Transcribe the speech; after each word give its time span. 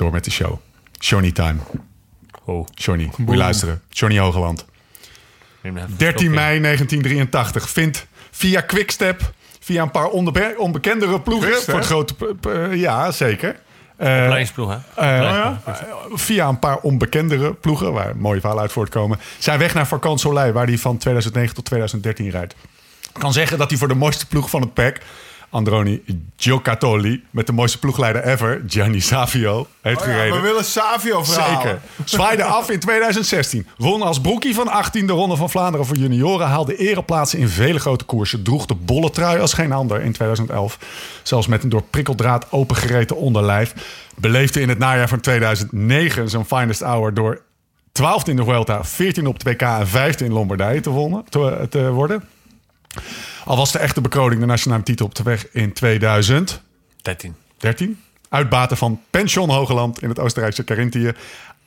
door 0.00 0.12
met 0.12 0.24
de 0.24 0.30
show. 0.30 0.58
Johnny 0.92 1.32
Time. 1.32 1.58
Oh, 2.44 2.66
Johnny, 2.74 3.10
moet 3.16 3.30
je 3.30 3.36
luisteren. 3.36 3.82
Johnny 3.88 4.18
Hogeland. 4.18 4.64
neem 5.62 5.76
even 5.76 5.90
een 5.90 5.96
13 5.96 6.18
slokje. 6.18 6.40
mei 6.40 6.60
1983 6.60 7.70
vindt 7.70 8.06
via 8.30 8.60
Quickstep, 8.60 9.32
via 9.60 9.82
een 9.82 9.90
paar 9.90 10.06
onbe- 10.06 10.54
onbekendere 10.58 11.20
ploegen... 11.20 11.48
Quickstep? 11.48 11.70
voor 11.70 11.78
het 11.78 11.88
grote... 11.88 12.76
ja, 12.76 13.10
zeker. 13.10 13.60
Eh, 13.96 14.06
Opleidingsploeg, 14.06 14.68
hè? 14.68 14.76
eh, 15.02 15.22
ja? 15.22 15.60
eh, 15.64 15.74
via 16.12 16.48
een 16.48 16.58
paar 16.58 16.76
onbekendere 16.76 17.54
ploegen, 17.54 17.92
waar 17.92 18.16
mooie 18.16 18.40
verhalen 18.40 18.62
uit 18.62 18.72
voortkomen, 18.72 19.18
zijn 19.38 19.58
weg 19.58 19.74
naar 19.74 19.86
Vakant 19.86 20.20
Soleil, 20.20 20.52
waar 20.52 20.66
hij 20.66 20.78
van 20.78 20.96
2009 20.96 21.54
tot 21.54 21.64
2013 21.64 22.30
rijdt. 22.30 22.54
Ik 23.14 23.20
kan 23.20 23.32
zeggen 23.32 23.58
dat 23.58 23.70
hij 23.70 23.78
voor 23.78 23.88
de 23.88 23.94
mooiste 23.94 24.26
ploeg 24.26 24.50
van 24.50 24.60
het 24.60 24.74
pack, 24.74 24.96
Androni 25.50 26.02
Giocattoli, 26.36 27.24
met 27.30 27.46
de 27.46 27.52
mooiste 27.52 27.78
ploegleider 27.78 28.22
ever, 28.24 28.62
Gianni 28.66 29.00
Savio, 29.00 29.66
heeft 29.80 30.00
Oh 30.00 30.06
ja, 30.06 30.12
gereden. 30.12 30.36
we 30.36 30.48
willen 30.48 30.64
Savio 30.64 31.24
verhalen. 31.24 31.60
Zeker. 31.60 31.80
Zwaaide 32.04 32.44
af 32.44 32.70
in 32.70 32.78
2016. 32.78 33.66
Won 33.76 34.02
als 34.02 34.20
broekie 34.20 34.54
van 34.54 34.68
18 34.68 35.06
de 35.06 35.12
Ronde 35.12 35.36
van 35.36 35.50
Vlaanderen 35.50 35.86
voor 35.86 35.96
junioren. 35.96 36.46
Haalde 36.46 36.76
ereplaatsen 36.76 37.38
in 37.38 37.48
vele 37.48 37.78
grote 37.78 38.04
koersen. 38.04 38.42
Droeg 38.42 38.66
de 38.66 38.74
bolle 38.74 39.10
trui 39.10 39.40
als 39.40 39.52
geen 39.52 39.72
ander 39.72 40.00
in 40.00 40.12
2011. 40.12 40.78
Zelfs 41.22 41.46
met 41.46 41.62
een 41.62 41.68
door 41.68 41.82
prikkeldraad 41.82 42.46
opengereten 42.50 43.16
onderlijf. 43.16 43.74
Beleefde 44.16 44.60
in 44.60 44.68
het 44.68 44.78
najaar 44.78 45.08
van 45.08 45.20
2009 45.20 46.28
zijn 46.28 46.44
finest 46.44 46.80
hour 46.80 47.14
door 47.14 47.42
12 47.92 48.26
in 48.26 48.36
de 48.36 48.44
Vuelta, 48.44 48.84
14 48.84 49.26
op 49.26 49.34
het 49.34 49.42
WK 49.42 49.62
en 49.62 49.88
15 49.88 50.26
in 50.26 50.32
Lombardije 50.32 50.80
te, 50.80 50.90
wonnen, 50.90 51.24
te, 51.28 51.66
te 51.70 51.90
worden. 51.90 52.24
Al 53.44 53.56
was 53.56 53.72
de 53.72 53.78
echte 53.78 54.00
bekroning 54.00 54.40
de 54.40 54.46
nationale 54.46 54.82
titel 54.82 55.06
op 55.06 55.14
de 55.14 55.22
weg 55.22 55.46
in 55.52 55.72
2000. 55.72 56.60
13. 57.02 57.34
13. 57.58 58.00
Uitbaten 58.28 58.76
van 58.76 59.00
Pension 59.10 59.50
Hogeland 59.50 60.02
in 60.02 60.08
het 60.08 60.18
Oostenrijkse 60.18 60.64
Carinthië. 60.64 61.12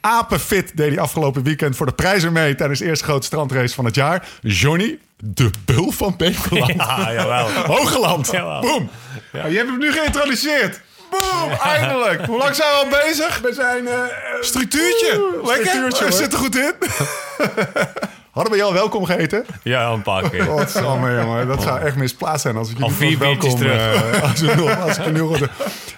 Apenfit 0.02 0.78
deed 0.78 0.90
hij 0.90 1.00
afgelopen 1.00 1.44
weekend 1.44 1.76
voor 1.76 1.86
de 1.86 1.92
prijzen 1.94 2.34
mee 2.34 2.56
tijdens 2.56 2.80
de 2.80 2.86
eerste 2.86 3.04
grote 3.04 3.26
strandrace 3.26 3.76
van 3.76 3.86
het 3.86 3.96
jaar. 3.96 4.28
Johnny, 4.42 5.00
de 5.18 5.50
bul 5.66 5.92
van 5.92 6.14
Bekeland. 6.18 6.78
Ah, 6.90 7.14
jawel. 7.14 7.50
Hogeland. 7.66 8.32
Jawel. 8.32 8.62
Boom. 8.62 8.90
Ja, 9.34 9.46
je 9.46 9.58
hebt 9.58 9.70
hem 9.70 9.78
nu 9.80 9.92
geïntroduceerd. 9.92 10.82
Boom, 11.10 11.52
eindelijk. 11.52 12.26
Hoe 12.26 12.38
lang 12.38 12.56
zijn 12.56 12.70
we 12.70 12.76
al 12.76 13.04
bezig? 13.06 13.40
We 13.40 13.54
zijn... 13.54 13.88
eh, 13.88 14.00
Structuurtje. 14.42 15.40
Lekker. 15.44 15.66
Structuurtje. 15.66 16.12
Zit 16.12 16.34
er 16.34 16.40
goed 16.40 16.56
in. 16.56 16.74
Hadden 18.34 18.54
we 18.54 18.64
al 18.64 18.74
welkom 18.74 19.06
geheten? 19.06 19.46
Ja, 19.64 19.90
een 19.92 20.02
paar 20.02 20.30
keer. 20.30 20.44
Godsamme, 20.44 21.16
jongen. 21.22 21.48
Dat 21.48 21.62
zou 21.62 21.80
echt 21.80 21.96
misplaatst 21.96 22.42
zijn 22.42 22.56
als 22.58 22.70
ik 22.70 22.78
je 22.78 22.84
Al 22.84 22.90
vier 22.90 23.18
welkom... 23.18 23.56
terug. 23.56 24.12
eh, 24.14 24.22
als, 24.22 24.42
ik 24.42 24.60
als 24.80 24.98
ik 24.98 25.12
nu. 25.12 25.48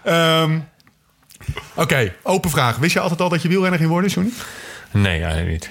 Ehm, 0.03 0.59
Oké, 1.75 2.13
open 2.23 2.49
vraag. 2.49 2.77
Wist 2.77 2.93
je 2.93 2.99
altijd 2.99 3.21
al 3.21 3.29
dat 3.29 3.41
je 3.41 3.47
wielrenner 3.47 3.79
ging 3.79 3.91
worden, 3.91 4.09
Johnny? 4.09 4.31
Nee, 4.91 5.23
eigenlijk 5.23 5.49
niet. 5.51 5.69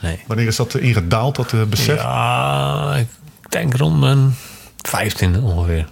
Nee. 0.00 0.20
Wanneer 0.26 0.46
is 0.46 0.56
dat 0.56 0.74
ingedaald, 0.74 1.36
dat 1.36 1.52
eh, 1.52 1.62
besef? 1.62 2.00
Ja, 2.00 2.94
ik 2.96 3.06
denk 3.48 3.76
rond 3.76 4.00
mijn 4.00 4.34
15 4.82 5.42
ongeveer. 5.42 5.86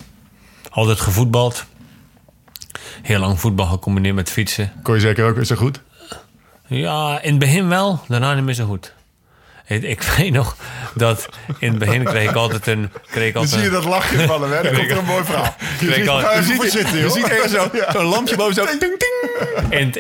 Altijd 0.71 1.01
gevoetbald. 1.01 1.65
Heel 3.03 3.19
lang 3.19 3.41
voetbal 3.41 3.67
gecombineerd 3.67 4.15
met 4.15 4.31
fietsen. 4.31 4.73
Kon 4.83 4.95
je 4.95 5.01
zeker 5.01 5.27
ook 5.29 5.35
weer 5.35 5.45
zo 5.45 5.57
goed? 5.57 5.81
Ja, 6.67 7.21
in 7.21 7.31
het 7.31 7.39
begin 7.39 7.69
wel, 7.69 8.01
daarna 8.09 8.35
niet 8.35 8.45
meer 8.45 8.55
zo 8.55 8.67
goed. 8.67 8.93
Ik, 9.67 9.83
ik 9.83 10.03
weet 10.03 10.33
nog 10.33 10.57
dat 10.95 11.29
in 11.59 11.69
het 11.71 11.79
begin 11.79 12.05
kreeg 12.05 12.29
ik 12.31 12.37
altijd 12.37 12.67
een... 12.67 12.91
Kreeg 13.11 13.27
ik 13.27 13.33
Dan 13.33 13.43
altijd 13.43 13.61
zie 13.61 13.71
je 13.71 13.77
dat 13.77 13.85
lachje 13.85 14.27
van 14.27 14.43
hem, 14.43 14.53
hè? 14.53 14.63
Dan 14.71 14.75
komt 14.75 14.91
er 14.91 14.97
een 14.99 15.05
mooi 15.05 15.25
verhaal. 15.25 15.57
kreeg 15.79 16.09
altijd- 16.09 16.35
Ga 16.35 16.41
even 16.41 16.55
voor 16.55 16.67
zitten, 16.67 16.99
Je 16.99 17.11
ziet 17.11 17.51
zo- 17.51 17.71
zo'n 17.99 18.05
lampje 18.07 18.37
boven 18.37 18.55
zo. 18.55 18.65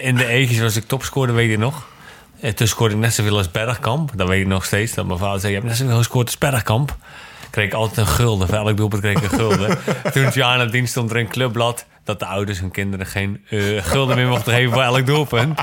In 0.01 0.17
de 0.17 0.27
eetjes 0.27 0.59
was 0.61 0.77
ik 0.77 0.87
topscorer, 0.87 1.35
weet 1.35 1.51
je 1.51 1.59
nog. 1.59 1.87
En 2.41 2.55
toen 2.55 2.67
scoorde 2.67 2.95
ik 2.95 3.01
net 3.01 3.15
zoveel 3.15 3.37
als 3.37 3.51
Bergkamp. 3.51 4.11
Dat 4.15 4.29
weet 4.29 4.41
ik 4.41 4.47
nog 4.47 4.65
steeds. 4.65 4.95
Dat 4.95 5.07
mijn 5.07 5.19
vader 5.19 5.41
zei, 5.41 5.53
je 5.53 5.59
hebt 5.59 5.71
net 5.71 5.79
zoveel 5.79 5.97
gescoord 5.97 6.27
als 6.27 6.39
Bergkamp. 6.39 6.97
Kreeg 7.53 7.67
ik 7.67 7.73
altijd 7.73 7.99
een 7.99 8.13
gulden. 8.13 8.49
Voor 8.49 8.57
elk 8.57 8.77
doelpunt 8.77 9.03
kreeg 9.03 9.17
ik 9.17 9.33
een 9.33 9.39
gulden. 9.39 9.79
toen 10.13 10.25
het 10.25 10.35
jaar 10.35 10.59
nadien 10.59 10.89
stond 10.89 11.11
er 11.11 11.17
een 11.17 11.29
clubblad... 11.29 11.87
dat 12.05 12.19
de 12.19 12.27
ouders 12.27 12.61
hun 12.61 12.71
kinderen 12.71 13.07
geen 13.07 13.45
eh, 13.49 13.61
gulden 13.83 14.17
meer 14.17 14.29
mochten 14.29 14.53
geven 14.53 14.73
voor 14.73 14.83
elk 14.83 15.07
doelpunt. 15.07 15.61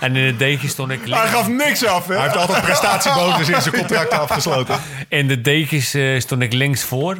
en 0.00 0.16
in 0.16 0.24
het 0.24 0.38
deetje 0.38 0.68
stond 0.68 0.90
ik... 0.90 1.00
Hij 1.04 1.28
gaf 1.28 1.48
niks 1.48 1.86
af, 1.86 2.06
hè? 2.06 2.14
Hij 2.14 2.22
heeft 2.22 2.36
altijd 2.36 2.62
prestatiebonus 2.62 3.48
in 3.48 3.62
zijn 3.62 3.74
contract 3.74 4.10
afgesloten. 4.10 4.78
In 5.08 5.28
de 5.28 5.40
dekens 5.40 5.94
eh, 5.94 6.20
stond 6.20 6.42
ik 6.42 6.52
links 6.52 6.82
voor. 6.82 7.16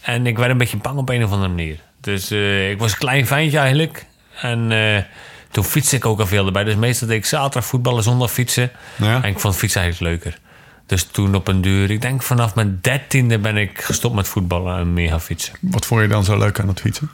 En 0.00 0.26
ik 0.26 0.38
werd 0.38 0.50
een 0.50 0.58
beetje 0.58 0.76
bang 0.76 0.98
op 0.98 1.08
een 1.08 1.24
of 1.24 1.30
andere 1.30 1.48
manier. 1.48 1.78
Dus 2.00 2.30
eh, 2.30 2.70
ik 2.70 2.78
was 2.78 2.92
een 2.92 2.98
klein 2.98 3.26
fijntje 3.26 3.58
eigenlijk. 3.58 4.06
En 4.40 4.72
eh, 4.72 5.02
toen 5.50 5.64
fietste 5.64 5.96
ik 5.96 6.06
ook 6.06 6.20
al 6.20 6.26
veel 6.26 6.46
erbij. 6.46 6.64
Dus 6.64 6.74
meestal 6.74 7.08
deed 7.08 7.16
ik 7.16 7.24
zaterdag 7.24 7.64
voetballen, 7.64 8.02
zondag 8.02 8.30
fietsen. 8.30 8.70
Ja. 8.96 9.22
En 9.22 9.30
ik 9.30 9.38
vond 9.38 9.56
fietsen 9.56 9.80
eigenlijk 9.80 10.12
leuker. 10.12 10.38
Dus 10.86 11.04
toen 11.04 11.34
op 11.34 11.48
een 11.48 11.60
duur, 11.60 11.90
ik 11.90 12.00
denk 12.00 12.22
vanaf 12.22 12.54
mijn 12.54 12.78
dertiende 12.80 13.38
ben 13.38 13.56
ik 13.56 13.80
gestopt 13.80 14.14
met 14.14 14.28
voetballen 14.28 14.78
en 14.78 14.92
meer 14.92 15.08
gaan 15.08 15.20
fietsen. 15.20 15.54
Wat 15.60 15.86
vond 15.86 16.00
je 16.00 16.08
dan 16.08 16.24
zo 16.24 16.38
leuk 16.38 16.60
aan 16.60 16.68
het 16.68 16.80
fietsen? 16.80 17.10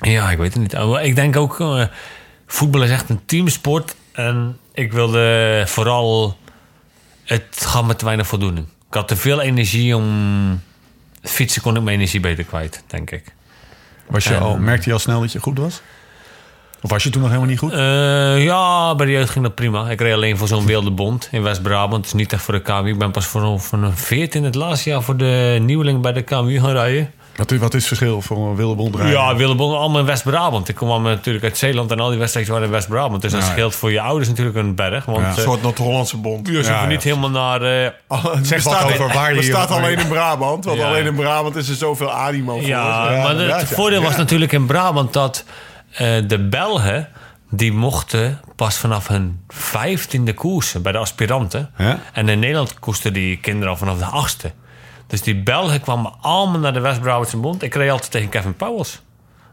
Ja, 0.00 0.30
ik 0.30 0.38
weet 0.38 0.52
het 0.52 0.62
niet. 0.62 0.74
Oh, 0.76 1.02
Ik 1.02 1.14
denk 1.14 1.36
ook, 1.36 1.60
eh, 1.60 1.84
voetbal 2.46 2.82
is 2.82 2.90
echt 2.90 3.08
een 3.08 3.20
teamsport. 3.26 3.94
En 4.12 4.58
ik 4.72 4.92
wilde 4.92 5.62
vooral, 5.66 6.38
het 7.24 7.46
gaf 7.66 7.84
me 7.86 7.96
te 7.96 8.04
weinig 8.04 8.26
voldoening. 8.26 8.66
Ik 8.88 8.94
had 8.94 9.08
te 9.08 9.16
veel 9.16 9.40
energie 9.40 9.96
om, 9.96 10.60
fietsen 11.22 11.62
kon 11.62 11.76
ik 11.76 11.82
mijn 11.82 11.96
energie 11.96 12.20
beter 12.20 12.44
kwijt, 12.44 12.82
denk 12.86 13.10
ik. 13.10 13.24
Was 14.06 14.24
je 14.24 14.34
En- 14.34 14.40
al, 14.40 14.58
merkte 14.58 14.86
je 14.88 14.92
al 14.92 14.98
snel 14.98 15.20
dat 15.20 15.32
je 15.32 15.40
goed 15.40 15.58
was? 15.58 15.82
Of 16.84 16.90
was 16.90 17.02
je 17.02 17.10
toen 17.10 17.20
nog 17.20 17.30
helemaal 17.30 17.50
niet 17.50 17.58
goed? 17.58 17.72
Eh, 17.72 18.44
ja, 18.44 18.94
bij 18.94 19.06
de 19.06 19.12
jeugd 19.12 19.30
ging 19.30 19.44
dat 19.44 19.54
prima. 19.54 19.90
Ik 19.90 20.00
reed 20.00 20.14
alleen 20.14 20.36
voor 20.36 20.48
zo'n 20.48 20.66
wilde 20.66 20.90
bond 20.90 21.28
in 21.30 21.42
West-Brabant. 21.42 22.02
Dus 22.02 22.12
niet 22.12 22.32
echt 22.32 22.42
voor 22.42 22.54
de 22.54 22.60
KMU. 22.60 22.88
Ik 22.88 22.98
ben 22.98 23.10
pas 23.10 23.26
voor, 23.26 23.60
van 23.60 23.82
een 23.82 23.96
14 23.96 24.44
het 24.44 24.54
laatste 24.54 24.90
jaar 24.90 25.02
voor 25.02 25.16
de 25.16 25.58
nieuweling 25.62 26.00
bij 26.00 26.12
de 26.12 26.22
KMU 26.22 26.60
gaan 26.60 26.70
rijden. 26.70 27.10
Wat, 27.36 27.50
is- 27.52 27.58
wat 27.58 27.74
is 27.74 27.78
het 27.78 27.88
verschil 27.98 28.20
voor 28.22 28.36
een 28.48 28.56
wilde 28.56 28.74
bond 28.74 28.94
rijden? 28.96 29.12
Ja, 29.14 29.36
Willebond, 29.36 29.76
allemaal 29.76 30.00
in 30.00 30.06
West-Brabant. 30.06 30.68
Ik 30.68 30.74
kom 30.74 30.90
allemaal 30.90 31.10
natuurlijk 31.10 31.44
uit 31.44 31.58
Zeeland 31.58 31.90
en 31.90 32.00
al 32.00 32.08
die 32.10 32.18
wedstrijden 32.18 32.52
waren 32.52 32.68
in 32.68 32.72
West-Brabant. 32.74 33.22
Dus 33.22 33.32
dat 33.32 33.40
Ja. 33.40 33.50
scheelt 33.50 33.74
voor 33.74 33.92
je 33.92 34.00
ouders 34.00 34.28
natuurlijk 34.28 34.56
een 34.56 34.74
berg. 34.74 35.04
Want 35.04 35.18
Ja. 35.18 35.24
eh, 35.30 35.36
Een 35.36 35.42
soort 35.42 35.62
Noord-Hollandse 35.62 36.16
bond. 36.16 36.46
je 36.48 36.54
hoeft 36.56 36.66
Ja, 36.68 36.86
niet 36.86 37.02
ja. 37.02 37.08
helemaal 37.08 37.30
naar... 37.30 37.62
eh, 37.62 37.68
Zeg 38.42 38.62
wat 38.62 38.72
Bestaat- 38.72 38.84
over 38.92 39.12
waar 39.14 39.34
je... 39.34 39.42
je- 39.46 39.56
alleen 39.56 39.98
in 39.98 40.08
Brabant. 40.08 40.64
Want 40.64 40.78
Ja. 40.78 40.86
alleen 40.86 41.06
in 41.06 41.14
Brabant 41.14 41.56
is 41.56 41.68
er 41.68 41.74
zoveel 41.74 42.10
animo 42.12 42.52
voor. 42.58 42.66
ja, 42.66 43.12
Ja, 43.12 43.22
maar 43.22 43.36
het 43.36 43.68
ja. 43.68 43.74
voordeel 43.76 44.02
was 44.02 44.16
natuurlijk 44.16 44.52
in 44.52 44.66
Brabant 44.66 45.12
dat 45.12 45.44
de 46.26 46.46
Belgen... 46.50 47.08
die 47.50 47.72
mochten 47.72 48.40
pas 48.56 48.76
vanaf 48.76 49.08
hun 49.08 49.40
vijftiende 49.48 50.34
koersen 50.34 50.82
bij 50.82 50.92
de 50.92 50.98
aspiranten. 50.98 51.70
Ja. 51.78 52.00
En 52.12 52.28
in 52.28 52.38
Nederland 52.38 52.78
koersten 52.78 53.12
die 53.12 53.36
kinderen 53.36 53.68
al 53.68 53.76
vanaf 53.76 53.98
de 53.98 54.04
achtste. 54.04 54.52
Dus 55.06 55.22
die 55.22 55.42
Belgen 55.42 55.80
kwamen 55.80 56.12
allemaal 56.20 56.60
naar 56.60 56.72
de 56.72 56.80
West-Brabantse 56.80 57.36
Bond. 57.36 57.62
Ik 57.62 57.74
reed 57.74 57.90
altijd 57.90 58.10
tegen 58.10 58.28
Kevin 58.28 58.54
Pauwels. 58.54 59.02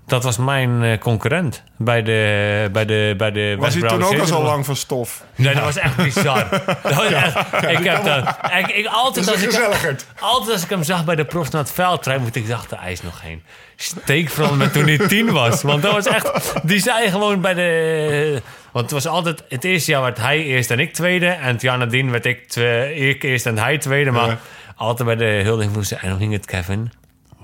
Dat 0.06 0.24
was 0.24 0.38
mijn 0.38 0.84
eh, 0.84 0.98
concurrent 0.98 1.64
bij 1.78 2.04
de, 2.04 2.70
bij 2.72 2.86
de, 2.86 3.14
bij 3.18 3.32
de 3.32 3.56
Was 3.60 3.74
hij 3.74 3.88
toen 3.88 4.04
ook 4.04 4.20
al 4.20 4.26
zo 4.26 4.44
lang 4.44 4.66
van 4.66 4.76
stof? 4.76 5.24
Nee, 5.36 5.54
dat 5.54 5.64
was 5.64 5.78
echt 5.78 5.96
bizar. 5.96 6.48
Dat 6.84 6.94
was 6.94 7.12
echt, 7.12 7.38
ik 7.70 7.84
heb 7.84 8.04
dat, 8.04 8.38
ik, 8.60 8.68
ik, 8.68 8.86
altijd, 8.86 9.32
als 9.32 9.42
ik, 9.42 9.62
altijd 10.20 10.52
als 10.52 10.64
ik 10.64 10.70
hem 10.70 10.84
zag 10.84 11.06
bij 11.06 11.16
de 11.16 11.26
profs 11.26 11.50
naar 11.50 11.62
het 11.62 11.72
veld 11.72 12.06
rijden, 12.06 12.24
moet 12.24 12.36
ik 12.36 12.48
dachten, 12.48 12.78
hij 12.80 12.92
is 12.92 13.02
nog 13.02 13.20
geen 13.20 13.44
steekvrouw 13.76 14.56
met 14.56 14.74
toen 14.74 14.88
hij 14.88 14.98
tien 15.08 15.32
was. 15.32 15.62
Want 15.62 15.82
dat 15.82 15.92
was 15.94 16.06
echt, 16.06 16.54
die 16.64 16.80
zei 16.80 17.10
gewoon 17.10 17.42
bij 17.42 17.54
de, 17.54 18.42
want 18.72 18.86
het 18.86 18.94
was 18.94 19.08
altijd, 19.08 19.44
het 19.50 19.64
eerste 19.64 19.92
jaar 19.92 20.02
werd 20.02 20.18
hij 20.18 20.44
eerst 20.44 20.72
en 20.72 20.80
ik 20.80 20.94
tweede. 20.94 21.28
En 21.28 21.48
het 21.48 21.62
jaar 21.62 21.78
nadien 21.78 22.12
werd 22.12 22.26
ik, 22.26 22.48
twe, 22.48 22.96
ik 22.96 23.24
eerst 23.24 23.46
en 23.46 23.58
hij 23.58 23.78
tweede. 23.78 24.12
Maar 24.12 24.28
Ja. 24.28 24.38
altijd 24.76 25.08
bij 25.08 25.16
de 25.16 25.42
huldiging 25.44 25.88
en 25.90 26.10
hoe 26.10 26.20
ging 26.20 26.34
het 26.34 26.46
Kevin? 26.46 26.92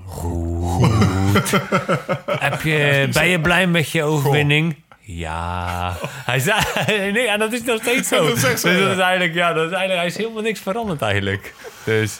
Goed. 0.06 1.06
Heb 2.48 2.62
je, 2.62 3.08
ben 3.12 3.28
je 3.28 3.40
blij 3.40 3.66
met 3.66 3.90
je 3.90 4.02
overwinning? 4.02 4.76
Ja. 5.00 5.96
Hij 6.24 6.38
zei, 6.38 6.58
nee, 7.12 7.28
en 7.28 7.38
dat 7.38 7.52
is 7.52 7.62
nog 7.62 7.80
steeds 7.80 8.08
zo. 8.08 8.26
Dat 8.28 8.36
is 8.36 8.44
echt 8.44 8.60
zo, 8.60 8.68
dus 8.68 8.80
dat 8.80 8.90
is 8.92 8.98
eigenlijk, 8.98 9.34
ja, 9.34 9.52
dat 9.52 9.64
is 9.64 9.70
eigenlijk, 9.70 9.98
hij 10.00 10.06
is 10.06 10.16
helemaal 10.16 10.42
niks 10.42 10.60
veranderd 10.60 11.02
eigenlijk. 11.02 11.54
Dus, 11.84 12.18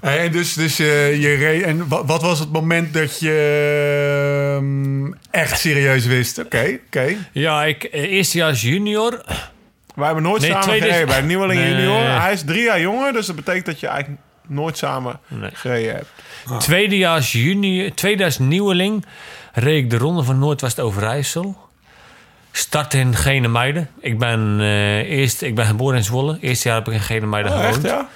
En 0.00 0.32
dus, 0.32 0.52
dus 0.54 0.78
eh, 0.78 1.22
je 1.22 1.34
reed... 1.34 1.62
En 1.62 1.88
wat, 1.88 2.02
wat 2.06 2.22
was 2.22 2.38
het 2.38 2.52
moment 2.52 2.94
dat 2.94 3.18
je 3.20 4.56
ehm, 4.56 5.12
echt 5.30 5.58
serieus 5.60 6.06
wist? 6.06 6.38
Oké, 6.38 6.78
oké. 6.86 7.16
ja, 7.32 7.64
ik, 7.64 7.84
eh, 7.84 8.02
eerste 8.12 8.38
jaar 8.38 8.48
als 8.48 8.60
junior. 8.62 9.22
Wij 9.94 10.04
hebben 10.06 10.22
nooit 10.22 10.40
Nee, 10.42 10.50
samen 10.50 10.66
tweede- 10.66 10.86
gereden 10.86 11.06
bij 11.06 11.20
Nieuweling 11.20 11.60
Nee. 11.60 11.70
Junior. 11.70 12.20
Hij 12.20 12.32
is 12.32 12.42
drie 12.44 12.62
jaar 12.62 12.80
jonger, 12.80 13.12
dus 13.12 13.26
dat 13.26 13.36
betekent 13.36 13.66
dat 13.66 13.80
je 13.80 13.86
eigenlijk 13.86 14.20
nooit 14.46 14.78
samen 14.78 15.18
Nee. 15.28 15.50
gereden 15.52 15.94
hebt. 15.94 16.62
Tweedejaars 16.62 17.32
junior, 17.32 17.94
tweedejaars 17.94 18.38
nieuweling. 18.38 19.04
Reed 19.52 19.84
ik 19.84 19.90
de 19.90 19.96
ronde 19.98 20.22
van 20.22 20.38
Noordwest 20.38 20.80
Overijssel. 20.80 21.56
Start 22.52 22.94
in 22.94 23.14
Gene 23.16 23.48
Meiden. 23.48 23.88
Ik 24.00 24.18
ben, 24.18 24.56
eh, 24.60 24.96
eerst, 24.98 25.42
ik 25.42 25.54
ben 25.54 25.66
geboren 25.66 25.96
in 25.96 26.04
Zwolle. 26.04 26.38
Eerste 26.40 26.68
jaar 26.68 26.76
heb 26.78 26.86
ik 26.86 26.92
in 26.94 27.00
Gene 27.00 27.26
Meiden 27.26 27.52
Oh, 27.52 27.58
gewoond. 27.58 27.76
echt, 27.84 27.94
ja? 27.94 28.08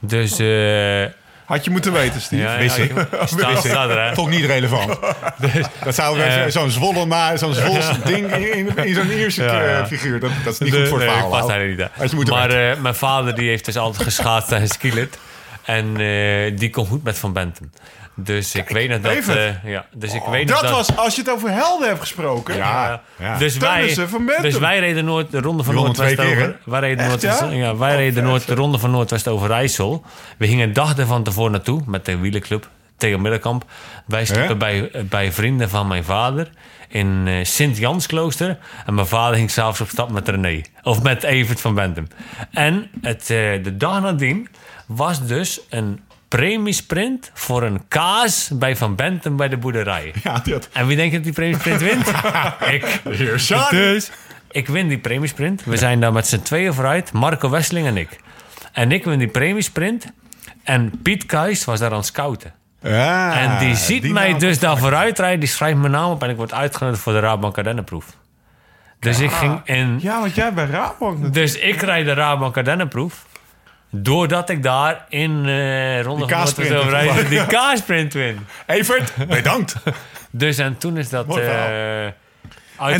Dus 0.00 0.38
eh, 0.38 1.12
Had 1.44 1.64
je 1.64 1.70
moeten 1.70 1.92
weten, 1.92 2.20
Steve. 2.20 2.42
Ja, 2.42 2.58
wist 2.58 2.76
ja. 2.76 2.86
Staat, 3.60 3.88
er? 3.88 4.14
Vond 4.14 4.32
ik 4.32 4.38
niet 4.38 4.44
relevant. 4.46 4.98
dat 5.84 5.94
zou 5.94 6.20
Eh. 6.20 6.44
uh, 6.44 6.50
zo'n 6.50 6.70
zwolle 6.70 7.06
na, 7.06 7.36
zo'n 7.36 7.54
zwols 7.64 7.90
ding 8.04 8.32
in, 8.34 8.54
in, 8.56 8.76
in 8.76 8.94
zo'n 8.94 9.10
Ierse 9.10 9.42
Ja, 9.42 9.62
ja. 9.62 9.80
eh, 9.80 9.86
figuur. 9.86 10.20
Dat, 10.20 10.30
dat 10.44 10.52
is 10.52 10.58
niet 10.58 10.74
goed 10.74 10.88
voor 10.88 10.98
het 10.98 11.06
nee, 11.06 11.16
verhaal. 11.16 11.30
past 11.30 11.48
Lau. 11.48 11.58
hij 11.60 11.68
niet. 11.68 11.78
hè. 11.78 11.86
Had 11.92 12.10
je 12.10 12.16
moeten 12.16 12.34
maar 12.34 12.50
eh, 12.50 12.76
mijn 12.80 12.94
vader 12.94 13.34
die 13.34 13.48
heeft 13.48 13.64
dus 13.64 13.76
altijd 13.76 14.02
geschaatst 14.02 14.48
tijdens 14.48 14.72
skillet. 14.72 15.18
En 15.64 15.96
eh, 15.96 16.56
die 16.58 16.70
kon 16.70 16.86
goed 16.86 17.02
met 17.04 17.18
Van 17.18 17.32
Benten. 17.32 17.72
Dus 18.16 18.54
ik 18.54 18.68
weet 18.68 18.88
nog 18.88 19.00
dat... 19.00 19.12
even. 19.12 19.36
eh, 19.62 19.70
ja, 19.70 19.86
dus 19.92 20.14
ik 20.14 20.22
weet 20.30 20.48
nog 20.48 20.60
Dat 20.60 20.68
dat... 20.68 20.86
was, 20.86 20.96
als 20.96 21.14
je 21.14 21.20
het 21.20 21.30
over 21.30 21.50
helden 21.50 21.88
hebt 21.88 22.00
gesproken. 22.00 22.56
ja, 22.56 23.02
ja. 23.18 23.38
Dus 23.38 23.56
wij, 23.56 23.96
dus 24.40 24.58
wij 24.58 24.78
reden 24.78 25.04
nooit 25.04 25.30
de 25.30 25.40
ronde 25.40 25.62
van 25.62 25.74
Noordwest 25.74 26.14
twee 26.16 26.26
keer, 26.28 26.36
over. 26.36 26.58
Wij 26.64 26.80
reden, 26.80 27.08
Noord, 27.08 27.20
ja? 27.22 27.44
ja? 27.44 27.76
wij 27.76 27.96
reden 27.96 28.24
nooit 28.24 28.46
de 28.46 28.54
ronde 28.54 28.78
van 28.78 28.90
Noordwest 28.90 29.28
over 29.28 29.48
Rijssel. 29.48 30.04
We 30.38 30.46
gingen 30.46 30.66
een 30.68 30.72
dag 30.72 30.98
ervan 30.98 31.22
tevoren 31.22 31.52
naartoe 31.52 31.82
met 31.86 32.04
de 32.04 32.16
wielerclub 32.18 32.68
Theo 32.96 33.18
Middelkamp. 33.18 33.64
Wij 34.06 34.24
stoppen 34.24 34.48
Ja? 34.48 34.54
bij, 34.54 34.90
bij 35.08 35.32
vrienden 35.32 35.68
van 35.70 35.86
mijn 35.86 36.04
vader 36.04 36.50
in 36.88 37.22
eh, 37.26 37.34
Sint-Jansklooster. 37.44 38.58
En 38.86 38.94
mijn 38.94 39.06
vader 39.06 39.36
ging 39.36 39.50
s'avonds 39.50 39.80
op 39.80 39.88
stap 39.88 40.10
met 40.10 40.28
René. 40.28 40.60
Of 40.82 41.02
met 41.02 41.22
Evert 41.22 41.60
van 41.60 41.74
Bentum. 41.74 42.08
En 42.50 42.90
het, 43.00 43.20
eh, 43.20 43.62
de 43.62 43.76
dag 43.76 44.00
nadien 44.00 44.48
was 44.86 45.26
dus 45.26 45.60
een 45.68 46.00
premiesprint 46.28 47.30
voor 47.34 47.62
een 47.62 47.88
kaas 47.88 48.50
bij 48.52 48.76
Van 48.76 48.94
Bentum 48.94 49.36
bij 49.36 49.48
de 49.48 49.56
boerderij. 49.56 50.12
Ja, 50.22 50.42
had... 50.44 50.68
En 50.72 50.86
wie 50.86 50.96
denkt 50.96 51.14
dat 51.14 51.24
die 51.24 51.32
premiesprint 51.32 51.80
wint? 51.80 52.08
ik. 52.76 53.00
Dus 53.70 54.10
ik 54.50 54.68
win 54.68 54.88
die 54.88 54.98
premiesprint. 54.98 55.64
We 55.64 55.76
zijn 55.76 56.00
daar 56.00 56.12
met 56.12 56.26
z'n 56.26 56.40
tweeën 56.42 56.74
vooruit. 56.74 57.12
Marco 57.12 57.50
Wesseling 57.50 57.86
en 57.86 57.96
ik. 57.96 58.20
En 58.72 58.92
ik 58.92 59.04
win 59.04 59.18
die 59.18 59.28
premiesprint. 59.28 60.06
En 60.62 61.00
Piet 61.02 61.26
Kuijs 61.26 61.64
was 61.64 61.78
daar 61.78 61.90
aan 61.90 61.96
het 61.96 62.06
scouten. 62.06 62.52
Ja, 62.80 63.40
en 63.40 63.66
die 63.66 63.76
ziet 63.76 64.02
die 64.02 64.12
mij 64.12 64.38
dus 64.38 64.58
daar 64.58 64.78
vooruit 64.78 65.18
rijden. 65.18 65.40
Die 65.40 65.48
schrijft 65.48 65.78
mijn 65.78 65.92
naam 65.92 66.10
op 66.10 66.22
en 66.22 66.30
ik 66.30 66.36
word 66.36 66.52
uitgenodigd 66.52 67.02
voor 67.02 67.12
de 67.12 67.20
Rabobank 67.20 67.58
Ardenneproef. 67.58 68.16
Dus 69.00 69.20
ik 69.20 69.30
ging 69.30 69.60
in... 69.64 69.98
Ja, 70.00 70.20
want 70.20 70.34
jij 70.34 70.52
bij 70.52 70.66
Rabobank 70.66 71.18
natuurlijk. 71.18 71.34
Dus 71.34 71.58
ik 71.58 71.80
rijd 71.80 72.06
de 72.06 72.12
Rabobank 72.12 72.56
Ardenneproef. 72.56 73.26
Doordat 73.96 74.50
ik 74.50 74.62
daar 74.62 75.04
in 75.08 75.30
eh 75.48 76.02
Ronde 76.02 76.26
Die 76.26 76.36
van 76.36 76.64
hebt 76.64 76.72
Overijssel 76.74 77.28
die 77.28 77.46
kaarsprint 77.56 78.12
win. 78.12 78.46
Evert, 78.66 79.12
bedankt. 79.28 79.74
Dus 80.30 80.58
en 80.58 80.78
toen 80.78 80.96
is 80.96 81.08
dat... 81.08 81.36
Eh, 81.38 82.04
En 82.06 82.12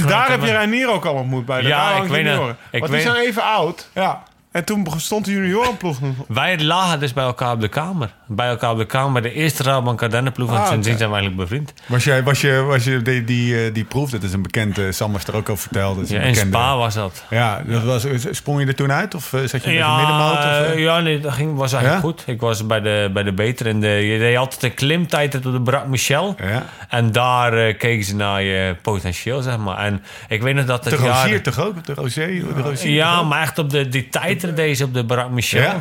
daar 0.06 0.30
heb 0.30 0.42
je 0.44 0.50
Reinier 0.52 0.90
ook 0.90 1.04
al 1.04 1.14
ontmoet 1.14 1.46
bij 1.46 1.60
de 1.60 1.68
Ja, 1.68 1.90
ik 1.96 2.02
weet 2.08 2.10
het. 2.24 2.26
junioren. 2.32 2.56
Ik 2.70 2.80
Want 2.80 2.92
die 2.92 3.02
weet- 3.02 3.12
zijn 3.12 3.26
even 3.26 3.42
oud. 3.42 3.88
Ja. 3.94 4.22
En 4.52 4.64
toen 4.64 4.86
stond 4.96 5.24
de 5.24 5.32
juniorenploeg 5.32 6.00
nog. 6.00 6.14
Wij 6.28 6.58
lagen 6.60 7.00
dus 7.00 7.12
bij 7.12 7.24
elkaar 7.24 7.52
op 7.52 7.60
de 7.60 7.68
kamer. 7.68 8.10
Bij 8.26 8.48
elkaar 8.48 8.70
op 8.70 8.78
de 8.78 8.86
kamer. 8.86 9.22
De 9.22 9.32
eerste 9.32 9.62
Rabobank 9.62 10.02
Ardennenploeg. 10.02 10.50
En 10.50 10.56
Ah, 10.56 10.66
sindsdien 10.68 10.94
oké. 10.94 10.98
zijn 10.98 11.10
we 11.10 11.16
eigenlijk 11.16 11.48
bevriend. 11.48 11.72
Was 11.86 12.04
je, 12.04 12.22
was 12.22 12.40
je, 12.40 12.62
was 12.62 12.84
je 12.84 13.02
die, 13.02 13.24
die, 13.24 13.64
eh, 13.66 13.74
die 13.74 13.84
proef, 13.84 14.10
dat 14.10 14.22
is 14.22 14.32
een 14.32 14.42
bekend, 14.42 14.78
eh, 14.78 14.84
Sam 14.90 15.12
was 15.12 15.24
er 15.24 15.36
ook 15.36 15.48
over 15.48 15.62
verteld. 15.62 15.94
dat 15.96 16.04
is 16.04 16.10
Ja, 16.10 16.16
een 16.16 16.22
in 16.22 16.32
bekende- 16.32 16.56
Spa 16.56 16.76
was 16.76 16.94
dat. 16.94 17.24
Ja, 17.30 17.62
dat 17.66 17.82
was, 17.82 18.06
sprong 18.30 18.60
je 18.60 18.66
er 18.66 18.74
toen 18.74 18.92
uit? 18.92 19.14
Of 19.14 19.32
eh, 19.32 19.40
zat 19.40 19.50
je 19.50 19.68
met 19.68 19.76
Ja, 19.78 19.90
de 19.96 19.96
middenmoot? 19.96 20.72
Of, 20.72 20.78
ja, 20.78 21.00
nee, 21.00 21.20
dat 21.20 21.32
ging, 21.32 21.56
was 21.56 21.72
eigenlijk 21.72 22.04
Ja? 22.04 22.10
goed. 22.10 22.22
Ik 22.26 22.40
was 22.40 22.66
bij 22.66 22.80
de, 22.80 23.10
bij 23.12 23.22
de 23.22 23.32
beter. 23.32 23.66
En 23.66 23.80
de, 23.80 23.88
je 23.88 24.18
deed 24.18 24.36
altijd 24.36 24.62
een 24.62 24.74
klimtijd 24.74 25.34
op 25.34 25.42
de 25.42 25.60
Brak 25.60 25.86
Michel. 25.86 26.36
Ja. 26.42 26.62
En 26.88 27.12
daar 27.12 27.74
keken 27.74 28.04
ze 28.04 28.14
naar 28.16 28.42
je 28.42 28.76
potentieel, 28.82 29.42
zeg 29.42 29.58
maar. 29.58 29.78
En 29.78 30.02
ik 30.28 30.42
weet 30.42 30.54
nog 30.54 30.64
dat 30.64 30.84
het 30.84 30.96
De 30.98 31.04
jaar- 31.04 31.22
Rozier 31.22 31.42
toch 31.42 31.60
ook? 31.60 31.84
De 31.86 31.94
Rozier? 31.94 32.54
De 32.54 32.62
Rozier 32.62 32.90
Ja, 32.94 33.22
maar 33.22 33.42
echt 33.42 33.58
op 33.58 33.70
de, 33.70 33.88
die 33.88 34.08
tijdrit 34.08 34.56
deze 34.56 34.84
op 34.84 34.94
de 34.94 35.04
Brak 35.04 35.30
Michel. 35.30 35.72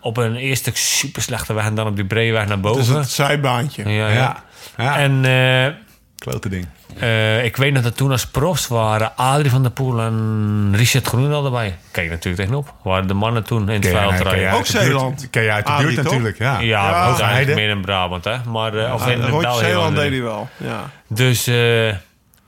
Op 0.00 0.16
een 0.16 0.36
eerste 0.36 0.70
super 0.74 1.22
slechte 1.22 1.52
weg 1.52 1.64
en 1.64 1.74
dan 1.74 1.86
op 1.86 1.96
die 1.96 2.04
brede 2.04 2.32
weg 2.32 2.46
naar 2.46 2.60
Dus 2.60 2.72
boven. 2.72 2.96
het 2.96 3.10
zijbaantje. 3.10 3.88
ja, 3.88 4.08
ja. 4.08 4.12
Ja. 4.12 4.42
ja. 4.76 4.98
En 4.98 5.24
eh, 5.24 5.74
Klote 6.18 6.48
ding. 6.48 6.66
Eh, 6.98 7.44
ik 7.44 7.56
weet 7.56 7.72
nog 7.72 7.82
dat 7.82 7.96
toen 7.96 8.10
als 8.10 8.26
profs 8.26 8.66
waren 8.68 9.16
Adrie 9.16 9.50
van 9.50 9.62
der 9.62 9.70
Poel 9.70 10.00
en 10.00 10.72
Richard 10.76 11.06
Groenendal 11.06 11.44
erbij. 11.44 11.76
Kijk 11.90 12.10
natuurlijk 12.10 12.36
tegenop. 12.42 12.74
Waren 12.82 13.06
de 13.08 13.14
mannen 13.14 13.44
toen 13.44 13.68
in 13.68 13.80
het 13.80 13.86
veld 13.88 14.54
Ook 14.54 14.66
Zeeland. 14.66 15.30
Ken 15.30 15.42
jij 15.42 15.52
uit 15.52 15.66
de 15.66 15.72
buurt 15.78 15.96
natuurlijk, 15.96 16.38
ja. 16.38 16.52
Ja, 16.58 16.60
Ja, 16.60 16.90
maar 16.90 17.04
Hoogheide. 17.04 17.22
eigenlijk 17.34 17.56
meer 17.66 17.68
in 17.76 17.80
Brabant, 17.80 18.24
hè? 18.24 18.36
Maar, 18.48 18.74
eh, 18.74 18.94
of 18.94 19.06
in. 19.06 19.22
Zeeland 19.58 19.96
deed 19.96 20.10
hij 20.10 20.22
wel. 20.22 20.48
Ja. 20.56 20.90
Dus, 21.08 21.46
eh, 21.46 21.88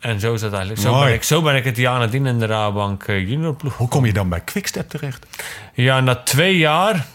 en 0.00 0.20
zo 0.20 0.34
is 0.34 0.40
dat 0.40 0.52
eigenlijk. 0.52 0.80
Zo 0.82 0.90
Mooi. 0.92 1.04
ben, 1.04 1.14
ik, 1.14 1.22
zo 1.22 1.42
ben 1.42 1.54
ik 1.56 1.64
het 1.64 1.76
jaar 1.76 1.98
nadien 1.98 2.26
in 2.26 2.38
de 2.38 2.46
Rabank 2.46 3.04
juniorploeg. 3.06 3.76
Hoe 3.76 3.88
kom 3.88 4.06
je 4.06 4.12
dan 4.12 4.28
bij 4.28 4.40
Quickstep 4.40 4.88
terecht? 4.88 5.26
Ja, 5.74 6.00
na 6.00 6.14
twee 6.14 6.56
jaar. 6.58 7.06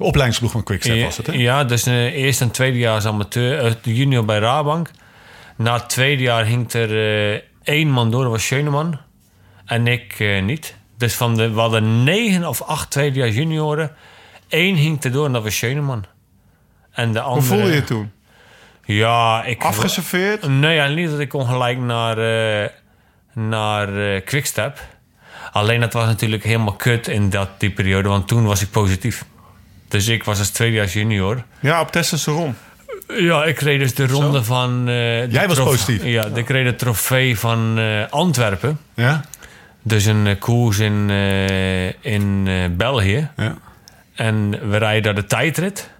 De 0.00 0.06
opleidingsploeg 0.06 0.50
van 0.52 0.62
Quickstep 0.62 0.96
ja, 0.96 1.04
was 1.04 1.16
het, 1.16 1.26
hè? 1.26 1.32
ja, 1.32 1.64
dus 1.64 1.86
eh, 1.86 2.04
eerst 2.04 2.40
en 2.40 2.50
tweede 2.50 2.78
jaar 2.78 2.94
als 2.94 3.04
amateur, 3.04 3.66
eh, 3.66 3.72
junior 3.82 4.24
bij 4.24 4.38
Rabank. 4.38 4.90
Na 5.56 5.74
het 5.74 5.88
tweede 5.88 6.22
jaar 6.22 6.44
hing 6.44 6.72
er 6.72 6.90
eh, 7.34 7.40
één 7.62 7.88
man 7.88 8.10
door, 8.10 8.22
dat 8.22 8.32
was 8.32 8.46
Schöneman. 8.46 8.98
En 9.64 9.86
ik 9.86 10.14
eh, 10.18 10.42
niet. 10.42 10.74
Dus 10.98 11.14
van 11.14 11.36
de, 11.36 11.50
we 11.50 11.60
hadden 11.60 12.04
negen 12.04 12.48
of 12.48 12.62
acht 12.62 12.90
tweedejaars 12.90 13.34
junioren. 13.34 13.90
Eén 14.48 14.74
hing 14.74 15.04
er 15.04 15.12
door 15.12 15.26
en 15.26 15.32
dat 15.32 15.42
was 15.42 15.56
Schöneman. 15.56 16.04
En 16.92 17.12
de 17.12 17.18
Hoe 17.18 17.28
andere... 17.28 17.46
voelde 17.46 17.68
je 17.68 17.74
je 17.74 17.84
toen? 17.84 18.12
Ja, 18.84 19.44
ik... 19.44 19.62
Afgeserveerd? 19.62 20.48
Nee, 20.48 20.74
ja, 20.74 20.86
niet 20.86 21.10
dat 21.10 21.18
ik 21.18 21.28
kon 21.28 21.46
gelijk 21.46 21.78
naar, 21.78 22.18
eh 22.18 22.68
naar 23.32 24.20
Quickstep. 24.20 24.80
Alleen 25.52 25.80
dat 25.80 25.92
was 25.92 26.04
natuurlijk 26.04 26.44
helemaal 26.44 26.74
kut 26.74 27.08
in 27.08 27.30
dat, 27.30 27.48
die 27.58 27.70
periode, 27.70 28.08
want 28.08 28.28
toen 28.28 28.44
was 28.44 28.62
ik 28.62 28.70
positief. 28.70 29.24
Dus 29.90 30.08
ik 30.08 30.24
was 30.24 30.38
als 30.38 30.50
tweedejaars 30.50 30.92
junior. 30.92 31.42
Ja, 31.60 31.80
op 31.80 31.92
testosteron. 31.92 32.56
Ja, 33.08 33.44
ik 33.44 33.60
reed 33.60 33.78
dus 33.78 33.94
de 33.94 34.06
ronde 34.06 34.44
van... 34.44 34.78
eh, 34.80 34.84
de 34.84 35.26
Jij 35.30 35.48
was 35.48 35.58
positief? 35.58 36.04
Ja, 36.04 36.26
ik 36.34 36.48
reed 36.48 36.64
de 36.64 36.74
trofee 36.74 37.38
van 37.38 37.78
eh, 37.78 38.08
Antwerpen. 38.10 38.78
Ja? 38.94 39.24
Dus 39.82 40.04
een 40.04 40.26
eh, 40.26 40.38
koers 40.38 40.78
in, 40.78 41.10
in 42.00 42.48
België. 42.76 43.28
Ja. 43.36 43.56
En 44.14 44.70
we 44.70 44.76
rijden 44.76 45.02
daar 45.02 45.14
de 45.14 45.24
tijdrit. 45.24 45.90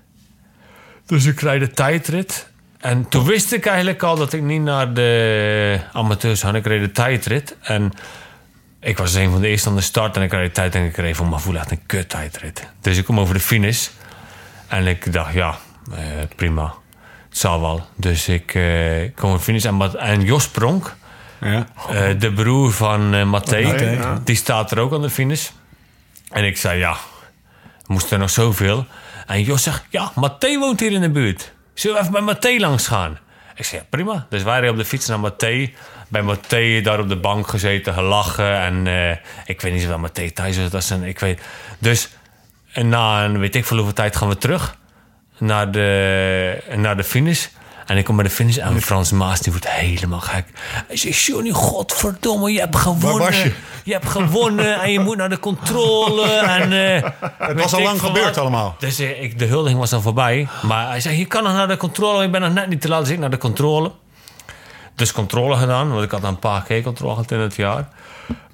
Dus 1.06 1.24
ik 1.24 1.40
rijd 1.40 1.60
de 1.60 1.70
tijdrit. 1.70 2.48
En 2.78 3.08
toen 3.08 3.24
wist 3.24 3.52
ik 3.52 3.66
eigenlijk 3.66 4.02
al 4.02 4.16
dat 4.16 4.32
ik 4.32 4.42
niet 4.42 4.62
naar 4.62 4.94
de 4.94 5.80
amateurs 5.92 6.42
had. 6.42 6.54
Ik 6.54 6.66
reed 6.66 6.80
de 6.80 6.92
tijdrit. 6.92 7.56
En 7.60 7.92
ik 8.80 8.98
was 8.98 9.14
een 9.14 9.30
van 9.30 9.40
de 9.40 9.48
eerste 9.48 9.68
aan 9.68 9.74
de 9.76 9.80
start. 9.80 10.16
En 10.16 10.22
ik 10.22 10.32
rijd 10.32 10.46
de 10.46 10.52
tijd 10.52 10.74
en 10.74 10.84
ik 10.84 10.96
reed 10.96 11.16
van 11.16 11.28
mijn 11.28 11.40
voel 11.40 11.56
echt 11.56 11.70
een 11.70 11.86
kut 11.86 12.08
tijdrit. 12.08 12.68
Dus 12.80 12.96
ik 12.98 13.04
kom 13.04 13.20
over 13.20 13.34
de 13.34 13.40
finish. 13.40 13.88
En 14.68 14.86
ik 14.86 15.12
dacht, 15.12 15.32
ja, 15.32 15.58
eh, 15.92 15.98
prima. 16.36 16.74
Het 17.28 17.38
zal 17.38 17.60
wel. 17.60 17.86
Dus 17.96 18.28
ik 18.28 18.54
eh, 18.54 19.10
kom 19.14 19.24
over 19.28 19.38
de 19.38 19.44
finish. 19.44 19.64
En, 19.64 19.74
Mat- 19.74 19.94
en 19.94 20.22
Jos 20.22 20.48
Pronk, 20.48 20.96
Ja. 21.40 21.66
eh, 21.88 22.08
de 22.18 22.32
broer 22.32 22.72
van 22.72 23.14
eh 23.14 23.24
Matthé, 23.24 23.62
Matthé, 23.62 23.90
ja. 23.90 24.20
die 24.24 24.36
staat 24.36 24.70
er 24.70 24.78
ook 24.78 24.92
aan 24.92 25.02
de 25.02 25.10
finish. 25.10 25.48
En 26.30 26.44
ik 26.44 26.56
zei, 26.56 26.78
ja, 26.78 26.96
moest 27.86 28.10
er 28.12 28.18
nog 28.18 28.30
zoveel. 28.30 28.86
En 29.26 29.42
Jos 29.42 29.62
zegt, 29.62 29.84
ja, 29.88 30.12
Matthé 30.14 30.58
woont 30.58 30.80
hier 30.80 30.92
in 30.92 31.00
de 31.00 31.10
buurt. 31.10 31.52
Zullen 31.74 31.96
we 31.96 32.00
even 32.02 32.12
bij 32.12 32.22
Matthé 32.22 32.56
langs 32.58 32.86
gaan? 32.86 33.18
Ik 33.54 33.64
zei, 33.64 33.80
ja, 33.80 33.86
prima. 33.90 34.26
Dus 34.30 34.42
wij 34.42 34.54
reden 34.54 34.70
op 34.70 34.76
de 34.76 34.84
fiets 34.84 35.06
naar 35.06 35.20
Matthé. 35.20 35.70
Bij 36.10 36.22
Matthé 36.22 36.80
daar 36.80 37.00
op 37.00 37.08
de 37.08 37.16
bank 37.16 37.48
gezeten, 37.48 37.94
gelachen. 37.94 38.60
En 38.60 38.86
eh, 38.86 39.16
ik 39.44 39.60
weet 39.60 39.72
niet 39.72 39.82
zoveel 39.82 39.98
Matthé 39.98 40.30
thuis 40.30 40.56
was. 40.56 40.70
Dat 40.70 40.90
een, 40.90 41.04
ik 41.04 41.18
weet. 41.18 41.40
Dus 41.78 42.08
en 42.72 42.88
na 42.88 43.24
een 43.24 43.38
weet 43.38 43.54
ik 43.54 43.64
veel 43.64 43.76
hoeveel 43.76 43.94
tijd 43.94 44.16
gaan 44.16 44.28
we 44.28 44.36
terug 44.38 44.76
naar 45.38 45.70
de, 45.70 46.62
naar 46.76 46.96
de 46.96 47.04
finish. 47.04 47.46
En 47.86 47.96
ik 47.96 48.04
kom 48.04 48.16
bij 48.16 48.24
de 48.24 48.30
finish 48.30 48.56
en 48.56 48.82
Frans 48.82 49.12
Maas 49.12 49.40
die 49.40 49.52
wordt 49.52 49.68
helemaal 49.68 50.20
gek. 50.20 50.44
Hij 50.86 50.96
zegt, 50.96 51.22
Johnny, 51.22 51.50
godverdomme, 51.50 52.52
je 52.52 52.60
hebt 52.60 52.76
gewonnen. 52.76 53.26
was 53.26 53.42
je? 53.42 53.92
hebt 53.92 54.08
gewonnen 54.08 54.80
en 54.80 54.92
je 54.92 55.00
moet 55.00 55.16
naar 55.16 55.28
de 55.28 55.38
controle. 55.38 56.30
En, 56.30 56.72
eh, 56.72 57.10
Het 57.48 57.60
was 57.60 57.72
al 57.72 57.82
lang 57.82 58.00
gebeurd 58.00 58.24
wat. 58.24 58.38
allemaal. 58.38 58.76
Dus 58.78 58.98
eh, 58.98 59.22
ik, 59.22 59.38
de 59.38 59.44
huldiging 59.44 59.78
was 59.78 59.90
dan 59.90 60.02
voorbij. 60.02 60.48
Maar 60.62 60.88
hij 60.88 61.00
zei, 61.00 61.18
je 61.18 61.24
kan 61.24 61.42
nog 61.42 61.52
naar 61.52 61.68
de 61.68 61.76
controle. 61.76 62.24
Ik 62.24 62.30
ben 62.30 62.40
nog 62.40 62.52
net 62.52 62.68
niet 62.68 62.80
te 62.80 62.88
laat, 62.88 63.00
dus 63.00 63.10
ik 63.10 63.18
naar 63.18 63.30
de 63.30 63.38
controle. 63.38 63.92
Dus 65.00 65.12
controle 65.12 65.56
gedaan, 65.56 65.90
want 65.90 66.04
ik 66.04 66.10
had 66.10 66.22
een 66.22 66.38
paar 66.38 66.62
keer 66.62 66.82
controle 66.82 67.12
gehad 67.12 67.30
in 67.30 67.38
het 67.38 67.56
jaar. 67.56 67.88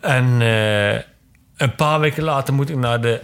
En 0.00 0.40
eh, 0.40 0.92
een 1.56 1.74
paar 1.76 2.00
weken 2.00 2.22
later 2.22 2.54
moet 2.54 2.70
ik 2.70 2.76
naar 2.76 3.00
de 3.00 3.20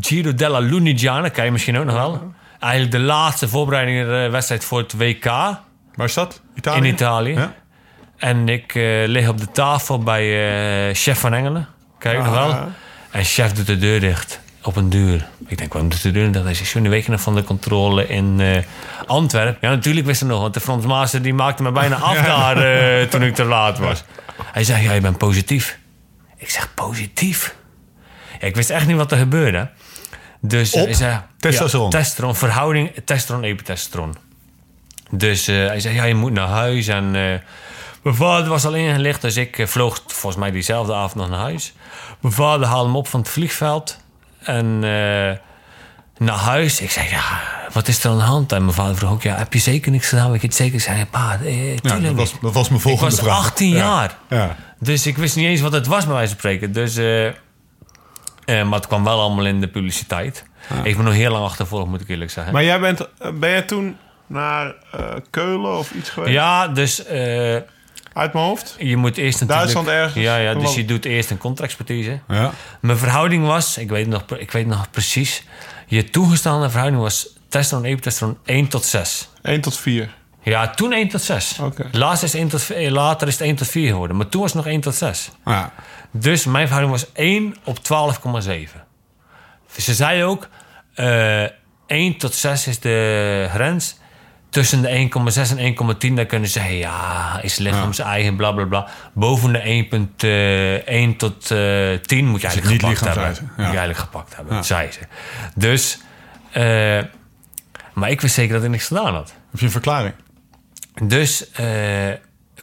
Giro 0.00 0.34
della 0.34 0.58
Lunigiana. 0.58 1.28
Ken 1.28 1.44
je 1.44 1.50
misschien 1.50 1.78
ook 1.78 1.84
nog 1.84 1.94
wel. 1.94 2.34
Eigenlijk 2.60 2.92
de 2.92 3.00
laatste 3.00 3.48
voorbereidingswedstrijd 3.48 4.64
voor 4.64 4.78
het 4.78 4.96
WK 4.96 5.24
Waar 5.24 6.06
is 6.06 6.14
dat? 6.14 6.40
Italië? 6.54 6.78
in 6.78 6.84
Italië. 6.84 7.32
Ja? 7.32 7.54
En 8.16 8.48
ik 8.48 8.74
eh, 8.74 9.06
lig 9.06 9.28
op 9.28 9.38
de 9.38 9.50
tafel 9.50 9.98
bij 9.98 10.24
eh, 10.88 10.94
chef 10.94 11.20
van 11.20 11.34
Engelen. 11.34 11.68
Kijk 11.98 12.18
nog 12.18 12.30
wel. 12.30 12.68
En 13.10 13.24
chef 13.24 13.52
doet 13.52 13.66
de 13.66 13.78
deur 13.78 14.00
dicht. 14.00 14.40
Op 14.66 14.76
een 14.76 14.90
deur. 14.90 15.28
Ik 15.46 15.58
denk, 15.58 15.72
deur 15.72 16.12
dicht? 16.32 16.44
Hij 16.44 16.54
zegt, 16.54 16.70
Johnny, 16.70 16.90
weet 16.90 17.04
je 17.04 17.10
nog 17.10 17.20
van 17.20 17.34
de 17.34 17.44
controle 17.44 18.06
in 18.06 18.40
eh, 18.40 18.62
Antwerpen? 19.06 19.58
Ja, 19.60 19.74
natuurlijk 19.74 20.06
wist 20.06 20.20
hij 20.20 20.28
nog. 20.28 20.40
Want 20.40 20.54
de 20.54 20.60
Frans 20.60 21.10
die 21.10 21.34
maakte 21.34 21.62
me 21.62 21.72
bijna 21.72 21.96
af 21.96 22.16
daar 22.26 22.56
eh, 22.56 23.08
toen 23.08 23.22
ik 23.22 23.34
te 23.34 23.44
laat 23.44 23.78
was. 23.78 24.04
Hij 24.52 24.64
zei, 24.64 24.82
ja, 24.82 24.92
je 24.92 25.00
bent 25.00 25.18
positief. 25.18 25.78
Ik 26.36 26.50
zeg, 26.50 26.74
positief? 26.74 27.54
Ja, 28.40 28.46
ik 28.46 28.56
wist 28.56 28.70
echt 28.70 28.86
niet 28.86 28.96
wat 28.96 29.12
er 29.12 29.18
gebeurde. 29.18 29.70
Dus 30.40 30.72
Op 30.72 30.84
hij 30.84 30.94
zei, 30.94 31.20
testosteron? 31.38 31.84
Ja, 31.84 31.90
testosteron, 31.90 32.36
verhouding 32.36 32.92
testosteron-epitestosteron. 33.04 34.14
Dus 35.10 35.48
eh, 35.48 35.66
hij 35.66 35.80
zei, 35.80 35.94
ja, 35.94 36.04
je 36.04 36.14
moet 36.14 36.32
naar 36.32 36.48
huis. 36.48 36.88
En 36.88 37.04
eh, 37.04 37.40
mijn 38.02 38.16
vader 38.16 38.48
was 38.48 38.64
al 38.64 38.74
ingelicht, 38.74 39.20
dus 39.20 39.36
ik 39.36 39.58
eh, 39.58 39.66
vloog 39.66 40.02
volgens 40.06 40.36
mij 40.36 40.50
diezelfde 40.50 40.94
avond 40.94 41.14
nog 41.14 41.28
naar 41.28 41.38
huis. 41.38 41.72
Mijn 42.20 42.34
vader 42.34 42.66
haalde 42.66 42.86
hem 42.86 42.96
op 42.96 43.08
van 43.08 43.20
het 43.20 43.28
vliegveld. 43.28 43.98
En 44.46 44.66
eh, 44.74 45.36
naar 46.18 46.36
huis. 46.38 46.80
Ik 46.80 46.90
zei, 46.90 47.08
ja, 47.08 47.40
wat 47.72 47.88
is 47.88 48.04
er 48.04 48.10
aan 48.10 48.16
de 48.16 48.22
hand? 48.22 48.52
En 48.52 48.62
mijn 48.62 48.74
vader 48.74 48.96
vroeg 48.96 49.10
ook, 49.10 49.22
ja, 49.22 49.36
heb 49.36 49.52
je 49.52 49.58
zeker 49.58 49.90
niks 49.90 50.08
gedaan? 50.08 50.30
Weet 50.30 50.40
je 50.40 50.46
het 50.46 50.56
zeker? 50.56 50.74
Ik 50.74 50.80
zei, 50.80 51.04
pa, 51.06 51.38
eh, 51.44 51.76
Ja, 51.76 51.98
dat, 51.98 52.12
was, 52.14 52.32
dat 52.40 52.52
was 52.52 52.68
mijn 52.68 52.80
Ik 52.80 52.86
volgende 52.86 53.10
was 53.16 53.24
vraag. 53.24 53.36
18 53.46 53.68
Ja. 53.68 53.76
jaar. 53.76 54.16
Ja. 54.28 54.56
Dus 54.78 55.06
ik 55.06 55.16
wist 55.16 55.36
niet 55.36 55.46
eens 55.46 55.60
wat 55.60 55.72
het 55.72 55.86
was, 55.86 56.04
bij 56.04 56.14
wijze 56.14 56.28
van 56.28 56.38
spreken. 56.38 56.72
Dus, 56.72 56.96
eh, 56.96 57.26
eh, 57.26 57.34
maar 58.44 58.78
het 58.78 58.86
kwam 58.86 59.04
wel 59.04 59.20
allemaal 59.20 59.46
in 59.46 59.60
de 59.60 59.68
publiciteit. 59.68 60.44
Ik 60.82 60.96
ben 60.96 61.04
nog 61.04 61.14
heel 61.14 61.30
lang 61.32 61.44
achtervolgd, 61.44 61.86
moet 61.88 62.00
ik 62.00 62.08
eerlijk 62.08 62.30
zeggen. 62.30 62.52
Maar 62.52 62.64
jij 62.64 62.80
bent, 62.80 63.08
ben 63.34 63.50
jij 63.50 63.62
toen 63.62 63.96
naar 64.26 64.74
Keulen 65.30 65.78
of 65.78 65.90
iets 65.90 66.10
geweest? 66.10 66.32
ja, 66.32 66.68
dus 66.68 67.02
Uit 68.16 68.32
mijn 68.32 68.44
hoofd? 68.44 68.76
je 68.78 68.96
moet 68.96 69.16
eerst 69.16 69.40
natuurlijk... 69.40 69.72
Duitsland 69.72 69.88
ergens? 69.88 70.24
Ja, 70.24 70.36
ja 70.36 70.54
dus 70.54 70.74
je 70.74 70.84
doet 70.84 71.04
eerst 71.04 71.30
een 71.30 71.38
contractexpertise. 71.38 72.20
Ja. 72.28 72.52
Mijn 72.80 72.98
verhouding 72.98 73.46
was, 73.46 73.78
ik 73.78 73.88
weet 73.88 74.06
nog, 74.06 74.24
ik 74.38 74.50
weet 74.50 74.66
nog 74.66 74.90
precies... 74.90 75.44
Je 75.86 76.10
toegestane 76.10 76.70
verhouding 76.70 77.02
was 77.02 77.28
testosteron, 77.48 77.84
epitestosteron 77.84 78.38
1 78.44 78.68
tot 78.68 78.84
6. 78.84 79.28
1 79.42 79.60
tot 79.60 79.78
4. 79.78 80.14
Ja, 80.42 80.70
toen 80.70 80.92
1 80.92 81.08
tot 81.08 81.22
6. 81.22 81.58
Oké. 81.58 81.88
Laatst 81.92 82.22
is 82.22 82.34
1 82.34 82.48
tot, 82.48 82.70
eh, 82.70 82.90
later 82.90 83.28
is 83.28 83.38
het 83.38 83.42
1 83.42 83.56
tot 83.56 83.68
4 83.68 83.88
geworden. 83.88 84.16
Maar 84.16 84.28
toen 84.28 84.40
was 84.40 84.52
het 84.52 84.64
nog 84.64 84.72
1 84.72 84.80
tot 84.80 84.94
6. 84.94 85.30
Ja. 85.44 85.72
Dus 86.10 86.44
mijn 86.44 86.66
verhouding 86.66 87.00
was 87.00 87.10
1 87.14 87.56
op 87.64 87.78
12,7. 87.78 88.84
Ze 89.76 89.94
zei 89.94 90.24
ook, 90.24 90.48
eh 90.94 91.44
1 91.86 92.16
tot 92.18 92.34
6 92.34 92.66
is 92.66 92.80
de 92.80 93.48
grens. 93.50 93.96
Tussen 94.50 94.82
de 94.82 94.88
1,6 94.88 95.56
en 95.56 95.74
1,10, 96.10 96.14
dan 96.14 96.26
kunnen 96.26 96.48
ze 96.48 96.58
zeggen... 96.58 96.74
ja, 96.76 97.38
is 97.42 97.56
lichaams 97.56 97.98
eigen, 97.98 98.36
bla 98.36 98.52
bla 98.52 98.64
bla. 98.64 98.88
Boven 99.12 99.52
de 99.52 99.84
1,1 101.12 101.16
tot 101.16 101.50
eh 101.50 102.06
10 102.06 102.26
moet 102.26 102.40
je 102.40 102.46
eigenlijk 102.46 102.82
niet 102.82 102.98
gepakt 102.98 103.04
hebben. 103.16 103.34
ja. 103.34 103.40
Moet 103.42 103.56
je 103.56 103.62
eigenlijk 103.62 103.98
gepakt 103.98 104.36
hebben, 104.36 104.54
Ja. 104.54 104.62
zei 104.62 104.90
ze. 104.92 104.98
Dus, 105.54 105.98
eh, 106.50 107.00
maar 107.92 108.10
ik 108.10 108.20
wist 108.20 108.34
zeker 108.34 108.54
dat 108.54 108.64
ik 108.64 108.70
niks 108.70 108.86
gedaan 108.86 109.14
had. 109.14 109.34
Heb 109.50 109.58
je 109.60 109.64
een 109.64 109.70
verklaring? 109.72 110.14
Dus 111.02 111.50
eh 111.50 111.66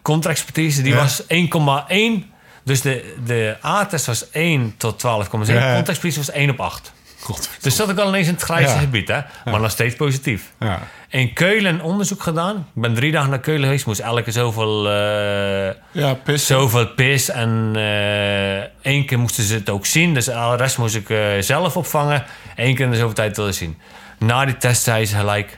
contractexpertise, 0.02 0.82
die 0.82 0.94
Ja. 0.94 0.98
was 1.00 1.24
1,1. 1.28 2.32
Dus 2.64 2.82
de, 2.82 3.16
de 3.26 3.58
A-test 3.66 4.06
was 4.06 4.30
1 4.32 4.74
tot 4.78 5.00
12,7. 5.00 5.54
Ja. 5.54 5.74
Contractexpertise 5.74 6.18
was 6.18 6.32
1 6.32 6.50
op 6.50 6.60
8. 6.60 6.94
God. 7.24 7.50
Dus 7.62 7.76
zat 7.76 7.90
ik 7.90 7.98
al 7.98 8.08
ineens 8.08 8.28
in 8.28 8.34
het 8.34 8.42
grijze 8.44 8.74
Ja. 8.74 8.80
gebied, 8.80 9.08
hè? 9.08 9.20
Maar 9.52 9.60
nog 9.62 9.72
steeds 9.72 9.96
positief. 9.96 10.52
Ja. 10.60 10.80
In 11.10 11.34
Keulen 11.34 11.82
onderzoek 11.82 12.22
gedaan. 12.24 12.56
Ik 12.76 12.82
ben 12.82 12.94
drie 12.94 13.12
dagen 13.12 13.30
naar 13.30 13.40
Keulen 13.40 13.64
geweest. 13.64 13.86
Moest 13.86 14.00
elke 14.00 14.32
zoveel, 14.32 14.90
eh, 14.90 15.74
Ja, 15.92 16.14
pis. 16.14 16.46
zoveel 16.46 16.88
pis. 16.88 17.30
En 17.30 17.72
eh 17.76 18.58
één 18.82 19.06
keer 19.06 19.20
moesten 19.20 19.44
ze 19.44 19.54
het 19.54 19.70
ook 19.70 19.86
zien. 19.86 20.14
Dus 20.14 20.26
de 20.26 20.56
rest 20.56 20.78
moest 20.78 20.96
ik 20.96 21.10
eh, 21.10 21.20
zelf 21.40 21.78
opvangen. 21.78 22.24
Eén 22.56 22.76
keer 22.76 22.86
in 22.86 22.92
de 22.92 22.98
zoveel 22.98 23.14
tijd 23.16 23.38
willen 23.38 23.54
zien. 23.54 23.78
Na 24.20 24.46
die 24.46 24.58
test 24.58 24.84
zei 24.84 25.06
ze 25.06 25.16
gelijk... 25.16 25.58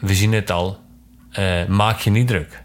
We 0.00 0.14
zien 0.14 0.32
het 0.32 0.50
al. 0.50 0.80
Maak 1.68 1.98
je 1.98 2.10
niet 2.10 2.28
druk. 2.28 2.62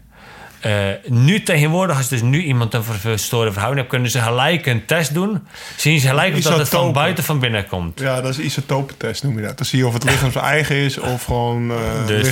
Eh, 0.62 0.72
nu 1.06 1.42
tegenwoordig, 1.42 1.96
als 1.96 2.08
dus 2.08 2.22
nu 2.22 2.42
iemand 2.42 2.74
een 2.74 2.84
ver- 2.84 2.98
verstoorde 2.98 3.50
verhouding 3.52 3.80
hebt... 3.80 3.92
kunnen 3.94 4.10
ze 4.10 4.20
gelijk 4.20 4.66
een 4.66 4.84
test 4.86 5.14
doen. 5.14 5.46
Zien 5.76 6.00
ze 6.00 6.08
gelijk 6.08 6.34
of 6.36 6.40
dat 6.42 6.58
het 6.58 6.68
van 6.68 6.92
buiten 6.92 7.24
van 7.24 7.38
binnen 7.38 7.66
komt. 7.66 8.00
Ja, 8.00 8.20
dat 8.20 8.30
is 8.30 8.38
isotopentest 8.38 9.22
noem 9.22 9.36
je 9.38 9.42
dat. 9.46 9.56
Dan 9.56 9.66
zie 9.66 9.78
je 9.78 9.86
of 9.86 9.92
het 9.92 10.04
lichaams 10.04 10.34
eigen 10.34 10.76
is 10.76 10.98
of 10.98 11.24
gewoon 11.24 11.70
eh 11.70 12.06
Dus-. 12.06 12.30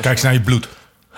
Kijk 0.00 0.06
eens 0.06 0.22
naar 0.22 0.32
je 0.32 0.40
bloed. 0.40 0.68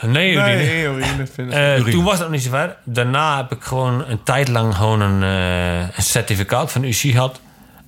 Nee, 0.03 0.33
urine. 0.33 0.57
Nee, 0.57 0.85
urine 0.85 1.27
ze. 1.37 1.43
Eh, 1.43 1.79
Urine. 1.79 1.91
toen 1.91 2.05
was 2.05 2.13
dat 2.19 2.23
nog 2.23 2.31
niet 2.31 2.43
zover. 2.43 2.77
Daarna 2.85 3.37
heb 3.37 3.53
ik 3.53 3.63
gewoon 3.63 4.05
een 4.09 4.23
tijd 4.23 4.49
lang 4.49 4.75
gewoon 4.75 5.01
een, 5.01 5.23
eh, 5.23 5.97
een 5.97 6.03
certificaat 6.03 6.73
van 6.73 6.85
UC 6.85 6.95
gehad. 6.95 7.41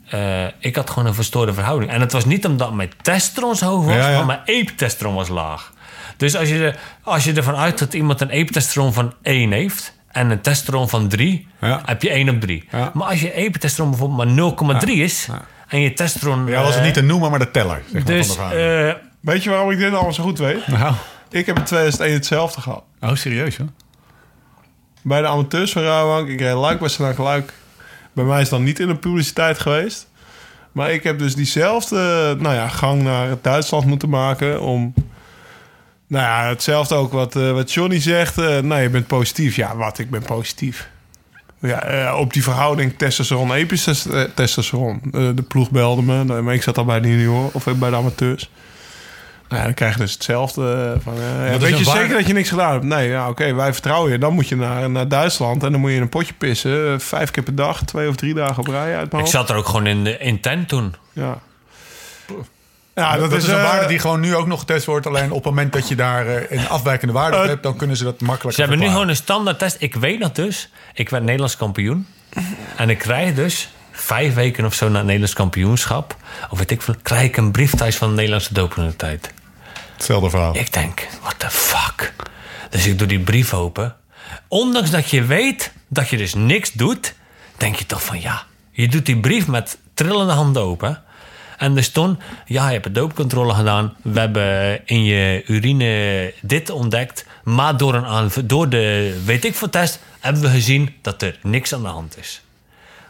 Eh, 0.08 0.44
ik 0.58 0.76
had 0.76 0.90
gewoon 0.90 1.06
een 1.08 1.14
verstoorde 1.14 1.52
verhouding. 1.54 1.90
En 1.92 2.00
het 2.00 2.12
was 2.12 2.24
niet 2.24 2.46
omdat 2.46 2.72
mijn 2.72 2.92
testosteron 3.02 3.56
zo 3.56 3.66
hoog 3.66 3.84
was, 3.84 3.94
Ja, 3.94 4.08
ja. 4.08 4.16
maar 4.16 4.26
mijn 4.26 4.40
epitestosteron 4.44 5.14
was 5.14 5.28
laag. 5.28 5.72
Dus 6.20 6.36
als 6.36 6.48
je, 6.48 6.64
er- 6.64 6.78
als 7.02 7.24
je 7.24 7.32
ervan 7.32 7.56
uit 7.56 7.78
dat 7.78 7.94
iemand 7.94 8.20
een 8.20 8.30
epitestosteron 8.30 8.92
van 8.92 9.12
1 9.22 9.52
heeft 9.52 9.98
en 10.08 10.30
een 10.30 10.40
testosteron 10.40 10.88
van 10.88 11.08
3, 11.08 11.48
Ja. 11.60 11.82
heb 11.84 12.02
je 12.02 12.10
1 12.10 12.28
op 12.28 12.40
3. 12.40 12.64
Ja. 12.70 12.90
Maar 12.94 13.06
als 13.08 13.20
je 13.20 13.32
epitestosteron 13.32 13.90
bijvoorbeeld 13.90 14.58
maar 14.58 14.80
0,3 14.86 14.90
is 15.02 15.28
en 15.68 15.80
je 15.80 15.92
testosteron... 15.92 16.46
Ja, 16.46 16.60
was 16.60 16.68
het 16.68 16.78
eh, 16.78 16.84
niet 16.84 16.96
een 16.96 17.06
noemer, 17.06 17.30
maar 17.30 17.38
de 17.38 17.50
teller. 17.50 17.82
Zeg 17.92 17.92
maar, 17.92 18.04
Dus, 18.14 18.26
van 18.26 18.48
de 18.48 18.54
verhouding. 18.54 18.96
eh, 18.96 19.02
Weet 19.20 19.42
je 19.44 19.50
waarom 19.50 19.70
ik 19.70 19.78
dit 19.78 19.92
allemaal 19.92 20.12
zo 20.12 20.22
goed 20.22 20.38
weet? 20.38 20.66
nou. 20.66 20.94
Ik 21.30 21.46
heb 21.46 21.56
in 21.58 21.64
2001 21.64 22.12
hetzelfde 22.12 22.60
gehad. 22.60 22.82
Oh, 23.00 23.14
serieus, 23.14 23.56
hoor. 23.56 23.66
Bij 25.02 25.20
de 25.20 25.26
amateurs 25.26 25.72
van 25.72 25.82
Rabobank, 25.82 26.28
ik 26.28 26.40
reed 26.40 26.54
Luik, 26.54 26.80
Westernaak, 26.80 27.18
Luik. 27.18 27.52
Bij 28.12 28.24
mij 28.24 28.34
is 28.36 28.40
het 28.42 28.50
dan 28.50 28.62
niet 28.62 28.78
in 28.80 28.86
de 28.86 28.96
publiciteit 28.96 29.58
geweest. 29.58 30.08
Maar 30.72 30.90
ik 30.92 31.02
heb 31.02 31.18
dus 31.18 31.34
diezelfde 31.34 31.96
nou 32.38 32.54
ja, 32.54 32.68
gang 32.68 33.02
naar 33.02 33.28
Duitsland 33.42 33.84
moeten 33.84 34.08
maken 34.08 34.60
om... 34.62 34.94
Nou 36.10 36.24
ja, 36.24 36.48
hetzelfde 36.48 36.94
ook 36.94 37.12
wat, 37.12 37.36
eh, 37.36 37.52
wat 37.52 37.72
Johnny 37.72 38.00
zegt. 38.00 38.38
eh 38.38 38.58
nou, 38.58 38.80
je 38.82 38.90
bent 38.90 39.06
positief. 39.06 39.56
Ja, 39.56 39.76
wat? 39.76 39.98
Ik 39.98 40.10
ben 40.10 40.22
positief. 40.22 40.88
Ja, 41.60 41.82
eh, 41.82 42.18
op 42.18 42.32
die 42.32 42.42
verhouding 42.42 42.94
testosteron, 42.98 43.52
episch 43.54 44.06
testosteron. 44.34 45.00
Eh, 45.12 45.28
de 45.34 45.42
ploeg 45.48 45.70
belde 45.70 46.02
me, 46.02 46.24
nou, 46.24 46.42
maar 46.42 46.54
ik 46.54 46.62
zat 46.62 46.78
al 46.78 46.84
bij 46.84 47.00
de 47.00 47.08
junior 47.08 47.50
of 47.52 47.64
bij 47.64 47.90
de 47.90 47.96
amateurs. 47.96 48.50
Nou 49.48 49.60
ja, 49.60 49.66
dan 49.68 49.76
krijg 49.76 49.92
je 49.94 50.00
dus 50.00 50.12
hetzelfde. 50.12 50.96
Van, 51.02 51.14
eh, 51.14 51.50
ja, 51.52 51.58
weet 51.58 51.78
je 51.78 51.84
waar- 51.84 51.96
zeker 51.96 52.16
dat 52.16 52.26
je 52.26 52.32
niks 52.32 52.48
gedaan 52.48 52.72
hebt? 52.72 52.84
Nee, 52.84 53.08
ja, 53.08 53.28
oké, 53.28 53.54
wij 53.54 53.72
vertrouwen 53.72 54.12
je. 54.12 54.18
Dan 54.18 54.32
moet 54.34 54.48
je 54.48 54.56
naar, 54.56 54.90
naar 54.90 55.08
Duitsland 55.08 55.62
en 55.62 55.72
dan 55.72 55.80
moet 55.80 55.90
je 55.90 55.96
in 55.96 56.02
een 56.02 56.08
potje 56.08 56.34
pissen. 56.34 57.00
vijf 57.00 57.30
keer 57.30 57.42
per 57.42 57.54
dag, 57.54 57.82
twee 57.84 58.08
of 58.08 58.16
drie 58.16 58.34
dagen 58.34 58.58
op 58.58 58.66
rij 58.66 58.80
uit 58.84 58.94
mijn 58.94 59.04
ik 59.06 59.12
hoofd. 59.12 59.30
zat 59.30 59.50
er 59.50 59.56
ook 59.56 59.66
gewoon 59.66 59.86
in, 59.86 60.04
de, 60.04 60.18
in 60.18 60.40
tent 60.40 60.68
toen. 60.68 60.94
Ja. 61.12 61.38
Ja, 62.94 63.16
dat, 63.16 63.32
is 63.32 63.46
een 63.46 63.54
eh, 63.54 63.62
waarde 63.62 63.86
die 63.86 63.98
gewoon 63.98 64.20
nu 64.20 64.34
ook 64.34 64.46
nog 64.46 64.58
getest 64.58 64.86
wordt. 64.86 65.06
Alleen 65.06 65.30
op 65.30 65.36
het 65.36 65.44
moment 65.44 65.72
dat 65.72 65.88
je 65.88 65.96
daar 65.96 66.26
eh, 66.26 66.58
een 66.58 66.68
afwijkende 66.68 67.12
waarde 67.12 67.36
op 67.36 67.44
hebt, 67.44 67.62
dan 67.62 67.76
kunnen 67.76 67.96
ze 67.96 68.04
dat 68.04 68.20
makkelijk 68.20 68.54
Ze 68.54 68.60
hebben 68.60 68.78
nu 68.78 68.86
gewoon 68.86 69.08
een 69.08 69.16
standaard 69.16 69.58
test. 69.58 69.76
Ik 69.78 69.94
weet 69.94 70.20
dat 70.20 70.34
dus. 70.34 70.70
Ik 70.94 71.08
werd 71.08 71.22
Nederlands 71.22 71.56
kampioen. 71.56 72.06
En 72.76 72.90
ik 72.90 72.98
krijg 72.98 73.34
dus 73.34 73.70
vijf 73.90 74.34
weken 74.34 74.64
of 74.64 74.74
zo 74.74 74.88
na 74.88 74.94
het 74.94 75.04
Nederlands 75.04 75.34
kampioenschap. 75.34 76.16
Of 76.50 76.58
weet 76.58 76.70
ik 76.70 76.82
veel. 76.82 76.94
Krijg 77.02 77.22
ik 77.22 77.36
een 77.36 77.50
brief 77.50 77.74
thuis 77.74 77.96
van 77.96 78.08
de 78.08 78.14
Nederlandse 78.14 78.54
dopingautoriteit. 78.54 79.32
Hetzelfde 79.94 80.30
verhaal. 80.30 80.56
Ik 80.56 80.72
denk, 80.72 81.06
what 81.20 81.38
the 81.38 81.50
fuck? 81.50 82.12
Dus 82.70 82.86
ik 82.86 82.98
doe 82.98 83.06
die 83.06 83.20
brief 83.20 83.54
open. 83.54 83.96
Ondanks 84.48 84.90
dat 84.90 85.10
je 85.10 85.24
weet 85.24 85.72
dat 85.88 86.08
je 86.08 86.16
dus 86.16 86.34
niks 86.34 86.72
doet, 86.72 87.14
denk 87.56 87.76
je 87.76 87.86
toch 87.86 88.04
van 88.04 88.20
ja. 88.20 88.42
Je 88.70 88.88
doet 88.88 89.06
die 89.06 89.20
brief 89.20 89.46
met 89.46 89.78
trillende 89.94 90.32
handen 90.32 90.62
open. 90.62 91.02
En 91.60 91.76
er 91.76 91.82
stond, 91.82 92.18
ja, 92.46 92.66
je 92.66 92.72
hebt 92.72 92.86
een 92.86 92.92
doopcontrole 92.92 93.54
gedaan. 93.54 93.94
We 94.02 94.20
hebben 94.20 94.80
in 94.86 95.04
je 95.04 95.42
urine 95.46 96.34
dit 96.40 96.70
ontdekt. 96.70 97.26
Maar 97.44 97.76
door, 97.76 97.94
een 97.94 98.30
door 98.44 98.68
de 98.68 99.20
weet 99.24 99.44
ik 99.44 99.54
veel 99.54 99.70
test 99.70 100.00
hebben 100.20 100.42
we 100.42 100.48
gezien 100.48 100.94
dat 101.02 101.22
er 101.22 101.38
niks 101.42 101.74
aan 101.74 101.82
de 101.82 101.88
hand 101.88 102.18
is. 102.18 102.42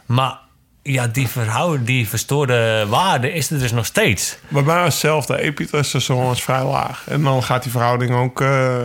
Maar 0.06 0.38
ja, 0.82 1.06
die 1.06 1.28
verhouding, 1.28 1.86
die 1.86 2.08
verstoorde 2.08 2.86
waarde 2.88 3.32
is 3.32 3.50
er 3.50 3.58
dus 3.58 3.72
nog 3.72 3.86
steeds. 3.86 4.38
Bij 4.48 4.62
mij 4.62 4.76
was 4.76 4.84
hetzelfde. 4.92 5.40
Epitestosteron 5.40 6.32
is 6.32 6.42
vrij 6.42 6.64
laag. 6.64 7.04
En 7.08 7.22
dan 7.22 7.42
gaat 7.42 7.62
die 7.62 7.72
verhouding 7.72 8.14
ook... 8.14 8.40
eh, 8.40 8.82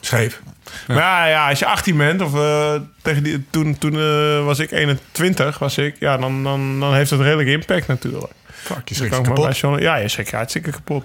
Scheef. 0.00 0.40
Maar 0.86 0.96
ja, 0.96 1.26
ja, 1.26 1.48
als 1.48 1.58
je 1.58 1.66
18 1.66 1.96
bent, 1.96 2.20
of 2.22 2.34
eh, 2.34 2.74
tegen 3.02 3.22
die, 3.22 3.44
toen, 3.50 3.78
toen 3.78 3.94
eh, 3.98 4.44
was 4.44 4.58
ik 4.58 4.70
21, 4.70 5.58
was 5.58 5.78
ik, 5.78 5.96
ja, 5.98 6.16
dan, 6.16 6.42
dan, 6.42 6.80
dan 6.80 6.94
heeft 6.94 7.10
het 7.10 7.20
redelijk 7.20 7.48
impact 7.48 7.86
natuurlijk. 7.86 8.32
Fuck, 8.64 8.88
je 8.88 8.94
schrikt 8.94 9.14
ik 9.14 9.28
me 9.28 9.32
bij 9.60 9.80
ja, 9.82 9.96
je 9.96 10.08
schrikt 10.08 10.30
je 10.30 10.36
hartstikke 10.36 10.70
kapot. 10.70 11.04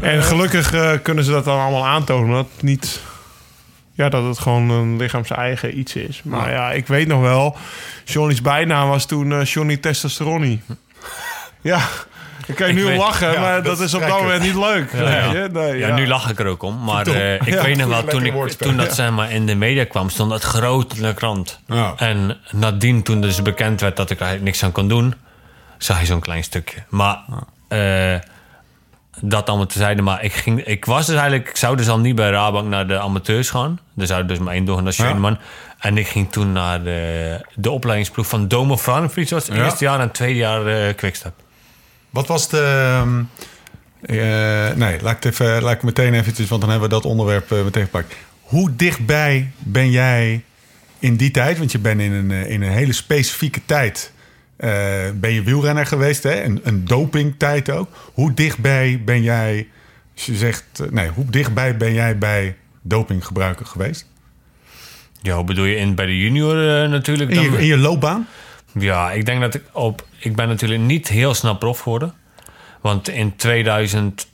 En 0.00 0.22
gelukkig 0.22 0.72
eh, 0.74 0.92
kunnen 1.02 1.24
ze 1.24 1.30
dat 1.30 1.44
dan 1.44 1.60
allemaal 1.60 1.86
aantonen. 1.86 2.34
Dat 2.34 2.46
het 2.54 2.62
niet, 2.62 3.00
ja, 3.92 4.08
dat 4.08 4.24
het 4.24 4.38
gewoon 4.38 4.70
een 4.70 4.96
lichaams-eigen 4.96 5.78
iets 5.78 5.94
is. 5.94 6.20
Maar 6.24 6.50
ja, 6.50 6.72
ik 6.72 6.86
weet 6.86 7.06
nog 7.06 7.20
wel, 7.20 7.56
Johnny's 8.04 8.42
bijnaam 8.42 8.88
was 8.88 9.06
toen 9.06 9.32
eh, 9.32 9.44
Johnny 9.44 9.76
Testosteroni. 9.76 10.62
Ja, 11.62 11.80
dan 12.46 12.56
kan 12.56 12.66
je 12.66 12.72
Ik 12.72 12.78
nu 12.78 12.84
om 12.84 12.90
weet- 12.90 12.98
lachen, 12.98 13.32
ja, 13.32 13.40
maar 13.40 13.54
dat 13.62 13.64
dat, 13.64 13.80
is 13.80 13.94
op 13.94 14.00
dat 14.00 14.20
moment 14.20 14.42
niet 14.42 14.54
leuk. 14.54 14.92
Ja? 14.92 15.32
Nee, 15.52 15.78
Ja, 15.78 15.94
nu 15.94 16.06
lach 16.06 16.30
ik 16.30 16.38
er 16.40 16.46
ook 16.46 16.62
om. 16.62 16.84
Maar 16.84 17.06
eh, 17.06 17.34
ik 17.34 17.46
Ja, 17.48 17.62
weet 17.62 17.76
nog 17.76 17.88
wel, 17.88 18.04
toen, 18.04 18.24
ik, 18.24 18.50
toen 18.52 18.76
dat 18.76 18.86
ja. 18.86 18.92
zeg 18.94 19.10
maar, 19.10 19.30
in 19.32 19.46
de 19.46 19.54
media 19.54 19.84
kwam, 19.84 20.08
stond 20.10 20.30
dat 20.30 20.42
groot 20.42 20.94
in 20.94 21.02
de 21.02 21.14
krant. 21.14 21.60
Ja. 21.66 21.92
En 21.96 22.38
nadien, 22.50 23.02
toen 23.02 23.20
dus 23.20 23.42
bekend 23.42 23.80
werd 23.80 23.96
dat 23.96 24.10
ik 24.10 24.18
eigenlijk 24.20 24.50
niks 24.50 24.64
aan 24.64 24.72
kon 24.72 24.88
doen, 24.88 25.14
zag 25.82 26.00
je 26.00 26.06
zo'n 26.06 26.20
klein 26.20 26.44
stukje. 26.44 26.82
Maar 26.88 27.18
eh, 27.68 28.18
dat 29.20 29.48
allemaal 29.48 29.66
tezijde. 29.66 30.02
Maar 30.02 30.24
ik, 30.24 30.32
ging, 30.32 30.64
ik 30.64 30.84
was 30.84 31.06
dus 31.06 31.16
eigenlijk, 31.16 31.48
ik 31.48 31.56
zou 31.56 31.76
dus 31.76 31.88
al 31.88 31.98
niet 31.98 32.14
bij 32.14 32.30
Rabank 32.30 32.68
naar 32.68 32.86
de 32.86 32.98
amateurs 32.98 33.50
gaan. 33.50 33.80
Er 33.96 34.06
zou 34.06 34.26
dus 34.26 34.38
maar 34.38 34.54
één 34.54 34.64
doorgaan, 34.64 34.84
dat 34.84 34.92
is. 34.92 34.98
En 35.78 35.98
ik 35.98 36.08
ging 36.08 36.32
toen 36.32 36.52
naar 36.52 36.82
de, 36.82 37.40
de 37.54 37.70
opleidingsploeg 37.70 38.26
van 38.26 38.48
Domo. 38.48 38.78
Dat 38.84 39.14
was 39.14 39.46
het 39.46 39.48
eerste 39.48 39.84
jaar 39.84 40.00
en 40.00 40.10
tweede 40.10 40.38
jaar 40.38 40.66
eh 40.66 40.94
Quickstep. 40.94 41.34
Wat 42.10 42.26
was 42.26 42.48
de... 42.48 42.92
ehm, 42.94 43.22
eh, 44.00 44.76
nee, 44.76 45.02
laat 45.02 45.16
ik, 45.16 45.22
het 45.22 45.24
even, 45.24 45.62
laat 45.62 45.74
ik 45.74 45.82
meteen 45.82 46.14
eventjes... 46.14 46.48
want 46.48 46.60
dan 46.60 46.70
hebben 46.70 46.88
we 46.88 46.94
dat 46.94 47.04
onderwerp 47.04 47.52
eh, 47.52 47.62
meteen 47.62 47.84
gepakt. 47.84 48.14
Hoe 48.42 48.76
dichtbij 48.76 49.50
ben 49.58 49.90
jij 49.90 50.44
in 50.98 51.16
die 51.16 51.30
tijd... 51.30 51.58
want 51.58 51.72
je 51.72 51.78
bent 51.78 52.00
in 52.00 52.12
een, 52.12 52.30
eh, 52.30 52.50
in 52.50 52.62
een 52.62 52.72
hele 52.72 52.92
specifieke 52.92 53.60
tijd... 53.64 54.12
eh, 54.60 54.70
ben 55.14 55.32
je 55.32 55.42
wielrenner 55.42 55.86
geweest, 55.86 56.22
hè? 56.22 56.42
Een, 56.42 56.60
een 56.62 56.84
dopingtijd 56.84 57.70
ook. 57.70 57.88
Hoe 58.12 58.34
dichtbij 58.34 59.02
ben 59.04 59.22
jij... 59.22 59.68
Als 60.14 60.26
je 60.26 60.34
zegt... 60.34 60.64
eh, 60.80 60.90
nee, 60.90 61.08
hoe 61.08 61.24
dichtbij 61.30 61.76
ben 61.76 61.92
jij 61.92 62.18
bij 62.18 62.56
dopinggebruiker 62.82 63.66
geweest? 63.66 64.06
Ja, 65.22 65.44
bedoel 65.44 65.64
je 65.64 65.76
in, 65.76 65.94
bij 65.94 66.06
de 66.06 66.18
junior 66.18 66.82
eh, 66.82 66.90
natuurlijk? 66.90 67.30
In 67.30 67.42
je, 67.42 67.50
Dan, 67.50 67.58
in 67.58 67.66
je 67.66 67.78
loopbaan? 67.78 68.28
Ja, 68.78 69.10
ik 69.12 69.26
denk 69.26 69.40
dat 69.40 69.54
ik 69.54 69.62
op... 69.72 70.06
Ik 70.18 70.36
ben 70.36 70.48
natuurlijk 70.48 70.80
niet 70.80 71.08
heel 71.08 71.34
snel 71.34 71.56
prof 71.56 71.80
geworden. 71.80 72.14
Want 72.80 73.08
in 73.08 73.36
2002 73.36 74.26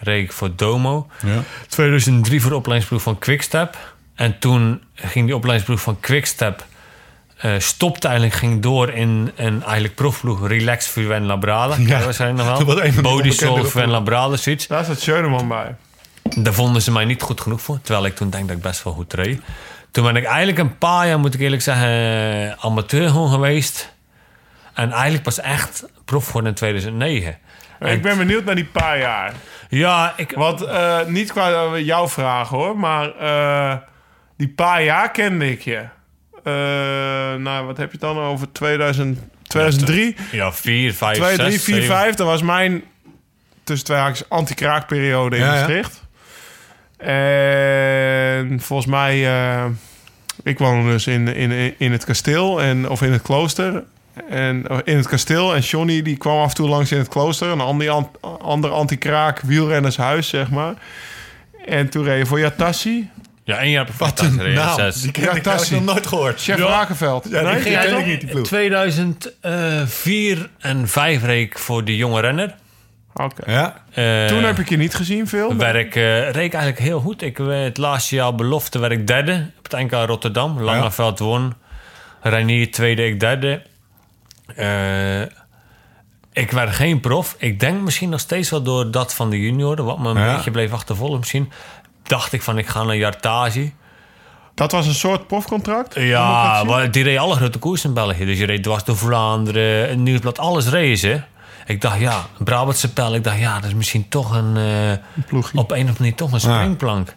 reed 0.00 0.24
ik 0.24 0.32
voor 0.32 0.50
Domo. 0.56 1.06
Ja. 1.26 1.42
2003 1.68 2.40
voor 2.40 2.50
de 2.50 2.56
opleidingsploeg 2.56 3.02
van 3.02 3.18
Quickstep. 3.18 3.94
En 4.14 4.38
toen 4.38 4.82
ging 4.94 5.26
die 5.26 5.36
opleidingsploeg 5.36 5.80
van 5.80 6.00
Quickstep... 6.00 6.66
eh 7.38 7.52
stopte 7.58 8.06
eigenlijk, 8.08 8.36
ging 8.36 8.62
door 8.62 8.90
in 8.90 9.32
een 9.36 9.62
eigenlijk 9.62 9.94
profploeg 9.94 10.48
Relax 10.48 10.86
Fuven 10.86 11.26
Labrada. 11.26 11.74
Ja, 11.78 11.98
Ja, 11.98 12.04
waarschijnlijk 12.04 12.40
nog 12.48 12.58
dat 12.58 12.66
was 12.66 12.74
wel. 12.74 12.92
van 12.92 13.02
onbekende 13.06 13.64
Fuven 13.64 13.88
Labrada, 13.90 14.36
zoiets. 14.36 14.66
Daar 14.66 14.84
zat 14.84 15.00
Schöneman 15.00 15.48
bij. 15.48 15.74
Daar 16.36 16.52
vonden 16.54 16.82
ze 16.82 16.92
mij 16.92 17.04
niet 17.04 17.22
goed 17.22 17.40
genoeg 17.40 17.60
voor. 17.60 17.78
Terwijl 17.82 18.06
ik 18.06 18.14
toen 18.16 18.30
denk 18.30 18.48
dat 18.48 18.56
ik 18.56 18.62
best 18.62 18.82
wel 18.82 18.92
goed 18.92 19.12
reed. 19.12 19.40
Toen 19.90 20.04
ben 20.04 20.16
ik 20.16 20.24
eigenlijk 20.24 20.58
een 20.58 20.78
paar 20.78 21.06
jaar, 21.06 21.18
moet 21.18 21.34
ik 21.34 21.40
eerlijk 21.40 21.62
zeggen, 21.62 22.56
amateur 22.60 23.08
gewoon 23.08 23.30
geweest. 23.30 23.94
En 24.74 24.92
eigenlijk 24.92 25.22
pas 25.22 25.40
echt 25.40 25.84
prof 26.04 26.26
geworden 26.26 26.50
in 26.50 26.56
2009. 26.56 27.38
En- 27.78 27.92
Ik 27.92 28.02
ben 28.02 28.16
benieuwd 28.18 28.44
naar 28.44 28.54
die 28.54 28.64
paar 28.64 28.98
jaar. 28.98 29.32
Ja, 29.68 30.12
ik, 30.16 30.32
Want 30.34 30.62
eh, 30.64 30.98
niet 31.06 31.32
qua 31.32 31.76
jouw 31.78 32.08
vraag 32.08 32.48
hoor, 32.48 32.78
maar 32.78 33.10
eh, 33.16 33.76
die 34.36 34.48
paar 34.48 34.82
jaar 34.82 35.10
kende 35.10 35.50
ik 35.50 35.62
je. 35.62 35.84
Eh, 36.44 36.52
nou, 37.34 37.66
wat 37.66 37.76
heb 37.76 37.92
je 37.92 37.98
dan 37.98 38.18
over 38.18 38.52
2000, 38.52 39.18
2003? 39.42 40.16
ja, 40.32 40.52
4, 40.52 40.94
5, 40.94 41.16
2, 41.16 41.34
6, 41.36 41.36
3, 41.46 41.60
4, 41.60 41.82
5. 41.82 42.14
Dat 42.14 42.26
was 42.26 42.42
mijn 42.42 42.82
tussen 43.64 43.86
twee 43.86 43.98
haakjes 43.98 44.28
anti-kraakperiode 44.28 45.36
in 45.36 45.42
Ja, 45.42 45.48
ja. 45.54 45.58
Maastricht. 45.60 46.02
En 46.96 48.60
volgens 48.60 48.88
mij, 48.90 49.26
eh, 49.26 49.64
ik 50.42 50.58
woonde 50.58 50.90
dus 50.90 51.06
in, 51.06 51.28
in, 51.28 51.74
in 51.78 51.92
het 51.92 52.04
kasteel 52.04 52.62
en, 52.62 52.88
of 52.88 53.02
in 53.02 53.12
het 53.12 53.22
klooster. 53.22 53.84
En 54.28 54.64
in 54.84 54.96
het 54.96 55.08
kasteel. 55.08 55.54
En 55.54 55.60
Johnny 55.60 56.02
die 56.02 56.16
kwam 56.16 56.38
af 56.40 56.48
en 56.48 56.54
toe 56.54 56.68
langs 56.68 56.92
in 56.92 56.98
het 56.98 57.08
klooster. 57.08 57.48
Een 57.48 57.60
ander, 57.60 57.90
an- 57.90 58.10
ander 58.42 58.70
anti-kraak 58.70 59.40
wielrennershuis, 59.40 60.28
zeg 60.28 60.50
maar. 60.50 60.74
En 61.66 61.88
toen 61.88 62.04
reed 62.04 62.18
je 62.18 62.26
voor 62.26 62.38
Yatassi. 62.40 63.10
Ja, 63.48 63.58
één 63.58 63.70
jaar 63.70 63.84
per 63.84 63.94
Wat 63.98 64.20
een 64.20 64.52
naam. 64.54 64.76
zes. 64.78 65.00
Die 65.00 65.10
ken 65.10 65.22
Ja, 65.22 65.30
ik 65.32 65.46
eigenlijk 65.46 65.84
nog 65.84 65.94
nooit 65.94 66.06
gehoord. 66.06 66.40
Chef 66.42 66.58
Ja. 66.58 66.66
Rakenveld. 66.66 67.26
Ja, 67.30 67.40
die 67.40 67.48
nee? 67.48 67.60
ging- 67.60 67.74
Ja, 67.74 67.80
ken 67.80 67.90
ik 67.90 67.96
toch? 67.96 68.06
niet, 68.06 68.20
die 68.20 68.30
ploeg. 68.30 68.46
2004 68.46 70.50
en 70.58 70.88
5 70.88 71.22
reed 71.24 71.46
ik 71.46 71.58
voor 71.58 71.84
de 71.84 71.96
jonge 71.96 72.20
renner. 72.20 72.54
Oké. 73.14 73.50
Ja? 73.50 73.82
Eh, 73.92 74.26
Toen 74.26 74.42
heb 74.44 74.58
ik 74.58 74.68
je 74.68 74.76
niet 74.76 74.94
gezien 74.94 75.28
veel. 75.28 75.56
Werk, 75.56 75.96
eh 75.96 76.30
reed 76.30 76.44
ik 76.44 76.52
eigenlijk 76.52 76.78
heel 76.78 77.00
goed. 77.00 77.22
Ik, 77.22 77.38
eh, 77.38 77.46
het 77.62 77.76
laatste 77.76 78.14
jaar 78.14 78.34
belofte 78.34 78.78
werd 78.78 78.92
ik 78.92 79.06
derde 79.06 79.50
op 79.58 79.70
het 79.70 79.80
NK 79.80 79.92
Rotterdam. 79.92 80.60
Langeveld 80.60 81.18
won. 81.18 81.54
Reinier 82.22 82.70
tweede, 82.70 83.06
ik 83.06 83.20
derde. 83.20 83.62
Eh, 84.56 85.20
ik 86.32 86.50
werd 86.50 86.74
geen 86.74 87.00
prof. 87.00 87.34
Ik 87.38 87.60
denk 87.60 87.80
misschien 87.80 88.08
nog 88.08 88.20
steeds 88.20 88.50
wel 88.50 88.62
door 88.62 88.90
dat 88.90 89.14
van 89.14 89.30
de 89.30 89.40
junioren... 89.40 89.84
wat 89.84 89.98
me 89.98 90.08
een 90.10 90.18
Ja. 90.18 90.34
beetje 90.34 90.50
bleef 90.50 90.72
achtervolgen 90.72 91.18
misschien... 91.18 91.50
dacht 92.08 92.32
ik 92.32 92.42
van 92.42 92.58
ik 92.58 92.66
ga 92.66 92.82
naar 92.82 92.96
Jartage. 92.96 93.72
Dat 94.54 94.72
was 94.72 94.86
een 94.86 94.94
soort 94.94 95.26
profcontract? 95.26 95.94
Ja, 95.94 96.64
maar 96.64 96.90
die 96.90 97.02
reed 97.04 97.18
alle 97.18 97.34
grote 97.34 97.58
koersen 97.58 97.88
in 97.88 97.94
België. 97.94 98.24
Dus 98.24 98.38
je 98.38 98.46
reed 98.46 98.62
dwars 98.62 98.84
door 98.84 98.96
Vlaanderen, 98.96 99.90
een 99.90 100.02
Nieuwsblad, 100.02 100.38
alles 100.38 100.64
ze. 101.00 101.20
Ik 101.66 101.80
dacht, 101.80 101.98
ja, 102.00 102.26
een 102.38 102.44
Brabantse 102.44 102.92
pijl. 102.92 103.14
Ik 103.14 103.24
dacht, 103.24 103.38
ja, 103.38 103.54
dat 103.54 103.64
is 103.64 103.74
misschien 103.74 104.08
toch 104.08 104.34
een... 104.36 104.56
eh, 104.56 105.22
ploegje. 105.26 105.58
op 105.58 105.70
een 105.70 105.76
of 105.76 105.80
andere 105.80 105.98
manier 105.98 106.14
toch 106.14 106.32
een 106.32 106.40
springplank. 106.40 107.14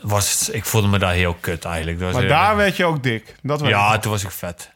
Was, 0.00 0.30
het- 0.40 0.54
ik 0.54 0.64
voelde 0.64 0.88
me 0.88 0.98
daar 0.98 1.12
heel 1.12 1.36
kut 1.40 1.64
eigenlijk. 1.64 1.98
Dat 1.98 2.06
was 2.06 2.16
Maar 2.16 2.22
heel- 2.30 2.32
daar 2.40 2.56
werd 2.56 2.76
je 2.76 2.84
ook 2.84 3.02
dik. 3.02 3.34
Dat 3.42 3.60
Ja, 3.64 3.98
toen 3.98 4.10
was 4.12 4.22
ik 4.24 4.30
vet. 4.30 4.70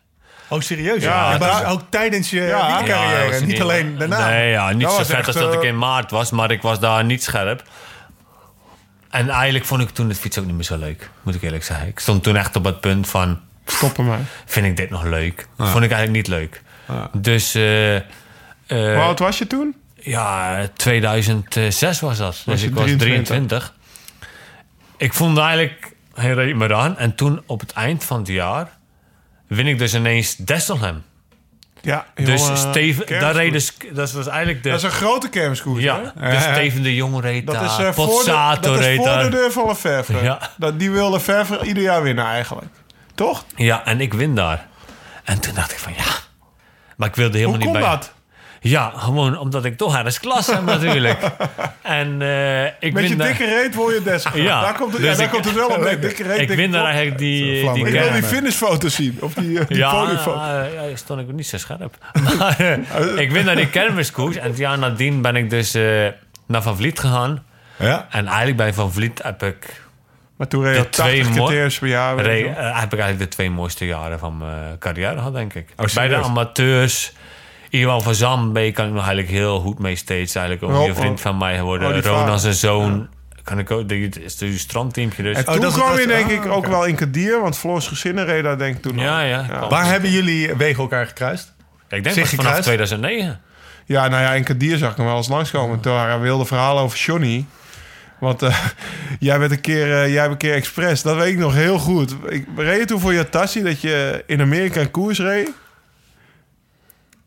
Oh, 0.49 0.61
serieus? 0.61 1.03
Ja, 1.03 1.33
Ja, 1.33 1.39
maar 1.39 1.71
ook 1.71 1.81
tijdens 1.89 2.31
je 2.31 2.41
Ja. 2.41 2.69
Ja, 2.69 2.83
carrière, 2.85 3.45
niet 3.47 3.61
alleen 3.63 3.99
daarna. 3.99 4.29
Nee, 4.29 4.51
ja, 4.51 4.71
niet 4.73 4.81
Dat 4.81 4.91
zo 4.93 4.97
vet 5.05 5.11
echt, 5.17 5.27
als 5.27 5.37
dat 5.37 5.53
eh, 5.53 5.59
ik 5.59 5.63
in 5.63 5.79
maart 5.79 6.11
was. 6.11 6.31
Maar 6.31 6.51
ik 6.51 6.63
was 6.63 6.81
daar 6.81 7.05
niet 7.05 7.23
scherp. 7.23 7.63
En 9.13 9.29
eigenlijk 9.29 9.65
vond 9.65 9.83
ik 9.83 9.91
toen 9.91 10.09
het 10.09 10.19
fiets 10.19 10.39
ook 10.39 10.45
niet 10.47 10.55
meer 10.55 10.65
zo 10.65 10.77
leuk. 10.79 11.11
Moet 11.23 11.35
ik 11.35 11.43
eerlijk 11.43 11.65
zeggen. 11.65 11.89
Ik 11.89 11.99
stond 11.99 12.23
toen 12.23 12.37
echt 12.37 12.57
op 12.57 12.65
het 12.65 12.81
punt 12.81 13.09
van... 13.09 13.41
Stoppen 13.67 14.07
mij. 14.07 14.19
Vind 14.45 14.67
ik 14.67 14.77
dit 14.77 14.91
nog 14.91 15.05
leuk? 15.05 15.49
Vond 15.57 15.85
ik 15.85 15.91
eigenlijk 15.91 16.11
niet 16.13 16.27
leuk. 16.27 16.63
Ja. 16.89 17.11
Dus... 17.13 17.55
eh, 17.55 17.97
eh, 17.97 18.03
Hoe 18.67 18.97
oud 18.97 19.19
was 19.19 19.39
je 19.39 19.47
toen? 19.47 19.77
Ja, 19.95 20.67
2006 20.77 22.01
was 22.01 22.19
dat. 22.19 22.43
Was 22.45 22.45
dus 22.45 22.63
ik 22.63 22.75
was 22.75 22.85
23? 22.85 22.99
23. 22.99 23.73
Ik 24.97 25.13
vond 25.13 25.39
eigenlijk, 25.39 25.93
hij 26.15 26.33
reed 26.33 26.57
me 26.57 26.75
aan. 26.75 26.99
En 26.99 27.15
toen 27.15 27.43
op 27.47 27.61
het 27.61 27.73
eind 27.73 28.05
van 28.05 28.19
het 28.19 28.29
jaar 28.29 28.69
win 29.47 29.67
ik 29.67 29.79
dus 29.79 29.95
ineens 29.95 30.37
Desselhem. 30.37 31.03
Ja, 31.83 32.07
Dus 32.15 32.41
jongen, 32.41 32.57
Steven, 32.57 33.21
daar 33.21 33.35
dus, 33.35 33.77
dat 33.93 34.13
was 34.13 34.27
eigenlijk 34.27 34.63
de... 34.63 34.69
Dat 34.69 34.79
is 34.79 34.85
een 34.85 34.91
grote 34.91 35.29
kermiskoers, 35.29 35.83
ja, 35.83 36.13
hè? 36.19 36.31
dus. 36.31 36.43
Steven 36.43 36.83
de 36.83 36.95
Jong 36.95 37.21
reed 37.21 37.47
Dat 37.47 37.55
daar. 37.55 37.65
is, 37.65 37.71
eh, 37.71 37.93
voor, 37.93 38.25
de, 38.25 38.57
dat 38.61 38.79
is 38.79 38.97
voor 38.97 39.19
de 39.19 39.29
deur 39.31 39.53
van 39.53 39.67
Lefevre. 39.67 40.23
Ja. 40.23 40.51
Dat, 40.57 40.79
die 40.79 40.91
wil 40.91 41.11
Lefevre 41.11 41.65
ieder 41.65 41.83
jaar 41.83 42.03
winnen 42.03 42.25
eigenlijk. 42.25 42.73
Toch? 43.15 43.45
Ja, 43.57 43.85
en 43.85 44.01
ik 44.01 44.15
win 44.15 44.35
daar. 44.35 44.67
En 45.25 45.41
toen 45.41 45.55
dacht 45.55 45.73
ik 45.73 45.79
van 45.79 45.93
ja... 45.97 46.05
Maar 46.97 47.09
ik 47.09 47.17
wilde 47.17 47.39
helemaal 47.39 47.61
Hoe 47.61 47.65
niet 47.71 47.81
bij... 47.81 47.91
dat? 47.91 48.13
Ja, 48.65 48.93
gewoon 48.97 49.39
omdat 49.39 49.65
ik 49.65 49.77
toch 49.77 49.97
ergens 49.97 50.21
klas 50.21 50.47
heb 50.47 50.63
natuurlijk. 50.65 51.19
en 51.83 52.23
eh, 52.23 52.65
ik 52.65 52.73
Met 52.81 52.93
win 52.93 53.09
je 53.09 53.17
daar... 53.17 53.27
dikke 53.27 53.45
reet 53.45 53.75
word 53.75 53.95
je 53.95 54.03
des. 54.03 54.27
Ja. 54.35 54.61
Daar 54.61 54.75
komt 54.75 54.93
het, 54.93 55.01
Dus 55.03 55.11
ja, 55.11 55.17
daar 55.17 55.25
ik- 55.27 55.31
komt 55.33 55.45
het 55.45 55.55
wel 55.55 55.69
op. 55.69 55.77
neer. 55.81 56.01
Dikke 56.07 56.23
reet, 56.23 56.33
ik 56.33 56.39
dikke 56.39 56.55
win 56.57 56.71
daar 56.71 56.85
eigenlijk 56.85 57.19
die, 57.19 57.73
die. 57.73 57.87
Ik 57.87 57.93
wil 57.93 58.13
die 58.13 58.23
finishfoto's 58.23 58.95
zien. 58.95 59.19
Of 59.21 59.35
die, 59.35 59.59
eh, 59.61 59.67
die 59.67 59.77
Ja, 59.77 60.07
ja, 60.89 60.97
stond 60.97 61.21
ik 61.21 61.33
niet 61.33 61.47
zo 61.47 61.59
scherp. 61.59 61.97
Maar 62.39 62.61
eh, 62.61 63.17
ik 63.17 63.31
win 63.31 63.45
naar 63.45 63.57
die 63.57 63.69
kermiskoers. 63.71 64.37
En 64.37 64.49
het 64.49 64.59
jaar 64.59 64.79
nadien 64.79 65.23
ben 65.23 65.37
ik 65.37 65.51
dus 65.51 65.75
eh, 65.75 66.07
naar 66.47 66.63
Van 66.63 66.77
Vliet 66.77 66.99
gegaan. 66.99 67.45
Ja? 67.79 68.07
En 68.11 68.27
eigenlijk 68.27 68.57
bij 68.57 68.73
Van 68.75 68.93
Vliet 68.93 69.21
heb 69.23 69.43
ik, 69.43 69.83
Maar 70.37 70.49
toen 70.49 70.63
reed 70.65 70.75
je 70.75 70.81
De 70.81 70.87
op 70.87 70.93
80 70.93 71.15
twee 71.23 71.33
criteriums 71.35 71.79
per 71.79 71.89
jaar. 71.89 72.19
eh, 72.19 72.81
heb 72.81 72.93
ik 72.93 72.99
eigenlijk 73.01 73.19
de 73.19 73.29
twee 73.29 73.51
mooiste 73.51 73.87
jaren 73.87 74.19
van 74.19 74.37
mijn 74.39 74.79
carrière 74.79 75.15
gehad, 75.17 75.33
denk 75.35 75.55
ik. 75.55 75.69
Oh, 75.77 75.87
bij 75.95 76.09
de 76.09 76.17
amateurs... 76.17 77.13
Iwan 77.73 78.03
van 78.03 78.15
Zambee 78.15 78.73
kan 78.73 78.85
ik 78.87 78.91
nog 78.93 79.01
eigenlijk 79.07 79.31
heel 79.33 79.61
goed 79.61 79.79
mee 79.79 79.97
steeds. 79.97 80.35
Eigenlijk 80.35 80.73
een 80.73 80.79
Oh, 80.81 80.97
vriend 80.97 81.17
oh. 81.19 81.23
van 81.25 81.37
mij 81.39 81.57
geworden. 81.57 81.97
Oh, 81.97 82.01
Ronan 82.05 82.41
zijn 82.41 82.55
zoon. 82.55 83.09
Kan 83.43 83.59
ik 83.59 83.71
ook, 83.71 83.89
die 83.89 84.09
is 84.09 84.37
dus 84.37 84.51
een 84.53 84.59
strandteampje 84.59 85.23
dus. 85.23 85.37
En 85.37 85.47
Oh, 85.47 85.53
toen 85.53 85.61
dat 85.63 85.71
is- 85.71 85.77
kwam 85.79 85.91
dat 85.91 86.01
je 86.01 86.07
denk 86.07 86.27
ah, 86.27 86.33
ik 86.33 86.47
ook 86.47 86.67
wel 86.67 86.85
in 86.85 86.95
Kadir. 86.95 87.41
Want 87.41 87.59
Floris 87.59 87.87
gezinnen 87.87 88.25
reed 88.25 88.43
daar 88.43 88.59
denk 88.59 88.77
ik 88.77 88.83
toen 88.83 88.99
ja, 88.99 89.21
al. 89.21 89.27
ja. 89.27 89.69
Waar 89.69 89.87
hebben 89.87 90.11
jullie 90.11 90.55
wegen 90.55 90.83
elkaar 90.83 91.07
gekruist? 91.07 91.53
Ik 91.89 92.03
denk 92.03 92.05
dat 92.17 92.29
vanaf 92.29 92.29
gekruist? 92.45 92.63
2009. 92.63 93.41
Ja, 93.87 94.09
nou 94.09 94.23
ja, 94.23 94.33
in 94.33 94.45
Kadir 94.45 94.79
zag 94.79 94.91
ik 94.91 94.97
hem 94.97 95.07
wel 95.07 95.17
eens 95.17 95.29
langskomen. 95.29 95.81
Toen 95.81 95.93
waren 95.93 96.21
wilde 96.21 96.45
verhalen 96.45 96.83
over 96.83 96.99
Johnny. 96.99 97.45
Want 98.21 98.43
eh, 98.43 98.59
jij 99.19 99.39
bent 99.39 99.51
een 99.53 99.61
keer, 99.61 99.93
eh, 100.03 100.09
jij 100.13 100.21
hebt 100.21 100.31
een 100.33 100.37
keer 100.37 100.55
expres. 100.55 101.03
Dat 101.03 101.17
weet 101.17 101.33
ik 101.33 101.39
nog 101.39 101.55
heel 101.55 101.79
goed. 101.79 102.15
Ik 102.29 102.47
reed 102.57 102.79
je 102.79 102.85
toen 102.85 103.01
voor 103.01 103.13
je 103.13 103.29
tassie 103.29 103.63
dat 103.63 103.81
je 103.81 104.25
in 104.27 104.41
Amerika 104.41 104.81
een 104.81 104.91
koers 104.91 105.19
reed. 105.19 105.51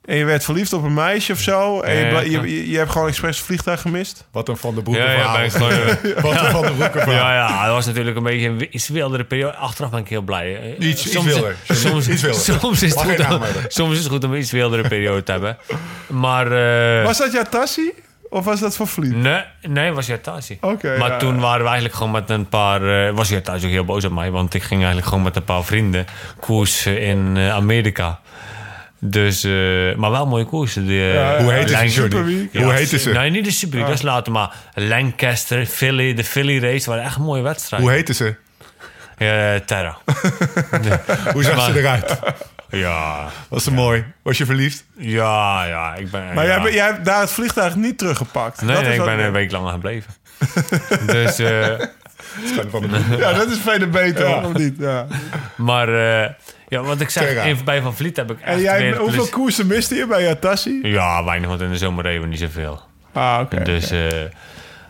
En 0.05 0.15
je 0.17 0.25
werd 0.25 0.43
verliefd 0.43 0.73
op 0.73 0.83
een 0.83 0.93
meisje 0.93 1.31
of 1.31 1.39
zo. 1.39 1.79
En 1.81 1.95
je, 1.95 2.29
je, 2.31 2.41
je, 2.41 2.69
je 2.69 2.77
hebt 2.77 2.91
gewoon 2.91 3.07
expres 3.07 3.37
het 3.37 3.45
vliegtuig 3.45 3.81
gemist. 3.81 4.25
Wat 4.31 4.49
een 4.49 4.57
Van 4.57 4.75
de 4.75 4.81
Broeke 4.81 5.01
Ja, 5.01 5.11
ja, 5.11 5.33
ben 5.35 5.43
ik 5.43 5.51
verhaal. 5.51 5.69
gewoon, 5.71 6.21
Wat 6.21 6.41
een 6.45 6.51
Van 6.51 6.61
de 6.61 6.71
Broeke 6.71 6.99
verhaal. 6.99 7.13
Ja, 7.31 7.33
ja, 7.47 7.65
dat 7.65 7.73
was 7.73 7.85
natuurlijk 7.85 8.17
een 8.17 8.23
beetje 8.23 8.47
een 8.47 8.67
iets 8.71 8.87
wildere 8.87 9.23
periode. 9.23 9.55
Achteraf 9.55 9.89
ben 9.91 9.99
ik 9.99 10.07
heel 10.07 10.21
blij. 10.21 10.75
Iets- 10.79 11.05
iets 11.05 11.23
wilder. 11.23 11.55
Soms, 11.73 12.07
Iets 12.07 12.21
wilder. 12.21 12.41
soms, 12.61 12.81
is 12.83 12.93
het 12.93 13.01
goed 13.03 13.29
om, 13.33 13.41
soms 13.67 13.91
is 13.97 13.99
het 14.03 14.07
goed 14.11 14.23
om 14.23 14.31
een 14.33 14.39
iets 14.39 14.51
wildere 14.51 14.87
periode 14.87 15.23
te 15.23 15.31
hebben. 15.31 15.57
Maar 16.07 16.51
eh, 16.99 17.05
Was 17.05 17.17
dat 17.17 17.31
jouw 17.31 17.43
tassie? 17.49 17.93
Of 18.29 18.45
was 18.45 18.59
dat 18.59 18.75
voor 18.75 18.87
Vliet? 18.87 19.15
nee, 19.15 19.41
nee, 19.67 19.91
was 19.91 20.05
Jartasi. 20.07 20.57
Oké, 20.61 20.97
maar 20.97 21.09
ja, 21.09 21.17
toen 21.17 21.35
ja. 21.35 21.39
waren 21.41 21.59
we 21.61 21.65
eigenlijk 21.65 21.95
gewoon 21.95 22.11
met 22.11 22.29
een 22.29 22.49
paar... 22.49 23.07
eh 23.07 23.13
was 23.15 23.29
Jartasi 23.29 23.65
ook 23.65 23.71
heel 23.71 23.85
boos 23.85 24.05
op 24.05 24.11
mij. 24.11 24.31
Want 24.31 24.53
ik 24.53 24.61
ging 24.63 24.79
eigenlijk 24.79 25.07
gewoon 25.07 25.23
met 25.23 25.35
een 25.35 25.43
paar 25.43 25.63
vrienden 25.63 26.05
koersen 26.39 27.01
in 27.01 27.33
eh, 27.37 27.53
Amerika. 27.53 28.19
Dus, 29.07 29.43
eh, 29.43 29.95
maar 29.95 30.11
wel 30.11 30.25
mooie 30.27 30.45
koersen. 30.45 30.85
Die, 30.87 31.11
eh, 31.11 31.37
Hoe 31.37 31.51
heette 31.51 31.67
ze, 31.67 31.73
Lang- 31.73 31.91
Johnny? 31.93 32.11
Superweek. 32.11 32.63
Hoe 32.63 32.73
heette 32.73 32.97
ze? 32.99 33.09
Nee, 33.11 33.29
niet 33.29 33.45
de 33.45 33.51
Super 33.51 33.79
Ah. 33.79 33.85
dat 33.85 33.95
is 33.95 34.01
later. 34.01 34.31
Maar 34.31 34.55
Lancaster, 34.73 35.65
Philly, 35.65 36.13
de 36.13 36.23
Philly 36.23 36.59
race 36.59 36.89
waren 36.89 37.03
echt 37.03 37.17
mooie 37.17 37.41
wedstrijden. 37.41 37.87
Hoe 37.87 37.97
heette 37.97 38.13
ze? 38.13 38.35
Eh, 39.17 39.55
Terra. 39.65 39.97
Hoe 41.33 41.43
zag 41.43 41.61
ze 41.65 41.71
Maar- 41.71 41.75
eruit? 41.75 42.19
Ja. 42.69 43.27
Was 43.49 43.65
het 43.65 43.73
mooi? 43.73 44.03
Was 44.21 44.37
je 44.37 44.45
verliefd? 44.45 44.85
Ja, 44.97 45.65
ja. 45.65 45.95
Ik 45.95 46.11
ben, 46.11 46.33
Maar 46.33 46.43
ja. 46.45 46.51
jij, 46.51 46.59
hebt- 46.61 46.73
jij 46.73 46.85
hebt 46.85 47.05
daar 47.05 47.19
het 47.21 47.31
vliegtuig 47.31 47.75
niet 47.75 47.97
teruggepakt. 47.97 48.61
Nee, 48.61 48.75
Dat 48.75 48.83
nee 48.83 48.91
is 48.93 48.99
ik 48.99 49.05
ben 49.05 49.19
een 49.19 49.31
week 49.31 49.51
langer 49.51 49.71
gebleven. 49.71 50.13
dus, 51.07 51.39
eh, 51.39 51.67
Ja, 53.17 53.33
dat 53.33 53.49
is 53.49 53.57
veel 53.57 53.87
beter, 53.89 54.27
Ja. 54.27 54.35
of 54.45 54.53
niet? 54.53 54.75
Ja. 54.79 55.05
maar 55.55 56.21
eh, 56.23 56.29
ja, 56.67 56.81
wat 56.81 56.99
ik 57.01 57.09
zeg, 57.09 57.43
even 57.43 57.65
bij 57.65 57.81
Van 57.81 57.95
Vliet 57.95 58.15
heb 58.17 58.31
ik 58.31 58.39
echt 58.41 58.55
En 58.55 58.61
jij, 58.61 58.87
hoeveel 58.87 59.05
plezier- 59.13 59.31
koersen 59.31 59.67
miste 59.67 59.95
je 59.95 60.07
bij 60.07 60.23
Yatassi? 60.23 60.79
Ja, 60.83 61.23
weinig, 61.23 61.49
want 61.49 61.61
in 61.61 61.69
de 61.69 61.77
zomer 61.77 62.03
reden 62.03 62.21
we 62.21 62.27
niet 62.27 62.39
zoveel. 62.39 62.81
Ah, 63.13 63.39
oké. 63.41 63.63
Dus, 63.63 63.91
eh, 63.91 64.07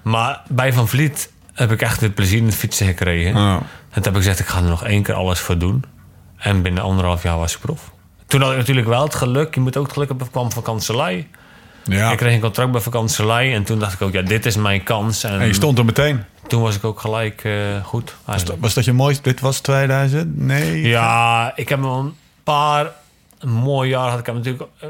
maar 0.04 0.42
bij 0.48 0.74
Van 0.74 0.88
Vliet 0.88 1.32
heb 1.54 1.72
ik 1.72 1.82
echt 1.82 2.00
weer 2.00 2.10
plezier 2.10 2.38
in 2.38 2.46
het 2.46 2.56
fietsen 2.56 2.88
gekregen. 2.88 3.36
Oh. 3.36 3.54
En 3.54 3.62
toen 3.94 4.04
heb 4.04 4.08
ik 4.12 4.18
gezegd, 4.18 4.40
ik 4.40 4.46
ga 4.46 4.58
er 4.58 4.64
nog 4.64 4.86
één 4.86 5.04
keer 5.04 5.14
alles 5.16 5.40
voor 5.40 5.58
doen. 5.58 5.84
En 6.38 6.62
binnen 6.62 6.84
anderhalf 6.84 7.24
jaar 7.24 7.38
was 7.38 7.54
ik 7.56 7.60
prof. 7.60 7.92
Toen 8.28 8.42
had 8.42 8.52
ik 8.52 8.58
natuurlijk 8.58 8.88
wel 8.88 9.04
het 9.04 9.16
geluk, 9.16 9.54
je 9.56 9.60
moet 9.62 9.78
ook 9.78 9.84
het 9.84 9.94
geluk 9.94 10.08
hebben, 10.08 10.26
ik 10.26 10.32
kwam 10.32 10.52
van 10.52 10.64
kanselij. 10.64 11.28
Ja. 11.86 12.12
Ik 12.12 12.18
kreeg 12.18 12.34
een 12.34 12.40
contract 12.40 12.72
bij 12.72 12.82
vakanselij 12.82 13.54
en 13.54 13.64
toen 13.64 13.80
dacht 13.80 13.94
ik 13.94 14.02
ook, 14.02 14.14
ja, 14.14 14.22
dit 14.22 14.46
is 14.46 14.56
mijn 14.56 14.84
kans. 14.84 15.24
En, 15.24 15.40
En 15.40 15.48
je 15.48 15.54
stond 15.54 15.78
er 15.78 15.86
meteen. 15.86 16.24
toen 16.48 16.62
was 16.62 16.76
ik 16.76 16.84
ook 16.84 17.00
gelijk 17.00 17.44
eh, 17.44 17.54
goed. 17.84 18.16
eigenlijk. 18.26 18.62
Was 18.62 18.74
dat 18.74 18.86
je 18.86 18.94
mooiste? 18.94 19.22
Dit 19.24 19.40
was 19.40 19.60
2000? 19.60 20.38
Nee. 20.38 20.82
Ja, 20.82 21.52
ik 21.56 21.70
heb 21.70 21.84
een 21.84 22.16
paar 22.44 22.92
een 23.40 23.50
mooi 23.52 23.90
jaar 23.90 24.10
had 24.10 24.20
ik 24.20 24.26
heb 24.26 24.36
natuurlijk. 24.36 24.64
eh, 24.80 24.90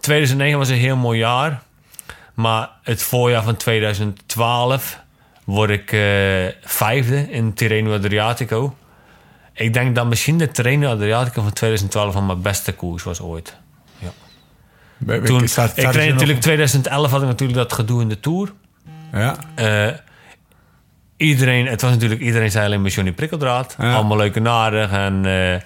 2009 0.00 0.58
was 0.58 0.68
een 0.68 0.76
heel 0.76 0.96
mooi 0.96 1.18
jaar, 1.18 1.62
maar 2.34 2.70
het 2.82 3.02
voorjaar 3.02 3.42
van 3.42 3.56
2012 3.56 4.98
word 5.44 5.70
ik 5.70 5.92
eh, 5.92 6.00
vijfde 6.62 7.30
in 7.30 7.54
Tirreno 7.54 7.94
Adriatico. 7.94 8.74
Ik 9.52 9.72
denk 9.72 9.94
dat 9.94 10.06
misschien 10.06 10.38
de 10.38 10.50
Tirreno 10.50 10.90
Adriatico 10.90 11.42
van 11.42 11.52
2012 11.52 12.12
van 12.12 12.26
mijn 12.26 12.42
beste 12.42 12.72
koers 12.72 13.02
was 13.02 13.20
ooit. 13.20 13.56
Toen, 15.06 15.48
staat- 15.48 15.70
ik 15.76 15.80
staat 15.80 15.92
kreeg 15.94 16.12
natuurlijk 16.12 16.40
2011 16.40 17.10
had 17.10 17.20
ik 17.22 17.26
natuurlijk 17.26 17.58
dat 17.58 17.72
gedoe 17.72 18.02
in 18.02 18.08
de 18.08 18.20
Tour. 18.20 18.52
Ja. 19.12 19.36
Eh, 19.54 19.94
iedereen, 21.16 21.66
het 21.66 21.80
was 21.82 21.90
natuurlijk, 21.90 22.20
iedereen 22.20 22.50
zei 22.50 22.64
alleen 22.66 22.82
maar 22.82 22.90
Johnny 22.90 23.12
Prikkeldraad. 23.12 23.74
Ja. 23.78 23.94
Allemaal 23.94 24.16
leuk 24.16 24.36
en 24.36 24.48
aardig. 24.48 24.90
En 24.90 25.24
eh, 25.24 25.60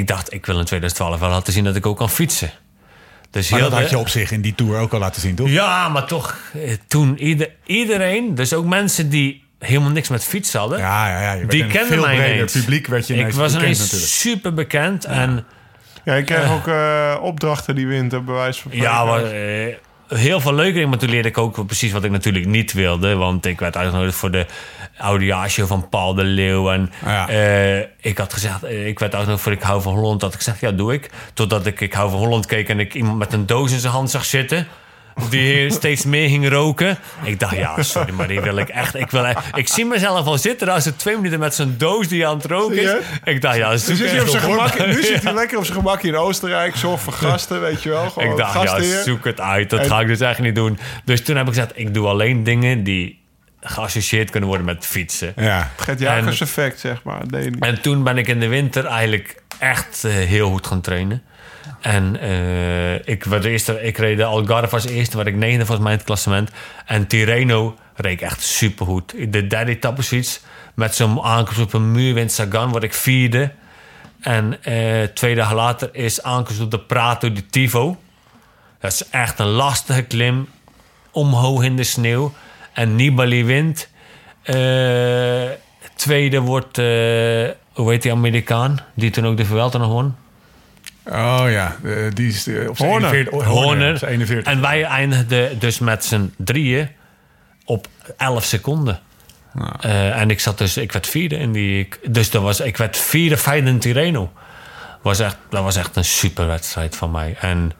ik 0.00 0.06
dacht, 0.06 0.32
ik 0.32 0.46
wil 0.46 0.58
in 0.58 0.64
2012 0.64 1.20
wel 1.20 1.28
laten 1.30 1.52
zien 1.52 1.64
dat 1.64 1.76
ik 1.76 1.86
ook 1.86 1.96
kan 1.96 2.10
fietsen. 2.10 2.50
Dus 3.30 3.50
Maar 3.50 3.60
dat 3.60 3.72
had 3.72 3.90
je 3.90 3.98
op 3.98 4.08
zich 4.08 4.30
in 4.30 4.40
die 4.40 4.54
tour 4.54 4.78
ook 4.78 4.92
al 4.92 4.98
laten 4.98 5.20
zien, 5.20 5.34
toch? 5.34 5.48
Ja, 5.48 5.88
maar 5.88 6.06
toch, 6.06 6.36
eh, 6.54 6.72
toen 6.86 7.18
ieder, 7.18 7.50
iedereen, 7.66 8.34
dus 8.34 8.52
ook 8.52 8.64
mensen 8.66 9.08
die 9.08 9.44
helemaal 9.58 9.90
niks 9.90 10.08
met 10.08 10.24
fietsen 10.24 10.60
hadden. 10.60 10.78
Ja, 10.78 11.08
ja, 11.08 11.20
ja. 11.20 11.32
Je 11.32 11.46
Die 11.46 11.62
in 11.62 11.68
kenden 11.68 11.88
veel 11.88 12.00
mij 12.02 12.16
breder 12.16 12.34
ineens. 12.34 12.52
publiek 12.52 12.86
werd 12.86 13.06
je 13.06 13.14
ik 13.14 13.32
was 13.32 13.54
ineens 13.54 14.16
super 14.18 14.54
bekend. 14.54 15.04
En 15.04 15.44
Ja, 16.08 16.14
ik 16.14 16.26
kreeg 16.26 16.52
ook 16.52 16.66
eh, 16.66 17.16
opdrachten 17.20 17.74
die 17.74 17.86
winter, 17.86 18.24
bij 18.24 18.34
wijze 18.34 18.62
van 18.62 18.70
Ja, 18.74 19.04
maar, 19.04 19.24
eh, 19.24 19.74
heel 20.08 20.40
veel 20.40 20.54
leuker. 20.54 20.88
Maar 20.88 20.98
toen 20.98 21.08
leerde 21.10 21.28
ik 21.28 21.38
ook 21.38 21.66
precies 21.66 21.92
wat 21.92 22.04
ik 22.04 22.10
natuurlijk 22.10 22.46
niet 22.46 22.72
wilde. 22.72 23.14
Want 23.14 23.46
ik 23.46 23.60
werd 23.60 23.76
uitgenodigd 23.76 24.14
voor 24.16 24.30
de 24.30 24.46
Audiasio 24.98 25.66
van 25.66 25.88
Paul 25.88 26.14
de 26.14 26.24
Leeuw. 26.24 26.70
En 26.70 26.90
Ja. 27.04 27.28
eh, 27.28 27.78
ik 28.00 28.18
had 28.18 28.32
gezegd, 28.32 28.62
eh, 28.62 28.86
ik 28.86 28.98
werd 28.98 29.12
uitgenodigd 29.12 29.44
voor 29.44 29.52
Ik 29.52 29.62
hou 29.62 29.82
van 29.82 29.94
Holland. 29.94 30.20
Dat 30.20 30.34
ik 30.34 30.40
zeg, 30.40 30.60
ja, 30.60 30.70
doe 30.70 30.92
ik. 30.92 31.10
Totdat 31.34 31.66
ik 31.66 31.80
Ik 31.80 31.92
hou 31.92 32.10
van 32.10 32.18
Holland 32.18 32.46
keek 32.46 32.68
en 32.68 32.80
ik 32.80 32.94
iemand 32.94 33.18
met 33.18 33.32
een 33.32 33.46
doos 33.46 33.72
in 33.72 33.78
zijn 33.80 33.92
hand 33.92 34.10
zag 34.10 34.24
zitten. 34.24 34.66
Die 35.30 35.70
steeds 35.72 36.04
meer 36.04 36.28
ging 36.28 36.48
roken. 36.48 36.98
Ik 37.22 37.40
dacht, 37.40 37.56
ja, 37.56 37.82
sorry, 37.82 38.12
maar 38.12 38.28
die 38.28 38.40
wil 38.40 38.56
ik 38.56 38.68
echt. 38.68 38.94
Ik, 38.94 39.10
wil, 39.10 39.26
echt- 39.26 39.56
ik 39.56 39.68
zie 39.68 39.84
mezelf 39.86 40.26
al 40.26 40.38
zitten 40.38 40.66
daar 40.66 40.82
zo 40.82 40.90
twee 40.96 41.16
minuten 41.16 41.38
met 41.38 41.54
zijn 41.54 41.74
doos 41.78 42.08
die 42.08 42.26
aan 42.26 42.36
het 42.36 42.44
roken 42.46 42.78
is. 42.78 42.90
Ik 43.24 43.40
dacht, 43.40 43.56
ja, 43.56 43.76
zit, 43.76 43.98
hij 44.10 44.20
op 44.20 44.28
zijn 44.28 44.42
gemak, 44.42 44.86
nu 44.86 45.02
zit 45.02 45.22
hij 45.22 45.34
lekker 45.34 45.58
op 45.58 45.64
zijn 45.64 45.76
gemak 45.78 46.02
in 46.02 46.16
Oostenrijk. 46.16 46.76
Zorg 46.76 47.00
voor 47.00 47.12
gasten, 47.12 47.60
weet 47.60 47.82
je 47.82 47.88
wel. 47.88 48.10
Gewoon 48.10 48.30
Ik 48.30 48.36
dacht, 48.36 48.62
ja, 48.62 49.02
zoek 49.02 49.24
het 49.24 49.40
uit. 49.40 49.70
Dat 49.70 49.80
En- 49.80 49.86
ga 49.86 50.00
ik 50.00 50.06
dus 50.06 50.20
echt 50.20 50.38
niet 50.38 50.54
doen. 50.54 50.78
Dus 51.04 51.22
toen 51.24 51.36
heb 51.36 51.46
ik 51.46 51.52
gezegd, 51.54 51.72
ik 51.74 51.94
doe 51.94 52.06
alleen 52.06 52.44
dingen 52.44 52.82
die 52.82 53.20
geassocieerd 53.60 54.30
kunnen 54.30 54.48
worden 54.48 54.66
met 54.66 54.86
fietsen. 54.86 55.32
Ja. 55.36 55.70
Het 55.86 56.00
Jagers 56.00 56.40
effect, 56.40 56.80
zeg 56.80 57.02
maar. 57.02 57.20
Nee. 57.26 57.50
En 57.60 57.80
toen 57.80 58.02
ben 58.02 58.18
ik 58.18 58.28
in 58.28 58.40
de 58.40 58.48
winter 58.48 58.84
eigenlijk 58.84 59.42
echt 59.58 60.04
eh, 60.04 60.12
heel 60.12 60.50
goed 60.50 60.66
gaan 60.66 60.80
trainen. 60.80 61.22
En 61.80 62.20
eh, 62.20 62.94
ik, 62.94 63.24
werd 63.24 63.42
de 63.42 63.50
eerste, 63.50 63.82
ik 63.82 63.98
reed 63.98 64.16
de 64.16 64.24
Algarve 64.24 64.74
als 64.74 64.86
eerste, 64.86 65.16
waar 65.16 65.26
ik 65.26 65.34
negende 65.34 65.66
volgens 65.66 65.86
mij 65.86 65.92
in 65.92 65.98
het 65.98 66.06
klassement. 66.06 66.50
En 66.86 67.06
Tirreno 67.06 67.76
reed 67.94 68.22
echt 68.22 68.42
supergoed. 68.42 69.32
De 69.32 69.46
derde 69.46 69.70
etappe 69.70 70.02
zoiets, 70.02 70.40
met 70.74 70.94
zo'n 70.94 71.22
aankomst 71.22 71.60
op 71.60 71.72
een 71.72 71.92
muurwind 71.92 72.32
Sagan, 72.32 72.70
word 72.70 72.82
ik 72.82 72.94
vierde. 72.94 73.50
En 74.20 74.62
eh, 74.62 75.02
twee 75.02 75.34
dagen 75.34 75.56
later 75.56 75.88
is 75.92 76.22
aankomst 76.22 76.60
op 76.60 76.70
de 76.70 76.80
Prato 76.80 77.32
di 77.32 77.46
Tivo. 77.46 77.96
Dat 78.80 78.92
is 78.92 79.08
echt 79.08 79.38
een 79.38 79.46
lastige 79.46 80.02
klim. 80.02 80.48
Omhoog 81.10 81.62
in 81.62 81.76
de 81.76 81.84
sneeuw. 81.84 82.32
En 82.72 82.94
Nibali 82.94 83.44
wint. 83.44 83.88
Eh, 84.42 85.50
tweede 85.94 86.40
wordt, 86.40 86.76
hoe 87.72 87.90
heet 87.90 88.02
die 88.02 88.12
Amerikaan? 88.12 88.80
Die 88.94 89.10
toen 89.10 89.26
ook 89.26 89.36
de 89.36 89.44
Vuelta 89.44 89.78
nog 89.78 89.88
won. 89.88 90.14
Oh 91.10 91.44
ja, 91.48 91.76
die 92.12 92.28
is 92.28 92.46
eh, 92.46 92.68
op 92.68 92.76
zijn 92.76 92.90
Horner. 92.90 93.10
41. 93.14 93.32
oh, 93.32 93.46
Horner. 93.46 93.92
op 93.92 93.98
zijn 93.98 94.10
41. 94.12 94.52
En 94.52 94.60
wij 94.60 94.84
eindigden 94.84 95.58
dus 95.58 95.78
met 95.78 96.04
z'n 96.04 96.32
drieën 96.36 96.88
op 97.64 97.86
11 98.16 98.44
seconden. 98.44 99.00
Eh, 99.80 100.20
en 100.20 100.30
ik 100.30 100.40
zat 100.40 100.58
dus, 100.58 100.76
ik 100.76 100.92
werd 100.92 101.06
vierde 101.06 101.36
in 101.36 101.52
die. 101.52 101.88
Dus 102.08 102.30
dat 102.30 102.42
was, 102.42 102.60
ik 102.60 102.76
werd 102.76 102.96
vierde, 102.96 103.36
vijfde 103.36 103.70
in 103.70 103.78
Tirreno. 103.78 104.32
Was 105.02 105.18
echt, 105.18 105.36
dat 105.50 105.62
was 105.62 105.76
echt 105.76 105.96
een 105.96 106.04
super 106.04 106.46
wedstrijd 106.46 106.96
van 106.96 107.10
mij. 107.10 107.36
En 107.40 107.72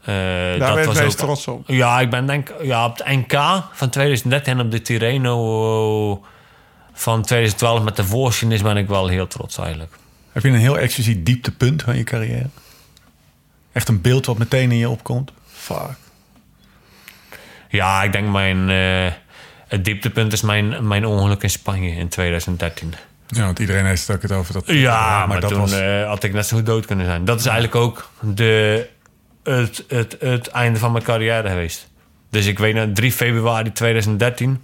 eh, 0.00 0.14
Daar 0.14 0.58
dat 0.58 0.74
ben 0.74 0.80
je 0.80 0.86
was 0.86 1.00
ook, 1.00 1.10
trots 1.10 1.46
op. 1.46 1.62
Ja, 1.66 2.00
ik 2.00 2.10
ben 2.10 2.26
denk 2.26 2.52
ja, 2.62 2.84
op 2.84 2.98
het 2.98 3.06
NK 3.06 3.32
van 3.72 3.88
2013 3.90 4.58
en 4.58 4.64
op 4.64 4.70
de 4.70 4.82
Tirreno 4.82 6.24
van 6.92 7.22
2012 7.22 7.82
met 7.82 7.96
de 7.96 8.04
voorsjenis 8.04 8.62
ben 8.62 8.76
ik 8.76 8.88
wel 8.88 9.08
heel 9.08 9.26
trots 9.26 9.58
eigenlijk. 9.58 9.92
Heb 10.38 10.46
je 10.46 10.52
een 10.52 10.64
heel 10.64 10.78
expliciet 10.78 11.26
dieptepunt 11.26 11.82
van 11.82 11.96
je 11.96 12.04
carrière? 12.04 12.46
Echt 13.72 13.88
een 13.88 14.00
beeld 14.00 14.26
wat 14.26 14.38
meteen 14.38 14.70
in 14.72 14.78
je 14.78 14.88
opkomt? 14.88 15.32
Fuck. 15.52 15.90
Ja, 17.68 18.02
ik 18.02 18.12
denk 18.12 18.28
mijn. 18.32 18.70
eh, 18.70 19.12
het 19.68 19.84
dieptepunt 19.84 20.32
is 20.32 20.40
mijn, 20.42 20.86
mijn 20.88 21.06
ongeluk 21.06 21.42
in 21.42 21.50
Spanje 21.50 21.90
in 21.90 22.08
2013. 22.08 22.94
Ja, 23.26 23.44
want 23.44 23.58
iedereen 23.58 23.84
heeft 23.86 24.06
het 24.06 24.16
ook 24.16 24.22
het 24.22 24.32
over 24.32 24.52
dat. 24.54 24.62
Ja, 24.66 25.26
maar, 25.26 25.40
dat 25.40 25.50
toen 25.50 25.60
was. 25.60 25.72
eh, 25.72 26.06
had 26.06 26.22
ik 26.24 26.32
net 26.32 26.46
zo 26.46 26.56
goed 26.56 26.66
dood 26.66 26.86
kunnen 26.86 27.06
zijn. 27.06 27.24
Dat 27.24 27.38
is 27.40 27.46
eigenlijk 27.46 27.74
ook 27.74 28.10
de, 28.20 28.88
het, 29.42 29.84
het, 29.88 30.16
het 30.20 30.48
einde 30.48 30.78
van 30.78 30.92
mijn 30.92 31.04
carrière 31.04 31.48
geweest. 31.48 31.88
Dus 32.30 32.46
ik 32.46 32.58
weet 32.58 32.74
nog, 32.74 32.86
3 32.94 33.12
februari 33.12 33.72
2013. 33.72 34.62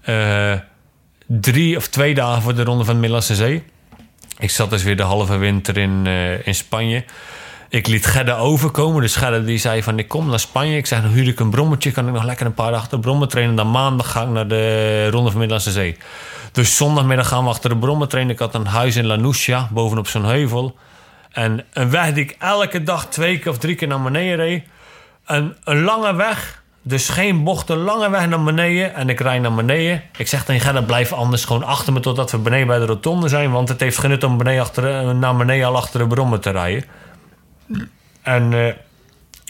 eh, 0.00 0.52
drie 1.26 1.76
of 1.76 1.88
twee 1.88 2.14
dagen 2.14 2.42
voor 2.42 2.54
de 2.54 2.64
Ronde 2.64 2.84
van 2.84 2.94
de 2.94 3.00
Middellandse 3.00 3.34
Zee. 3.34 3.64
Ik 4.38 4.50
zat 4.50 4.70
dus 4.70 4.82
weer 4.82 4.96
de 4.96 5.02
halve 5.02 5.36
winter 5.36 5.76
in, 5.76 6.02
eh, 6.06 6.46
in 6.46 6.54
Spanje. 6.54 7.04
Ik 7.68 7.86
liet 7.86 8.06
Gedde 8.06 8.34
overkomen. 8.34 9.02
Dus 9.02 9.16
Gedde 9.16 9.44
die 9.44 9.58
zei 9.58 9.82
van 9.82 9.98
ik 9.98 10.08
kom 10.08 10.28
naar 10.28 10.40
Spanje. 10.40 10.76
Ik 10.76 10.86
zeg 10.86 11.02
dan 11.02 11.10
huur 11.10 11.28
ik 11.28 11.40
een 11.40 11.50
brommetje. 11.50 11.90
Kan 11.90 12.06
ik 12.06 12.12
nog 12.12 12.24
lekker 12.24 12.46
een 12.46 12.54
paar 12.54 12.70
dagen 12.70 12.90
de 12.90 12.98
brommen 12.98 13.28
trainen. 13.28 13.54
Dan 13.54 13.70
maandag 13.70 14.10
ga 14.10 14.22
ik 14.22 14.28
naar 14.28 14.48
de 14.48 15.02
Ronde 15.10 15.30
van 15.30 15.40
de 15.40 15.46
Middellandse 15.46 15.70
Zee. 15.70 15.96
Dus 16.52 16.76
zondagmiddag 16.76 17.28
gaan 17.28 17.44
we 17.44 17.50
achter 17.50 17.70
de 17.70 17.76
brommen 17.76 18.08
trainen. 18.08 18.32
Ik 18.32 18.38
had 18.40 18.54
een 18.54 18.66
huis 18.66 18.96
in 18.96 19.06
Lanussia, 19.06 19.68
bovenop 19.70 20.08
zo'n 20.08 20.24
heuvel. 20.24 20.76
En 21.30 21.64
een 21.72 21.90
weg 21.90 22.12
die 22.12 22.24
ik 22.24 22.36
elke 22.38 22.82
dag 22.82 23.06
twee 23.06 23.38
keer 23.38 23.52
of 23.52 23.58
drie 23.58 23.74
keer 23.74 23.88
naar 23.88 24.02
beneden 24.02 24.36
reed. 24.36 24.64
En 25.24 25.56
een 25.64 25.82
lange 25.82 26.14
weg, 26.14 26.62
dus 26.86 27.08
geen 27.08 27.44
bocht, 27.44 27.68
een 27.68 27.78
lange 27.78 28.10
weg 28.10 28.26
naar 28.28 28.42
beneden. 28.42 28.94
En 28.94 29.08
ik 29.08 29.20
rijd 29.20 29.42
naar 29.42 29.54
beneden. 29.54 30.02
Ik 30.16 30.28
zeg 30.28 30.44
tegen 30.44 30.60
Gerda, 30.60 30.82
blijf 30.82 31.12
anders 31.12 31.44
gewoon 31.44 31.64
achter 31.64 31.92
me 31.92 32.00
totdat 32.00 32.30
we 32.30 32.38
beneden 32.38 32.66
bij 32.66 32.78
de 32.78 32.86
rotonde 32.86 33.28
zijn. 33.28 33.50
Want 33.50 33.68
het 33.68 33.80
heeft 33.80 33.98
genut 33.98 34.24
om 34.24 34.36
beneden 34.36 34.66
eh, 34.74 35.10
naar 35.10 35.36
beneden 35.36 35.66
al 35.66 35.76
achter 35.76 36.00
de 36.00 36.06
brommen 36.06 36.40
te 36.40 36.50
rijden. 36.50 36.84
En 38.22 38.52
eh 38.52 38.74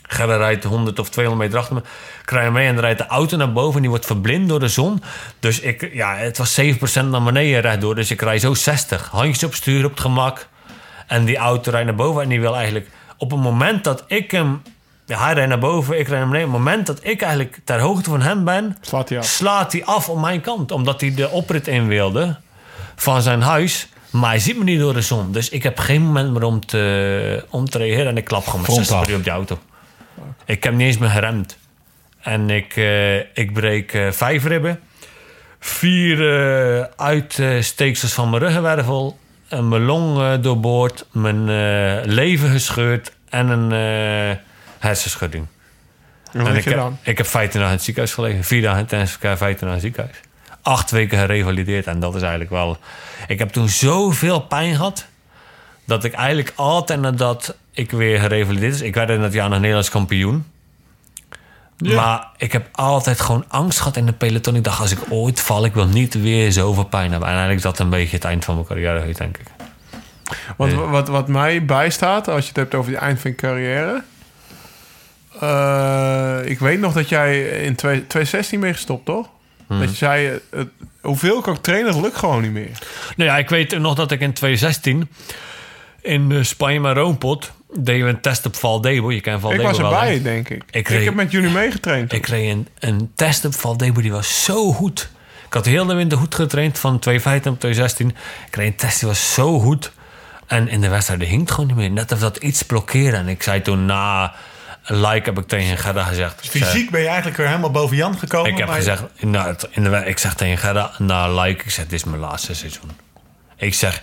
Gerda 0.07 0.37
rijdt 0.37 0.65
100 0.65 0.99
of 0.99 1.11
200 1.11 1.47
meter 1.47 1.61
achter 1.61 1.75
me. 1.75 1.83
Ik 2.23 2.31
rij 2.31 2.51
mee 2.51 2.69
en 2.69 2.81
rijdt 2.81 2.99
de 2.99 3.07
auto 3.07 3.37
naar 3.37 3.53
boven 3.53 3.75
en 3.75 3.81
die 3.81 3.91
wordt 3.91 4.07
verblind 4.07 4.49
door 4.49 4.61
de 4.61 4.69
zon. 4.69 5.03
Dus 5.41 5.61
ik, 5.61 5.91
ja, 5.93 6.17
het 6.17 6.39
was 6.39 6.61
7% 6.61 6.65
naar 7.05 7.23
beneden 7.23 7.61
rechtdoor. 7.61 7.95
Dus 7.95 8.11
ik 8.11 8.21
rij 8.21 8.39
zo 8.39 8.55
60. 8.55 9.09
Handjes 9.11 9.45
op 9.45 9.55
stuur 9.55 9.85
op 9.85 9.91
het 9.91 10.01
gemak. 10.01 10.49
En 11.07 11.25
die 11.25 11.37
auto 11.37 11.71
rijdt 11.71 11.87
naar 11.87 11.97
boven 11.97 12.23
en 12.23 12.29
die 12.29 12.41
wil 12.41 12.57
eigenlijk... 12.57 12.89
Op 13.19 13.31
het 13.31 13.41
moment 13.41 13.85
dat 13.85 14.05
ik 14.07 14.31
hem... 14.31 14.63
Ja, 15.07 15.25
hij 15.25 15.33
rijdt 15.35 15.49
naar 15.49 15.59
boven, 15.59 15.99
ik 15.99 16.09
rijd 16.09 16.21
naar 16.21 16.29
beneden. 16.31 16.49
Op 16.49 16.55
het 16.55 16.63
moment 16.65 16.87
dat 16.87 16.99
ik 17.03 17.21
eigenlijk 17.23 17.59
ter 17.65 17.81
hoogte 17.81 18.11
van 18.11 18.23
hem 18.23 18.45
ben... 18.45 18.77
Slaat 18.81 19.09
hij 19.09 19.19
af. 19.19 19.25
slaat 19.25 19.73
hij 19.73 19.85
af 19.85 20.09
op 20.09 20.21
mijn 20.21 20.41
kant. 20.41 20.71
Omdat 20.71 21.01
hij 21.01 21.15
de 21.15 21.31
oprit 21.31 21.69
in 21.69 21.87
wilde 21.87 22.37
van 22.97 23.23
zijn 23.23 23.43
huis. 23.43 23.89
Maar 24.11 24.31
hij 24.31 24.39
ziet 24.39 24.59
me 24.59 24.65
niet 24.65 24.79
door 24.81 24.95
de 24.95 25.01
zon. 25.01 25.33
Dus 25.33 25.49
ik 25.49 25.63
heb 25.63 25.79
geen 25.79 26.03
moment 26.03 26.33
meer 26.33 26.43
om 26.45 26.67
te, 26.67 27.45
om 27.51 27.69
te 27.71 27.79
reageren. 27.79 28.07
En 28.07 28.17
ik 28.17 28.25
klap 28.25 28.45
gewoon 28.45 28.61
met 28.61 28.71
Front 28.71 28.87
60 28.87 28.97
af. 28.97 29.03
per 29.03 29.13
uur 29.13 29.19
op 29.19 29.25
die 29.25 29.33
auto. 29.33 29.59
Ik 30.45 30.65
heb 30.65 30.73
niet 30.75 30.87
eens 30.87 30.99
meer 30.99 31.09
geremd. 31.11 31.57
En 32.21 32.51
ik, 32.51 32.77
eh, 32.77 33.17
ik 33.17 33.53
breek 33.53 33.93
eh, 33.93 34.11
vijf 34.11 34.45
ribben. 34.45 34.81
Vier 35.61 36.19
eh, 36.79 36.85
uitsteeksels 36.97 38.13
van 38.13 38.31
mijn 38.31 38.43
ruggenwervel. 38.43 39.19
eh, 39.49 39.61
mijn 39.61 39.85
long 39.85 40.41
doorboord, 40.41 41.07
mijn 41.13 41.45
leven 42.15 42.51
gescheurd 42.51 43.13
en 43.29 43.49
een 43.49 44.39
hersenschudding. 44.85 45.47
En 46.33 46.41
wat 46.41 46.49
En 46.49 46.57
ik 46.57 46.65
je 46.65 46.71
heb, 46.71 46.93
ik 47.03 47.19
heb 47.19 47.27
15 47.27 47.53
dagen 47.53 47.67
in 47.67 47.77
het 47.77 47.83
ziekenhuis 47.85 48.15
gelegen. 48.15 48.45
Vier 48.45 48.63
dagen 48.63 48.81
intensive 48.81 49.19
care, 49.19 49.37
15 49.37 49.67
dagen 49.67 49.83
in 49.83 49.91
het 49.91 49.95
ziekenhuis. 49.95 50.17
Acht 50.63 50.91
weken 50.91 51.19
gerevalideerd. 51.19 51.87
En 51.87 52.01
dat 52.01 52.15
is 52.15 52.21
eigenlijk 52.21 52.51
wel... 52.51 52.79
Ik 53.27 53.39
heb 53.39 53.49
toen 53.49 53.69
zoveel 53.69 54.41
pijn 54.41 54.75
gehad... 54.75 55.07
dat 55.85 56.05
ik 56.05 56.13
eigenlijk 56.13 56.53
altijd 56.55 57.01
nadat 57.01 57.57
ik 57.73 57.91
weer 57.91 58.21
gerevalideerd 58.21 58.75
is... 58.75 58.81
Ik 58.81 58.95
werd 58.95 59.11
in 59.11 59.21
dat 59.21 59.33
jaar 59.33 59.49
nog 59.49 59.59
Nederlands 59.59 59.91
kampioen. 59.91 60.45
Ja. 61.77 61.95
Maar 61.95 62.29
ik 62.37 62.53
heb 62.53 62.69
altijd 62.73 63.21
gewoon 63.21 63.45
angst 63.49 63.79
gehad 63.79 63.97
in 63.97 64.07
de 64.07 64.13
peloton. 64.13 64.57
Ik 64.57 64.65
dacht, 64.65 64.81
als 64.81 64.93
ik 64.93 64.99
ooit 65.09 65.41
val, 65.41 65.65
ik 65.65 65.75
wil 65.75 65.87
niet 65.87 66.15
weer 66.15 66.53
zoveel 66.53 66.85
pijn 66.85 67.11
hebben. 67.11 67.29
En 67.29 67.35
eigenlijk 67.35 67.65
is 67.65 67.71
dat 67.71 67.79
een 67.79 67.91
beetje 67.91 68.17
het 68.17 68.25
eind 68.25 68.45
van 68.45 68.55
mijn 68.55 68.67
carrière, 68.67 68.99
geweest, 68.99 69.19
denk 69.19 69.39
ik. 69.39 69.47
Nee. 70.57 70.75
wat, 70.75 71.09
wat 71.09 71.29
mij 71.29 71.65
bijstaat, 71.65 72.29
als 72.29 72.43
je 72.43 72.49
het 72.49 72.57
hebt 72.57 72.75
over 72.75 72.91
die 72.91 73.01
eind 73.01 73.21
van 73.21 73.31
je 73.31 73.37
carrière. 73.37 74.03
Eh, 75.41 76.39
ik 76.45 76.59
weet 76.59 76.81
nog 76.81 76.93
dat 76.93 77.09
jij 77.09 77.41
in 77.43 77.75
twee- 77.75 78.07
2016 78.07 78.61
mee 78.61 78.73
gestopt, 78.73 79.05
toch? 79.05 79.29
Hmm. 79.67 79.81
Dat 79.81 79.91
je 79.91 79.97
zei, 79.97 80.27
eh, 80.27 80.33
het, 80.59 80.69
hoeveel 81.01 81.39
ik 81.39 81.49
ook 81.49 81.63
trainen, 81.63 81.93
dat 81.93 82.03
lukt 82.03 82.17
gewoon 82.17 82.43
niet 82.43 82.53
meer. 82.53 82.79
Nou 83.17 83.31
ja, 83.31 83.39
ik 83.39 83.49
weet 83.49 83.79
nog 83.79 83.95
dat 83.95 84.11
ik 84.11 84.21
in 84.21 84.33
2016 84.33 85.09
in 86.03 86.33
eh, 86.33 86.43
Spanje 86.43 86.81
met 86.81 86.97
Roompot... 86.97 87.53
deden 87.75 88.05
we 88.07 88.11
een 88.13 88.21
test 88.21 88.47
op 88.47 88.57
Valdebo. 88.57 89.13
Je 89.13 89.21
kent 89.21 89.37
ik 89.37 89.43
Valdebo 89.43 89.63
was 89.63 89.79
wel, 89.79 89.91
hè? 89.91 89.97
erbij, 89.97 90.23
denk 90.23 90.49
ik. 90.49 90.63
Ik, 90.71 90.89
reed- 90.89 91.05
heb 91.05 91.15
met 91.15 91.31
jullie 91.31 91.51
meegetraind. 91.51 92.13
Ik 92.13 92.23
kreeg 92.23 92.53
een, 92.53 92.69
een 92.79 93.11
test 93.15 93.45
op 93.45 93.55
Valdebo, 93.55 94.01
die 94.01 94.13
was 94.13 94.45
zo 94.45 94.73
goed. 94.73 95.11
Ik 95.47 95.53
had 95.55 95.65
de 95.65 95.71
hele 95.71 95.95
winter 95.95 96.19
goed 96.19 96.35
getraind, 96.35 96.79
van 96.79 96.99
2015 96.99 97.53
op 97.53 97.59
2016. 97.61 98.09
Ik 98.45 98.51
kreeg 98.51 98.67
een 98.67 98.77
test, 98.77 98.99
die 98.99 99.09
was 99.09 99.35
zo 99.35 99.61
goed. 99.61 99.93
En 100.47 100.69
in 100.69 100.81
de 100.81 100.89
wedstrijd 100.89 101.23
hing 101.23 101.41
het 101.41 101.51
gewoon 101.51 101.67
niet 101.67 101.77
meer. 101.77 101.91
Net 101.91 102.13
of 102.13 102.19
dat 102.19 102.37
iets 102.37 102.63
blokkeerde. 102.63 103.17
En 103.17 103.29
ik 103.29 103.43
zei 103.43 103.63
toen 103.63 103.87
na 103.87 104.23
een 104.25 104.31
like 104.85 105.23
heb 105.25 105.39
ik 105.39 105.47
tegen 105.49 105.79
Gerda 105.79 106.05
gezegd. 106.05 106.39
zei- 106.51 106.65
Fysiek 106.65 106.91
ben 106.91 107.01
je 107.01 107.07
eigenlijk 107.07 107.37
weer 107.37 107.47
helemaal 107.47 107.71
boven 107.71 107.97
Jan 107.97 108.19
gekomen. 108.19 108.51
ik 108.51 108.59
heb 108.59 108.67
maar- 108.67 108.77
gezegd, 108.77 109.03
het- 109.21 109.69
in 109.71 109.83
de, 109.85 110.03
ik 110.07 110.19
zeg 110.19 110.35
tegen 110.35 110.59
Gerda 110.59 110.91
na 110.99 111.35
like, 111.41 111.65
ik 111.65 111.71
zeg, 111.71 111.85
dit 111.85 111.93
is 111.93 112.05
mijn 112.05 112.21
laatste 112.21 112.55
seizoen. 112.55 112.91
Ik 113.57 113.75
zeg, 113.75 114.03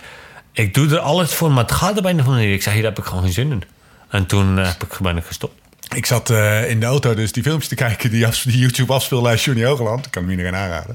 ik 0.52 0.74
doe 0.74 0.90
er 0.90 0.98
alles 0.98 1.34
voor, 1.34 1.50
maar 1.52 1.62
het 1.64 1.72
gaat 1.72 1.96
er 1.96 2.02
bijna 2.02 2.22
van 2.22 2.36
niet. 2.36 2.54
Ik 2.54 2.62
zeg, 2.62 2.74
hier 2.74 2.84
heb 2.84 2.98
ik 2.98 3.04
gewoon 3.04 3.22
geen 3.22 3.32
zin 3.32 3.50
in. 3.50 3.62
En 4.08 4.26
toen 4.26 4.58
eh, 4.58 4.66
heb 4.66 4.82
ik, 4.82 4.98
ben 5.00 5.16
ik 5.16 5.24
gestopt. 5.24 5.60
Ik 5.94 6.06
zat 6.06 6.30
eh, 6.30 6.70
in 6.70 6.80
de 6.80 6.86
auto 6.86 7.14
dus 7.14 7.32
die 7.32 7.42
filmpjes 7.42 7.68
te 7.68 7.74
kijken, 7.74 8.10
die, 8.10 8.26
die 8.44 8.58
YouTube 8.58 8.92
afspeellijst 8.92 9.44
Johnny 9.44 9.64
Hogeland. 9.64 10.06
Ik 10.06 10.10
kan 10.12 10.22
hem 10.22 10.30
iedereen 10.30 10.54
aanraden. 10.56 10.94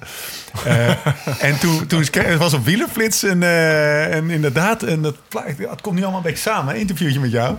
Eh, 0.65 0.89
en 1.49 1.59
toen, 1.59 1.87
toen 1.87 2.05
het 2.11 2.37
was 2.37 2.53
op 2.53 2.65
wielerflits 2.65 3.23
en, 3.23 3.43
en 4.11 4.29
inderdaad, 4.29 4.83
en 4.83 5.01
dat, 5.01 5.15
het 5.57 5.81
komt 5.81 5.95
nu 5.95 6.01
allemaal 6.01 6.19
een 6.19 6.25
beetje 6.31 6.49
samen. 6.49 6.73
Een 6.73 6.79
interviewtje 6.79 7.19
met 7.19 7.31
jou. 7.31 7.55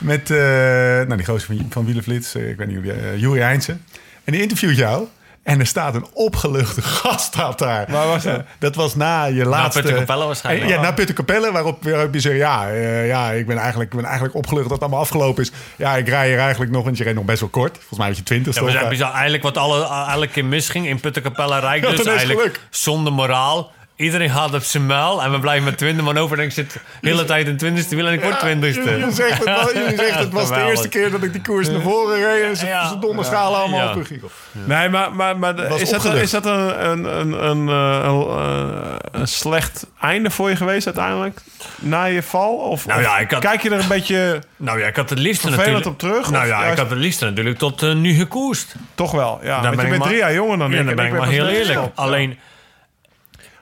Met 0.00 0.30
eh, 0.30 0.36
nou, 0.38 1.16
die 1.16 1.24
gozer 1.24 1.46
van, 1.56 1.66
van 1.70 1.84
wielerflits, 1.84 2.34
eh, 2.34 2.48
ik 2.48 2.56
weet 2.56 2.66
niet 2.66 2.76
hoe 2.76 2.84
die, 2.84 2.94
uh, 3.02 3.18
Juri 3.20 3.40
Heinzen. 3.40 3.84
En 4.24 4.32
die 4.32 4.42
interviewt 4.42 4.76
jou. 4.76 5.06
En 5.42 5.60
er 5.60 5.66
staat 5.66 5.94
een 5.94 6.06
opgeluchte 6.12 6.82
gast 7.02 7.24
staat 7.24 7.58
daar. 7.58 7.86
Waar 7.90 8.06
was 8.06 8.22
dat? 8.22 8.36
Eh, 8.38 8.42
dat 8.58 8.74
was 8.74 8.94
na 8.94 9.24
je 9.24 9.44
laatste... 9.44 9.80
Puttenkapelle 9.80 10.24
waarschijnlijk. 10.24 10.70
Eh, 10.70 10.76
Ja, 10.76 10.82
na 10.82 10.92
Puttenkapelle, 10.92 11.52
waarop, 11.52 11.84
waarop 11.84 12.14
je 12.14 12.20
zegt... 12.20 12.36
Ja, 12.36 12.68
eh, 12.70 13.06
ja 13.06 13.30
ik, 13.30 13.46
ben 13.46 13.56
eigenlijk, 13.58 13.90
ik 13.90 13.96
ben 13.96 14.04
eigenlijk 14.04 14.34
opgelucht 14.36 14.62
dat 14.64 14.72
het 14.72 14.82
allemaal 14.82 15.00
afgelopen 15.00 15.42
is. 15.42 15.50
Ja, 15.76 15.96
ik 15.96 16.08
rij 16.08 16.28
hier 16.28 16.38
eigenlijk 16.38 16.70
nog, 16.72 16.84
want 16.84 16.96
je 16.96 17.04
reed 17.04 17.14
nog 17.14 17.24
best 17.24 17.40
wel 17.40 17.48
kort. 17.48 17.76
Volgens 17.76 17.98
mij 17.98 18.08
had 18.08 18.16
je 18.16 18.22
20 18.22 18.54
Ja, 18.54 18.64
we 18.64 18.70
zijn 18.70 18.88
bizar. 18.88 19.12
Eigenlijk 19.12 19.42
wat 19.42 19.56
alle, 19.56 19.86
elke 20.10 20.26
keer 20.28 20.44
misging 20.44 20.86
in 20.86 21.00
Puttenkapelle 21.00 21.58
Rijk. 21.60 21.82
Ja, 21.88 21.96
Dus 21.96 22.06
eigenlijk 22.06 22.40
geluk. 22.40 22.60
zonder 22.70 23.12
moraal. 23.12 23.72
Iedereen 24.00 24.30
gaat 24.30 24.54
op 24.54 24.62
zijn 24.62 24.86
muil 24.86 25.22
en 25.22 25.30
we 25.32 25.38
blijven 25.40 25.64
met 25.64 25.78
20 25.78 26.04
man 26.04 26.18
over. 26.18 26.38
En 26.38 26.44
ik 26.44 26.52
zit 26.52 26.72
de 27.00 27.08
hele 27.08 27.24
tijd 27.24 27.46
in 27.46 27.56
20ste 27.84 27.88
wiel 27.88 28.06
en 28.06 28.12
ik 28.12 28.22
word 28.22 28.34
20ste. 28.34 28.40
Je, 28.62 28.96
je 28.98 29.06
zegt 29.12 29.38
het, 29.38 29.44
wel- 29.44 29.68
zegt 29.96 30.18
het 30.18 30.32
was 30.32 30.48
de 30.48 30.64
eerste 30.68 30.88
keer 30.88 31.10
dat 31.10 31.22
ik 31.22 31.32
die 31.32 31.42
koers 31.42 31.68
naar 31.68 31.80
voren 31.80 32.16
reed. 32.24 32.42
En 32.44 32.56
ze, 32.56 32.66
Ja. 32.66 32.88
ze 32.88 32.98
donderschalen 32.98 33.58
allemaal 33.60 33.80
Ja. 33.80 33.88
op 33.88 33.94
hun 33.94 34.04
giegel. 34.06 34.30
Nee, 34.52 34.88
maar, 34.88 35.12
maar, 35.12 35.38
maar 35.38 35.56
de- 35.56 35.62
is, 35.80 35.90
dat 35.90 36.04
is 36.14 36.30
dat 36.30 36.46
een, 36.46 36.88
een, 36.90 37.04
een, 37.20 37.44
een, 37.50 37.68
eh, 37.68 38.08
een, 38.08 38.26
eh, 38.28 38.94
een 39.20 39.28
slecht 39.28 39.86
einde 40.00 40.30
voor 40.30 40.48
je 40.48 40.56
geweest 40.56 40.86
uiteindelijk? 40.86 41.40
Na 41.78 42.04
je 42.04 42.22
val? 42.22 42.54
Of, 42.54 42.86
Nou 42.86 43.00
ja, 43.02 43.18
ik 43.18 43.30
had- 43.30 43.40
kijk 43.40 43.62
je 43.62 43.70
er 43.70 43.80
een 43.80 43.88
beetje 43.88 44.42
Nou 44.56 44.78
ja, 44.80 44.86
ik 44.86 44.96
had 44.96 45.10
het 45.10 45.18
liefst 45.18 45.40
vervelend 45.40 45.66
natuurlijk... 45.66 45.86
op 45.92 45.98
terug? 45.98 46.30
Nou 46.30 46.46
ja, 46.46 46.64
ik 46.64 46.78
had 46.78 46.90
het 46.90 46.98
liefst 46.98 47.20
natuurlijk 47.20 47.58
tot 47.58 47.82
eh, 47.82 47.94
nu 47.94 48.14
gekoerst. 48.14 48.74
Toch 48.94 49.10
wel, 49.10 49.40
ja. 49.42 49.60
Dan 49.60 49.76
ben 49.76 49.84
je 49.84 49.90
bent 49.90 50.02
drie 50.02 50.16
jaar 50.16 50.32
jonger 50.34 50.58
dan 50.58 50.70
Ja, 50.70 50.76
ik. 50.78 50.80
dan 50.80 50.88
en 50.90 50.96
ben 50.96 51.04
ik 51.06 51.12
ik 51.12 51.18
maar 51.18 51.28
heel 51.28 51.46
eerlijk. 51.48 51.78
Alleen 51.94 52.38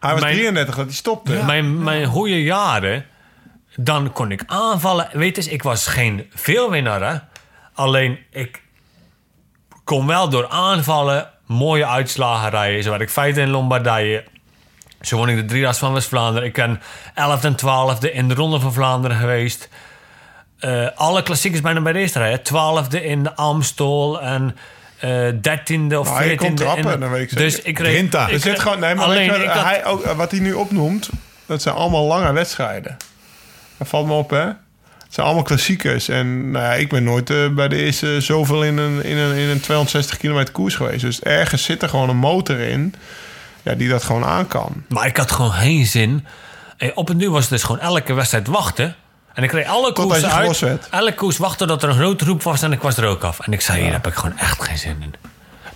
Hij 0.00 0.12
was 0.12 0.20
mijn- 0.20 0.34
33 0.36 0.74
dat 0.76 0.84
hij 0.84 0.94
stopte. 0.94 1.32
mijn, 1.32 1.82
mijn 1.82 2.06
goede 2.06 2.42
jaren, 2.42 3.06
dan 3.76 4.12
kon 4.12 4.30
ik 4.30 4.42
aanvallen. 4.46 5.08
Weet 5.12 5.44
je, 5.44 5.50
ik 5.50 5.62
was 5.62 5.86
geen 5.86 6.30
veelwinnaar, 6.34 7.12
hè. 7.12 7.18
Alleen, 7.74 8.18
ik 8.30 8.62
kon 9.84 10.06
wel 10.06 10.28
door 10.28 10.48
aanvallen 10.48 11.30
mooie 11.46 11.86
uitslagen 11.86 12.50
rijden. 12.50 12.82
Zo 12.82 12.90
werd 12.90 13.02
ik 13.02 13.10
vijfde 13.10 13.40
in 13.40 13.50
Lombardije. 13.50 14.24
Zo 15.00 15.16
won 15.16 15.28
ik 15.28 15.36
de 15.36 15.44
driedags 15.44 15.78
van 15.78 15.92
West-Vlaanderen. 15.92 16.48
Ik 16.48 16.54
ben 16.54 16.80
11 17.14 17.44
en 17.44 17.56
12e 17.56 18.12
in 18.12 18.28
de 18.28 18.34
Ronde 18.34 18.60
van 18.60 18.72
Vlaanderen 18.72 19.16
geweest. 19.16 19.68
Eh, 20.58 20.86
alle 20.94 21.22
klassiekers 21.22 21.62
bijna 21.62 21.80
bij 21.80 21.92
de 21.92 21.98
eerste 21.98 22.18
rij. 22.18 22.30
hè. 22.30 22.38
12e 22.38 23.04
in 23.04 23.22
de 23.22 23.34
Amstel 23.36 24.20
en 24.20 24.56
eh 25.00 25.28
13e 25.32 25.94
of 25.96 26.08
Nou, 26.08 26.24
je 26.24 26.30
14e. 26.32 26.34
kon 26.36 26.54
trappen, 26.54 27.10
weet 27.10 27.32
ik 27.32 27.38
Dus 27.38 27.60
ik 27.60 27.74
kreeg... 27.74 27.92
Grinta. 27.92 28.26
ik 28.26 28.32
Er 28.34 28.40
zit 28.40 28.58
gewoon, 28.58 28.78
nee, 28.80 28.94
maar 28.94 29.04
alleen, 29.04 29.30
weet 29.30 29.36
je, 29.38 29.42
ik 29.44 29.50
had- 29.50 29.64
hij 29.64 29.84
ook, 29.84 30.04
wat 30.04 30.30
hij 30.30 30.40
nu 30.40 30.52
opnoemt, 30.52 31.08
dat 31.46 31.62
zijn 31.62 31.74
allemaal 31.74 32.04
lange 32.06 32.32
wedstrijden. 32.32 32.96
Dat 33.76 33.88
valt 33.88 34.06
me 34.06 34.12
op, 34.12 34.30
hè? 34.30 34.44
Het 35.04 35.16
zijn 35.16 35.26
allemaal 35.26 35.44
klassiekers. 35.44 36.08
En 36.08 36.50
nou 36.50 36.64
ja, 36.64 36.72
ik 36.74 36.88
ben 36.88 37.04
nooit 37.04 37.30
eh, 37.30 37.48
bij 37.48 37.68
de 37.68 37.76
eerste 37.76 38.20
zoveel 38.20 38.62
in 38.64 38.76
een, 38.78 39.04
in, 39.04 39.16
een, 39.16 39.36
in 39.36 39.48
een 39.48 39.60
260 39.60 40.16
kilometer 40.18 40.52
koers 40.54 40.74
geweest. 40.74 41.00
Dus 41.00 41.20
ergens 41.20 41.62
zit 41.64 41.82
er 41.82 41.88
gewoon 41.88 42.08
een 42.08 42.16
motor 42.16 42.58
in 42.58 42.94
ja, 43.62 43.74
die 43.74 43.88
dat 43.88 44.02
gewoon 44.02 44.24
aan 44.24 44.46
kan. 44.46 44.84
Maar 44.88 45.06
ik 45.06 45.16
had 45.16 45.30
gewoon 45.30 45.52
geen 45.52 45.86
zin. 45.86 46.26
En 46.76 46.96
op 46.96 47.08
het 47.08 47.16
nu 47.16 47.30
was 47.30 47.40
het 47.40 47.50
dus 47.50 47.62
gewoon 47.62 47.80
elke 47.80 48.12
wedstrijd 48.12 48.46
wachten. 48.46 48.94
En 49.34 49.42
ik 49.42 49.48
kreeg 49.48 49.66
alle 49.66 49.90
gelost 49.94 50.24
uit. 50.24 50.58
werd. 50.58 50.88
Elke 50.90 51.14
koers 51.14 51.36
wachten 51.36 51.66
tot 51.66 51.82
er 51.82 51.88
een 51.88 51.94
grote 51.94 52.24
roep 52.24 52.42
was 52.42 52.62
en 52.62 52.72
ik 52.72 52.80
was 52.82 52.96
er 52.96 53.04
ook 53.06 53.22
af. 53.24 53.40
En 53.40 53.52
ik 53.52 53.60
zei, 53.60 53.82
hier 53.82 53.92
heb 53.92 54.06
ik 54.06 54.14
gewoon 54.14 54.38
echt 54.38 54.62
geen 54.62 54.78
zin 54.78 54.96
in. 55.00 55.14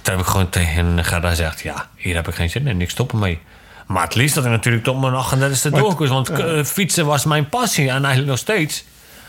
Toen 0.03 0.15
heb 0.15 0.19
ik 0.25 0.31
gewoon 0.31 0.49
tegen 0.49 1.05
Gerda 1.05 1.29
gezegd, 1.29 1.61
ja, 1.61 1.87
hier 1.97 2.15
heb 2.15 2.29
ik 2.29 2.35
geen 2.35 2.51
zin 2.51 2.67
in. 2.67 2.81
Ik 2.81 2.91
stop 2.91 3.12
ermee. 3.12 3.41
Maar 3.87 4.03
het 4.03 4.15
liefst 4.15 4.35
dat 4.35 4.45
ik 4.45 4.51
natuurlijk 4.51 4.85
tot 4.85 5.01
mijn 5.01 5.12
38e 5.15 5.71
doorkoers. 5.71 6.11
Want 6.11 6.31
eh, 6.31 6.65
fietsen 6.65 7.07
was 7.07 7.25
mijn 7.25 7.49
passie 7.49 7.85
en 7.88 7.95
eigenlijk 8.05 8.27
nog 8.27 8.38
steeds. 8.38 8.85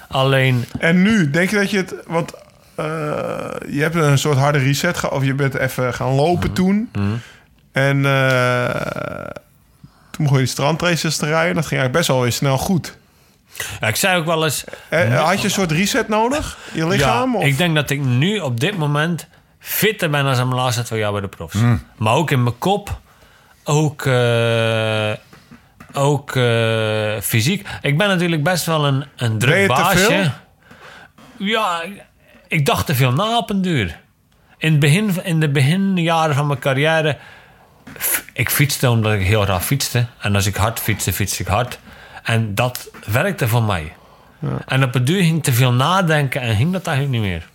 Alleen, 0.10 0.66
En 0.80 1.02
nu, 1.02 1.30
denk 1.30 1.50
je 1.50 1.56
dat 1.56 1.70
je 1.70 1.78
het... 1.78 1.96
Want 2.08 2.32
eh, 2.76 2.86
je 3.70 3.82
hebt 3.82 3.96
een 3.96 4.18
soort 4.18 4.38
harde 4.38 4.58
reset 4.58 4.98
gehad. 4.98 5.16
Of 5.16 5.24
je 5.24 5.34
bent 5.34 5.56
even 5.56 5.94
gaan 5.94 6.12
lopen 6.12 6.46
Mhm. 6.50 6.54
toen. 6.54 6.92
En 7.72 8.06
eh, 8.06 9.30
toen 10.12 10.24
begon 10.26 10.38
je 10.38 10.44
die 10.44 10.54
strandraces 10.54 11.18
te 11.18 11.26
rijden. 11.26 11.56
Dat 11.56 11.66
ging 11.66 11.82
eigenlijk 11.82 11.92
best 11.92 12.08
wel 12.08 12.22
weer 12.22 12.32
snel 12.32 12.58
goed. 12.58 12.98
Ja, 13.80 13.88
ik 13.88 13.96
zei 13.96 14.20
ook 14.20 14.26
wel 14.26 14.44
eens... 14.44 14.63
Eh, 14.89 15.26
had 15.26 15.38
je 15.38 15.44
een 15.44 15.52
soort 15.52 15.72
reset 15.72 16.08
nodig? 16.08 16.58
Je 16.74 16.88
lichaam? 16.88 17.32
Ja, 17.32 17.38
of? 17.38 17.46
ik 17.46 17.58
denk 17.58 17.76
dat 17.76 17.89
ik 17.89 18.02
nu 18.02 18.39
op 18.39 18.60
dit 18.60 18.78
moment 18.78 19.28
fitter 19.60 20.10
ben 20.10 20.24
dan 20.24 20.36
mijn 20.36 20.62
laatste 20.62 20.84
twee 20.84 21.00
jaar 21.00 21.12
bij 21.12 21.22
de 21.22 21.28
profs. 21.28 21.58
Maar 21.98 22.13
ook 22.13 22.32
in 22.32 22.44
mijn 22.44 22.58
kop, 22.58 23.00
ook, 23.63 24.06
eh, 24.06 25.12
ook 25.94 26.36
eh, 26.36 27.20
fysiek. 27.22 27.68
Ik 27.82 27.98
ben 27.98 28.08
natuurlijk 28.08 28.44
best 28.44 28.66
wel 28.66 28.86
een, 28.86 29.06
een 29.16 29.38
druk 29.38 29.62
te 29.62 29.68
baasje. 29.68 29.98
veel? 29.98 30.32
Ja, 31.38 31.84
ik 32.48 32.66
dacht 32.66 32.86
te 32.86 32.96
veel 32.96 33.12
na 33.12 33.38
op 33.38 33.50
een 33.50 33.62
duur. 33.62 34.00
In, 34.58 34.72
het 34.72 34.80
begin, 34.80 35.24
in 35.24 35.39
de 35.39 35.50
beginjaren 35.50 36.36
van 36.36 36.48
mijn 36.48 36.60
carrière... 36.60 37.18
Ik 38.34 38.50
fietste 38.50 38.89
omdat 38.89 39.13
ik 39.13 39.22
heel 39.22 39.42
graag 39.42 39.66
fietste. 39.66 40.06
En 40.20 40.36
als 40.36 40.46
ik 40.46 40.56
hard 40.56 40.80
fietste, 40.80 41.13
fietste 41.13 41.42
ik 41.42 41.48
hard. 41.48 41.80
En 42.24 42.56
dat 42.56 42.90
werkte 43.12 43.48
voor 43.48 43.64
mij. 43.64 43.94
En 44.66 44.84
op 44.84 44.94
het 44.94 45.08
duur 45.08 45.24
ging 45.24 45.38
ik 45.38 45.44
te 45.44 45.54
veel 45.54 45.74
nadenken 45.74 46.42
en 46.42 46.56
ging 46.56 46.72
dat 46.72 46.88
eigenlijk 46.88 47.22
niet 47.22 47.32
meer. 47.32 47.48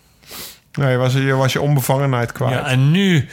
Nee, 0.72 0.90
je 0.90 0.96
was, 0.96 1.12
je 1.12 1.32
was 1.34 1.52
je 1.52 1.60
onbevangenheid 1.60 2.32
kwijt. 2.32 2.52
Ja, 2.52 2.66
en 2.66 2.90
nu... 2.90 3.28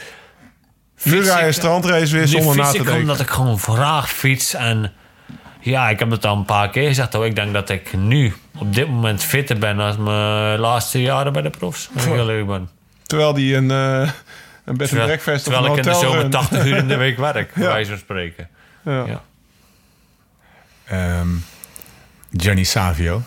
nu 1.02 1.22
rij 1.22 1.46
je 1.46 1.52
strandrace 1.52 2.16
weer 2.16 2.26
zonder 2.28 2.56
na 2.56 2.70
te 2.70 2.76
denken. 2.76 2.94
omdat 2.94 3.20
ik 3.20 3.30
gewoon 3.30 3.58
graag 3.58 4.10
fiets. 4.10 4.54
En 4.54 4.92
ja, 5.60 5.88
ik 5.88 5.98
heb 5.98 6.10
het 6.10 6.24
al 6.26 6.36
een 6.36 6.44
paar 6.44 6.70
keer 6.70 6.88
gezegd. 6.88 7.12
Hoor. 7.12 7.26
Ik 7.26 7.34
denk 7.34 7.52
dat 7.52 7.68
ik 7.70 7.92
nu 7.96 8.34
op 8.58 8.74
dit 8.74 8.88
moment 8.88 9.22
fitter 9.22 9.58
ben 9.58 9.78
als 9.80 9.96
mijn 9.96 10.58
laatste 10.58 11.02
jaren 11.02 11.32
bij 11.32 11.42
de 11.42 11.50
profs. 11.50 11.90
Ik 11.94 12.00
heel 12.00 12.30
eerlijk 12.30 12.46
ben. 12.46 12.68
Terwijl 13.02 13.32
die 13.34 13.54
een, 13.56 13.70
eh 13.70 14.00
een 14.64 14.76
bed 14.76 14.80
and 14.80 14.88
Terwijl, 14.88 15.06
breakfast 15.06 15.44
terwijl 15.44 15.64
een 15.64 15.70
ik 15.70 15.76
in 15.76 15.92
de 15.92 15.98
zomer 15.98 16.20
runt. 16.20 16.32
80 16.32 16.64
uur 16.66 16.76
in 16.76 16.88
de 16.88 16.96
week 16.96 17.16
werk, 17.28 17.54
bij 17.54 17.62
Ja. 17.64 17.68
wijze 17.72 17.90
van 17.90 17.98
spreken. 17.98 18.48
Ja. 18.84 19.04
Ja. 19.06 19.22
Ehm, 20.86 21.28
Gianni 22.36 22.64
Savio. 22.64 23.22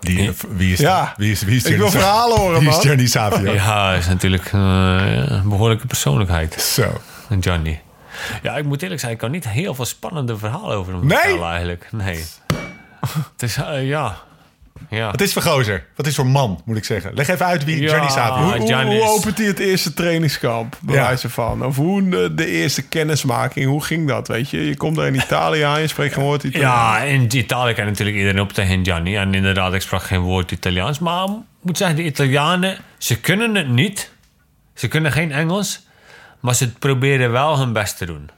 Die, 0.00 0.22
Ja. 0.22 0.32
wie 0.48 0.72
is 0.72 0.78
Ja. 0.78 1.14
Wie 1.16 1.30
is, 1.30 1.42
wie 1.42 1.56
is 1.56 1.60
Ik 1.64 1.66
Gianni 1.66 1.82
wil 1.82 1.90
verhalen 2.00 2.38
horen, 2.38 2.60
Wie 2.60 2.68
is. 2.68 2.76
Gianni 2.76 3.06
Savio? 3.06 3.52
Ja, 3.52 3.86
hij 3.88 3.98
is 3.98 4.06
natuurlijk 4.06 4.44
eh, 4.52 5.30
een 5.30 5.48
behoorlijke 5.48 5.86
persoonlijkheid. 5.86 6.54
Zo. 6.60 7.00
Een 7.28 7.38
Johnny. 7.38 7.80
Ja, 8.42 8.56
ik 8.56 8.64
moet 8.64 8.82
eerlijk 8.82 9.00
zijn, 9.00 9.12
ik 9.12 9.18
kan 9.18 9.30
niet 9.30 9.48
heel 9.48 9.74
veel 9.74 9.84
spannende 9.84 10.38
verhalen 10.38 10.76
over 10.76 10.92
hem 10.92 11.06
Nee? 11.06 11.18
vertellen 11.18 11.48
eigenlijk. 11.48 11.88
Nee. 11.92 12.24
Het 13.32 13.42
is, 13.42 13.56
eh, 13.56 13.86
ja. 13.88 14.16
Ja. 14.90 15.10
Wat 15.10 15.20
is 15.20 15.32
voor 15.32 15.42
gozer? 15.42 15.84
Wat 15.96 16.06
is 16.06 16.14
voor 16.14 16.26
man, 16.26 16.60
moet 16.64 16.76
ik 16.76 16.84
zeggen? 16.84 17.14
Leg 17.14 17.28
even 17.28 17.46
uit 17.46 17.64
wie 17.64 17.80
Ja. 17.82 17.90
Johnny 17.90 18.08
Savio 18.08 18.64
is. 18.64 18.70
hoe, 18.72 18.84
hoe 18.84 19.02
opent 19.08 19.38
hij 19.38 19.46
het 19.46 19.58
eerste 19.58 19.94
trainingskamp? 19.94 20.76
Bij 20.80 20.94
Ja. 20.94 21.02
wijze 21.02 21.30
van. 21.30 21.64
Of 21.64 21.76
hoe 21.76 22.08
de, 22.08 22.34
de 22.34 22.46
eerste 22.46 22.82
kennismaking, 22.82 23.66
hoe 23.66 23.84
ging 23.84 24.08
dat? 24.08 24.28
Weet 24.28 24.50
je, 24.50 24.66
je 24.68 24.76
komt 24.76 24.96
daar 24.96 25.06
in 25.06 25.14
Italië 25.14 25.60
aan, 25.62 25.80
je 25.80 25.86
spreekt 25.86 26.14
geen 26.14 26.24
woord 26.24 26.42
Italiaans. 26.44 26.98
Ja, 26.98 27.02
in 27.02 27.36
Italië 27.36 27.74
kan 27.74 27.84
natuurlijk 27.84 28.16
iedereen 28.16 28.40
op 28.40 28.52
tegen 28.52 28.84
Gianni. 28.84 29.16
En 29.16 29.34
inderdaad, 29.34 29.74
ik 29.74 29.80
sprak 29.82 30.02
geen 30.02 30.20
woord 30.20 30.50
Italiaans. 30.50 30.98
Maar 30.98 31.24
ik 31.24 31.32
moet 31.62 31.76
zeggen, 31.76 31.96
de 31.96 32.04
Italianen, 32.04 32.78
ze 32.98 33.20
kunnen 33.20 33.54
het 33.54 33.68
niet. 33.68 34.10
Ze 34.74 34.88
kunnen 34.88 35.12
geen 35.12 35.32
Engels. 35.32 35.84
Maar 36.40 36.54
ze 36.54 36.72
proberen 36.72 37.30
wel 37.32 37.58
hun 37.58 37.72
best 37.72 37.96
te 37.96 38.06
doen. 38.06 38.30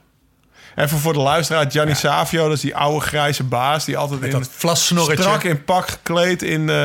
Even 0.75 0.97
voor 0.97 1.13
de 1.13 1.19
luisteraar, 1.19 1.65
Gianni 1.71 1.95
Savio, 1.95 2.43
dat 2.47 2.55
is 2.55 2.61
die 2.61 2.75
oude 2.75 3.05
grijze 3.05 3.43
baas 3.43 3.85
die 3.85 3.97
altijd 3.97 4.21
in 4.21 4.31
Dat 4.31 4.49
vlassnorretje. 4.55 5.23
strak 5.23 5.43
in 5.43 5.63
pak 5.63 5.87
gekleed 5.89 6.41
in 6.43 6.69
eh, 6.69 6.75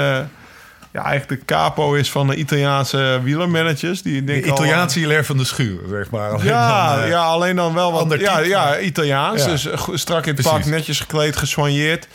ja, 0.92 1.05
eigenlijk 1.05 1.40
de 1.40 1.47
capo 1.47 1.94
is 1.94 2.11
van 2.11 2.27
de 2.27 2.35
Italiaanse 2.37 3.20
wielermanagers. 3.23 4.03
Die 4.03 4.25
De 4.25 4.25
denk 4.33 4.47
al- 4.47 4.53
Italiaanse 4.53 4.99
Hilaire 4.99 5.25
van 5.25 5.37
de 5.37 5.44
Schuur, 5.44 5.81
zeg 5.90 6.11
maar. 6.11 6.31
Alleen 6.31 6.44
Ja, 6.47 6.94
dan, 6.94 7.05
eh, 7.05 7.09
ja, 7.11 7.23
alleen 7.25 7.57
dan 7.57 7.75
wel 7.75 7.92
wat. 7.92 8.20
Ja, 8.20 8.38
ja, 8.38 8.79
Italiaans. 8.79 9.44
Ja. 9.44 9.49
Dus 9.51 9.66
eh, 9.66 9.79
strak 9.94 10.27
in 10.27 10.35
het 10.35 10.44
pak, 10.44 10.64
netjes 10.64 11.01
gekleed, 11.01 11.37
gesoigneerd. 11.37 12.09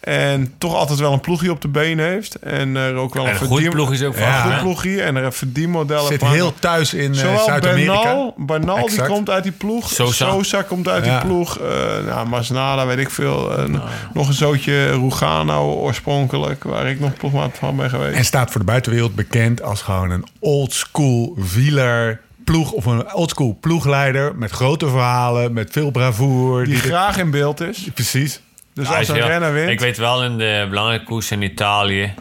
En 0.00 0.54
toch 0.58 0.74
altijd 0.74 0.98
wel 0.98 1.12
een 1.12 1.20
ploegje 1.20 1.50
op 1.50 1.60
de 1.60 1.68
been 1.68 1.98
heeft. 1.98 2.34
En 2.34 2.76
er 2.76 2.94
ook 2.94 3.14
wel 3.14 3.22
En 3.24 3.28
een 3.28 3.34
een 3.34 3.40
goed 3.46 3.48
verdien- 3.56 3.70
ploeg 3.72 3.92
is 3.92 4.02
ook 4.02 4.14
van. 4.14 4.22
Ja. 4.26 4.44
een 4.46 4.52
goed 4.52 4.60
ploegje. 4.60 5.02
En 5.02 5.16
er 5.16 5.24
een 5.24 5.32
verdienmodellen 5.32 6.06
Zit 6.06 6.20
van. 6.20 6.30
heel 6.32 6.54
thuis 6.58 6.94
in 6.94 7.12
eh, 7.12 7.18
Zowel 7.18 7.44
Zuid-Amerika. 7.44 8.02
Bernal, 8.02 8.34
Bernal 8.36 8.86
die 8.88 9.02
komt 9.02 9.30
uit 9.30 9.42
die 9.42 9.52
ploeg. 9.52 9.88
Sosa. 9.90 10.30
Sosa, 10.30 10.62
komt 10.62 10.88
uit 10.88 11.04
Ja. 11.04 11.18
die 11.18 11.28
ploeg. 11.28 11.58
Eh 11.58 11.66
nou, 12.06 12.28
Masnada, 12.28 12.86
weet 12.86 12.98
ik 12.98 13.10
veel. 13.10 13.56
Eh, 13.58 13.64
Nog 14.14 14.28
een 14.28 14.34
zootje 14.34 14.90
Rugano 14.90 15.72
oorspronkelijk. 15.72 16.64
Waar 16.64 16.86
ik 16.86 17.00
nog 17.00 17.14
ploegmaat 17.14 17.50
van 17.58 17.76
ben 17.76 17.90
geweest. 17.90 18.16
En 18.16 18.24
staat 18.24 18.50
voor 18.50 18.60
de 18.60 18.66
buitenwereld 18.66 19.14
bekend 19.14 19.62
als 19.62 19.82
gewoon 19.82 20.10
een 20.10 20.24
oldschool 20.38 21.36
wieler 21.54 22.20
ploeg 22.44 22.72
of 22.72 22.84
een 22.86 23.14
oldschool 23.14 23.56
ploegleider 23.60 24.34
met 24.36 24.50
grote 24.50 24.88
verhalen, 24.88 25.52
met 25.52 25.68
veel 25.72 25.90
bravoure. 25.90 26.64
die 26.64 26.72
die 26.74 26.82
graag 26.82 27.18
in 27.18 27.30
beeld 27.30 27.60
is. 27.60 27.88
precies. 27.94 28.40
Dus 28.80 28.88
als 28.88 28.98
is 28.98 29.08
een 29.08 29.14
heel- 29.14 29.26
renner 29.26 29.52
wint... 29.52 29.70
Ik 29.70 29.80
weet 29.80 29.96
wel 29.96 30.24
in 30.24 30.38
de 30.38 30.66
belangrijke 30.68 31.04
koers 31.04 31.30
in 31.30 31.42
Italië. 31.42 32.14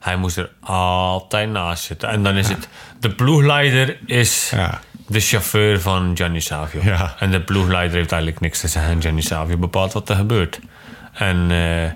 Hij 0.00 0.16
moest 0.16 0.36
er 0.36 0.50
altijd 0.60 1.50
naast 1.50 1.84
zitten. 1.84 2.08
En 2.08 2.22
dan 2.22 2.36
is 2.36 2.48
het. 2.48 2.68
De 3.00 3.10
ploegleider 3.10 3.96
is 4.06 4.50
Ja. 4.54 4.80
de 5.06 5.20
chauffeur 5.20 5.80
van 5.80 6.12
Gianni 6.14 6.40
Savio. 6.40 6.80
Ja. 6.84 7.14
En 7.18 7.30
de 7.30 7.40
ploegleider 7.40 7.96
heeft 7.96 8.12
eigenlijk 8.12 8.40
niks 8.42 8.60
te 8.60 8.68
zeggen. 8.68 9.00
Gianni 9.00 9.22
Savio 9.22 9.56
bepaalt 9.56 9.92
wat 9.92 10.08
er 10.08 10.16
gebeurt. 10.16 10.60
En 11.12 11.36
eh, 11.50 11.90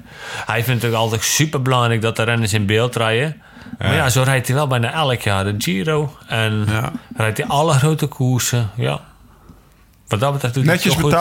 hij 0.46 0.64
vindt 0.64 0.82
het 0.82 0.90
ook 0.92 0.96
altijd 0.98 1.22
super 1.22 1.62
belangrijk 1.62 2.02
dat 2.02 2.16
de 2.16 2.22
renners 2.22 2.52
in 2.52 2.66
beeld 2.66 2.96
rijden. 2.96 3.42
Maar 3.78 3.94
ja, 3.94 4.08
zo 4.08 4.22
rijdt 4.22 4.46
hij 4.46 4.56
wel 4.56 4.66
bijna 4.66 4.92
elk 4.92 5.20
jaar 5.20 5.44
de 5.44 5.54
Giro. 5.58 6.16
En 6.26 6.64
Ja. 6.68 6.92
rijdt 7.16 7.38
hij 7.38 7.46
alle 7.46 7.72
grote 7.72 8.06
koersen. 8.06 8.70
Ja. 8.76 9.00
Wat 10.08 10.20
dat 10.20 10.32
betreft 10.32 10.54
doet 10.54 10.64
hij 10.64 10.72
het 10.74 10.84
Netjes 10.84 11.02
goed. 11.02 11.12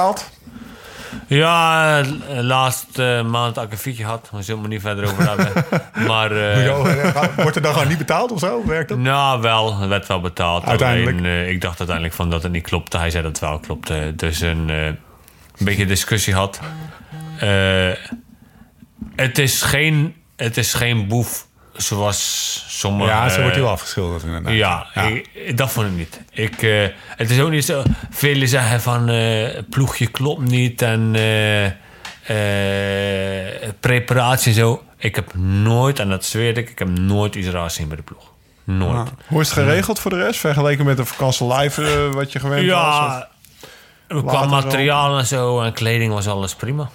Ja, 1.27 1.99
eh, 1.99 2.05
laatste 2.41 3.23
maand 3.27 3.55
dat 3.55 3.63
ik 3.63 3.71
een 3.71 3.77
fietje 3.77 4.05
had. 4.05 4.29
Daar 4.31 4.43
zullen 4.43 4.61
we 4.61 4.67
het 4.67 4.73
niet 4.73 4.81
verder 4.81 5.05
over 5.05 5.27
hebben. 5.27 5.65
maar 6.07 6.31
eh? 6.31 6.67
Eh, 6.67 7.35
Wordt 7.35 7.55
er 7.55 7.61
dan 7.61 7.73
gewoon 7.73 7.87
niet 7.87 7.97
betaald 7.97 8.31
of 8.31 8.39
zo? 8.39 8.65
Werkt 8.65 8.89
dat? 8.89 8.97
nou, 8.97 9.41
wel. 9.41 9.79
Het 9.79 9.89
werd 9.89 10.07
wel 10.07 10.21
betaald. 10.21 10.65
Uiteindelijk. 10.65 11.17
Alleen, 11.17 11.25
eh, 11.25 11.49
ik 11.49 11.61
dacht 11.61 11.77
uiteindelijk 11.77 12.17
van 12.17 12.29
dat 12.29 12.43
het 12.43 12.51
niet 12.51 12.63
klopte. 12.63 12.97
Hij 12.97 13.09
zei 13.09 13.23
dat 13.23 13.31
het 13.31 13.41
wel 13.41 13.59
klopte. 13.59 14.13
Dus 14.15 14.41
een, 14.41 14.69
eh, 14.69 14.85
een 14.85 14.97
beetje 15.57 15.85
discussie 15.85 16.33
had. 16.33 16.59
Eh, 17.39 17.91
het, 19.15 19.37
is 19.37 19.61
geen, 19.61 20.15
het 20.35 20.57
is 20.57 20.73
geen 20.73 21.07
boef 21.07 21.47
zoals 21.77 22.63
sommige... 22.67 23.09
Ja, 23.09 23.29
zo 23.29 23.41
wordt 23.41 23.55
eh, 23.55 23.61
wel 23.61 23.71
afgeschilderd 23.71 24.23
inderdaad. 24.23 24.53
Ja, 24.53 24.87
Ik, 25.07 25.57
dat 25.57 25.71
vond 25.71 25.87
ik 25.87 25.93
niet. 25.93 26.21
Ik, 26.31 26.61
eh, 26.63 26.87
het 27.07 27.29
is 27.29 27.39
ook 27.39 27.49
niet 27.49 27.65
zo... 27.65 27.83
Velen 28.09 28.47
zeggen 28.47 28.81
van 28.81 29.09
eh 29.09 29.59
ploegje 29.69 30.07
klopt 30.07 30.41
niet 30.41 30.81
en 30.81 31.11
eh, 31.15 31.65
eh, 31.65 31.71
preparatie 33.79 34.51
en 34.51 34.57
zo. 34.57 34.83
Ik 34.97 35.15
heb 35.15 35.35
nooit, 35.35 35.99
en 35.99 36.09
dat 36.09 36.25
zweer 36.25 36.57
ik, 36.57 36.69
ik 36.69 36.79
heb 36.79 36.99
nooit 36.99 37.35
iets 37.35 37.47
raars 37.47 37.73
gezien 37.73 37.87
bij 37.87 37.97
de 37.97 38.03
ploeg. 38.03 38.31
Nooit. 38.63 39.09
Hoe 39.27 39.41
is 39.41 39.49
het 39.49 39.57
geregeld 39.57 39.99
voor 39.99 40.11
de 40.11 40.17
rest? 40.17 40.39
Vergeleken 40.39 40.85
met 40.85 40.97
de 40.97 41.05
vakantie 41.05 41.53
live 41.53 42.09
wat 42.13 42.31
je 42.31 42.39
gewend 42.39 42.69
was? 42.69 42.79
Of- 42.79 43.27
Ja, 44.07 44.21
qua 44.25 44.45
materiaal 44.45 45.17
en 45.17 45.25
zo 45.25 45.61
en 45.61 45.73
kleding 45.73 46.13
was 46.13 46.27
alles 46.27 46.55
prima. 46.55 46.89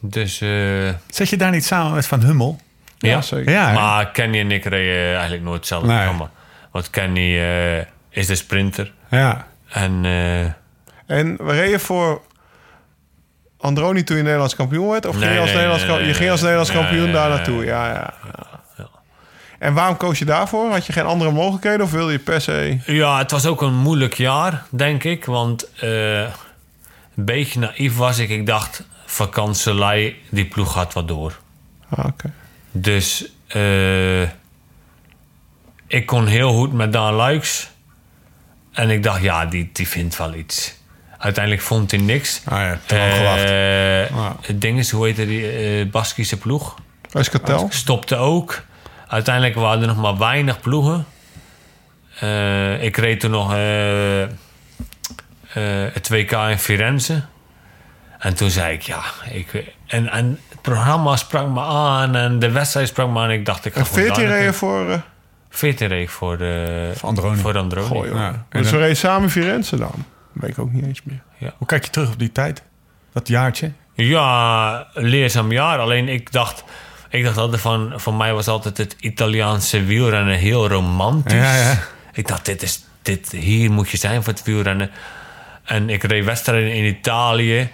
Dus 0.00 0.40
eh, 0.40 0.48
Zet 1.10 1.28
je 1.28 1.36
daar 1.36 1.50
niet 1.50 1.64
samen 1.64 1.94
met 1.94 2.06
Van 2.06 2.22
Hummel? 2.22 2.60
Ja, 3.06 3.14
Ja, 3.14 3.20
zeker. 3.22 3.52
Ja, 3.52 3.66
hè? 3.68 3.74
Maar 3.74 4.10
Kenny 4.10 4.40
en 4.40 4.50
ik 4.50 4.64
reden 4.64 5.12
eigenlijk 5.12 5.42
nooit 5.42 5.56
hetzelfde 5.58 5.88
Nee. 5.88 5.96
programma. 5.96 6.30
Want 6.70 6.90
Kenny 6.90 7.38
eh, 7.38 7.78
is 8.10 8.26
de 8.26 8.34
sprinter. 8.34 8.92
Ja. 9.10 9.46
En 9.68 10.04
eh, 10.04 10.40
En 11.16 11.36
we 11.36 11.52
reden 11.52 11.80
voor 11.80 12.20
Androni 13.58 14.04
toen 14.04 14.16
je 14.16 14.22
Nederlands 14.22 14.56
kampioen 14.56 14.88
werd? 14.90 15.06
Of 15.06 15.16
ging 15.16 15.32
je 15.32 15.38
als 15.38 15.52
nee, 15.52 15.66
Nederlands, 15.66 16.06
je 16.06 16.14
ging 16.14 16.30
als 16.30 16.40
nee. 16.40 16.50
Nederlands 16.50 16.70
kampioen 16.70 17.04
Nee, 17.04 17.12
daar 17.12 17.28
naartoe? 17.28 17.64
Ja, 17.64 17.86
ja, 17.88 18.14
ja. 18.26 18.44
En 19.58 19.74
waarom 19.74 19.96
koos 19.96 20.18
je 20.18 20.24
daarvoor? 20.24 20.70
Had 20.70 20.86
je 20.86 20.92
geen 20.92 21.04
andere 21.06 21.30
mogelijkheden 21.30 21.80
of 21.80 21.90
wilde 21.90 22.12
je 22.12 22.18
per 22.18 22.40
se... 22.40 22.78
Ja, 22.86 23.18
het 23.18 23.30
was 23.30 23.46
ook 23.46 23.62
een 23.62 23.74
moeilijk 23.74 24.14
jaar, 24.14 24.62
denk 24.70 25.04
ik. 25.04 25.24
Want 25.24 25.70
eh, 25.74 26.20
een 26.20 26.30
beetje 27.14 27.58
naïef 27.60 27.96
was 27.96 28.18
ik. 28.18 28.28
Ik 28.28 28.46
dacht, 28.46 28.82
vakantselij, 29.04 30.16
die 30.30 30.44
ploeg 30.46 30.72
gaat 30.72 30.92
wat 30.92 31.08
door. 31.08 31.38
Ah, 31.88 32.04
Oké. 32.04 32.30
Dus 32.80 33.26
eh, 33.46 34.22
ik 35.86 36.06
kon 36.06 36.26
heel 36.26 36.52
goed 36.52 36.72
met 36.72 36.92
Daan 36.92 37.14
Luiks. 37.14 37.70
En 38.72 38.90
ik 38.90 39.02
dacht, 39.02 39.22
ja, 39.22 39.46
die, 39.46 39.70
die 39.72 39.88
vindt 39.88 40.16
wel 40.16 40.34
iets. 40.34 40.74
Uiteindelijk 41.18 41.64
vond 41.64 41.90
hij 41.90 42.00
niks. 42.00 42.42
Ah 42.44 42.58
ja, 42.58 42.78
te 42.86 42.96
lang 42.96 43.12
gewacht. 43.12 43.42
Eh, 43.42 43.84
Ah. 44.16 44.30
Het 44.40 44.60
ding 44.60 44.78
is, 44.78 44.90
hoe 44.90 45.04
heette 45.06 45.26
die 45.26 45.50
eh 45.50 45.90
Baskische 45.90 46.38
ploeg? 46.38 46.74
Euskartel? 47.12 47.66
Stopte 47.70 48.16
ook. 48.16 48.62
Uiteindelijk 49.08 49.54
waren 49.54 49.80
er 49.80 49.86
nog 49.86 49.96
maar 49.96 50.18
weinig 50.18 50.60
ploegen. 50.60 51.06
Ik 52.80 52.96
reed 52.96 53.20
toen 53.20 53.30
nog 53.30 53.52
eh, 53.52 54.22
eh, 54.22 54.28
het 55.92 56.10
2K 56.12 56.32
in 56.50 56.58
Firenze. 56.58 57.22
En 58.18 58.34
toen 58.34 58.50
zei 58.50 58.74
ik, 58.74 58.82
ja... 58.82 59.02
Ik, 59.30 59.64
en, 59.86 60.08
en 60.08 60.38
programma 60.74 61.16
sprak 61.16 61.48
me 61.48 61.60
aan 61.60 62.16
en 62.16 62.38
de 62.38 62.50
wedstrijd 62.50 62.88
sprak 62.88 63.08
me 63.10 63.20
aan. 63.20 63.30
Ik 63.30 63.44
dacht, 63.46 63.64
ik 63.64 63.72
ga 63.72 63.78
En 63.80 63.86
gewoon 63.86 64.02
14 64.04 64.24
daar 64.28 64.38
reden 64.38 64.54
voor... 64.54 64.90
eh 64.90 64.98
14 65.50 65.88
reed 65.88 66.02
ik 66.02 66.10
voor, 66.10 66.38
de, 66.38 66.90
Voor 66.94 67.08
Androni. 67.08 67.36
Voor 67.40 67.56
Androni. 67.58 67.86
Goh, 67.86 68.06
joh. 68.06 68.14
Ja. 68.16 68.28
En 68.28 68.44
Dus 68.50 68.62
dan- 68.62 68.72
we 68.72 68.78
reden 68.82 68.96
samen 68.96 69.30
Firenze 69.30 69.76
dan? 69.76 70.04
Weet 70.32 70.50
ik 70.50 70.58
ook 70.58 70.72
niet 70.72 70.84
eens 70.84 71.00
meer. 71.04 71.52
Hoe 71.56 71.66
kijk 71.66 71.84
je 71.84 71.90
terug 71.90 72.12
op 72.12 72.18
die 72.18 72.32
tijd? 72.32 72.62
Dat 73.12 73.28
jaartje? 73.28 73.72
Ja, 73.94 74.86
leerzaam 74.92 75.52
jaar. 75.52 75.78
Alleen 75.78 76.08
ik 76.08 76.32
dacht... 76.32 76.64
Ik 77.08 77.24
dacht 77.24 77.36
altijd 77.36 77.60
van... 77.60 77.92
Voor 77.96 78.14
mij 78.14 78.32
was 78.34 78.48
altijd 78.48 78.76
het 78.78 78.96
Italiaanse 79.00 79.84
wielrennen 79.84 80.36
heel 80.36 80.68
romantisch. 80.68 81.32
Ja, 81.32 81.56
ja. 81.56 81.78
Ik 82.12 82.28
dacht, 82.28 82.44
dit 82.44 82.62
is, 82.62 82.84
dit, 83.02 83.30
hier 83.32 83.70
moet 83.70 83.88
je 83.90 83.96
zijn 83.96 84.22
voor 84.22 84.32
het 84.32 84.42
wielrennen. 84.42 84.90
En 85.64 85.90
ik 85.90 86.02
reed 86.02 86.24
wedstrijden 86.24 86.72
in 86.72 86.84
Italië... 86.84 87.70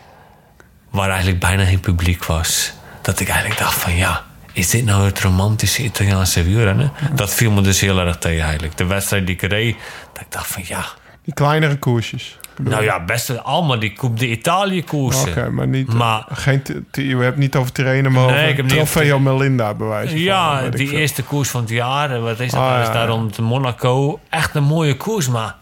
waar 0.91 1.09
eigenlijk 1.09 1.41
bijna 1.41 1.65
geen 1.65 1.81
publiek 1.81 2.25
was. 2.25 2.73
Dat 3.03 3.21
ik 3.21 3.29
eigenlijk 3.29 3.61
dacht 3.61 3.75
van 3.75 3.97
ja... 3.97 4.25
Is 4.53 4.71
dit 4.71 4.85
nou 4.85 5.05
het 5.05 5.21
romantische 5.21 5.83
Italiaanse 5.83 6.43
wielrennen? 6.43 6.93
Dat 7.15 7.35
viel 7.35 7.51
me 7.51 7.61
dus 7.61 7.81
heel 7.81 7.99
erg 7.99 8.19
tegen 8.19 8.43
eigenlijk. 8.43 8.77
De 8.77 8.85
wedstrijd 8.85 9.27
die 9.27 9.35
ik 9.35 9.43
reed... 9.43 9.77
Dat 10.13 10.23
ik 10.23 10.33
dacht 10.33 10.47
van 10.47 10.63
ja... 10.67 10.85
Die 11.25 11.35
kleinere 11.35 11.77
koersjes. 11.77 12.39
Nou 12.63 12.85
ja, 12.85 13.05
best 13.05 13.45
allemaal 13.45 13.79
die 13.79 13.93
Coupe 13.93 14.19
de 14.19 14.29
Italië 14.29 14.85
koersen. 14.85 15.29
Oké, 15.29 15.51
maar 15.51 15.67
niet... 15.67 15.93
Maar- 15.93 16.25
geen 16.33 16.63
je 16.93 17.17
hebt 17.17 17.37
niet 17.37 17.57
over 17.57 17.73
trainen, 17.73 18.13
maar 18.13 18.27
Nee, 18.27 18.53
over 18.53 18.67
Trofeo 18.67 19.19
Melinda 19.19 19.75
bewijs. 19.75 20.13
Ja, 20.13 20.69
die 20.69 20.93
eerste 20.93 21.23
koers 21.23 21.49
van 21.49 21.61
het 21.61 21.71
jaar. 21.71 22.21
Wat 22.21 22.41
is 22.41 22.51
dat? 22.51 22.61
Ah, 22.61 22.67
ja, 22.67 22.93
daar 22.93 22.95
ja. 22.95 23.05
rond 23.05 23.39
Monaco. 23.39 24.21
Echt 24.29 24.55
een 24.55 24.63
mooie 24.63 24.97
koers, 24.97 25.29
maar 25.29 25.55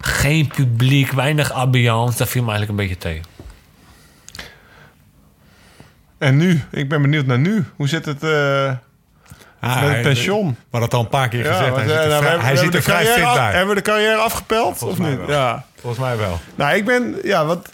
geen 0.00 0.46
publiek, 0.46 1.12
weinig 1.12 1.52
ambiance. 1.52 2.18
Dat 2.18 2.28
viel 2.28 2.42
me 2.42 2.50
eigenlijk 2.50 2.80
een 2.80 2.88
beetje 2.88 3.02
tegen. 3.02 3.24
En 6.22 6.36
nu? 6.36 6.62
Ik 6.70 6.88
ben 6.88 7.02
benieuwd 7.02 7.26
naar 7.26 7.38
nu. 7.38 7.64
Hoe 7.76 7.88
zit 7.88 8.04
het 8.04 8.22
eh, 8.22 8.70
Ah, 9.60 9.82
met 9.82 10.02
pensioen? 10.02 10.56
Maar 10.70 10.80
dat 10.80 10.94
al 10.94 11.00
een 11.00 11.08
paar 11.08 11.28
keer 11.28 11.44
gezegd. 11.44 11.76
hij 11.76 11.88
zit 11.88 11.96
eh, 11.96 12.14
er 12.16 12.22
nou, 12.22 12.40
hij 12.40 12.56
zit 12.56 12.74
er 12.74 12.82
vrij 12.82 13.06
fit 13.06 13.24
af- 13.24 13.34
bij. 13.34 13.50
Hebben 13.50 13.68
we 13.68 13.74
de 13.74 13.90
carrière 13.90 14.16
afgepeld 14.16 14.82
of 14.82 14.98
niet? 14.98 15.16
wel. 15.18 15.30
Ja. 15.30 15.64
Volgens 15.80 16.02
mij 16.02 16.16
wel. 16.16 16.40
Nou, 16.54 16.76
ik 16.76 16.84
ben... 16.84 17.16
Ja, 17.22 17.44
wat... 17.44 17.68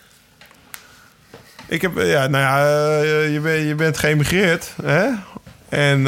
Ik 1.67 1.83
heb... 1.83 1.93
Ja, 1.97 2.27
nou 2.27 2.45
ja, 2.45 2.59
eh, 2.67 3.33
je, 3.33 3.41
bent, 3.41 3.67
je 3.69 3.75
bent 3.75 3.99
geëmigreerd, 3.99 4.73
hè? 4.83 5.07
En... 5.69 6.01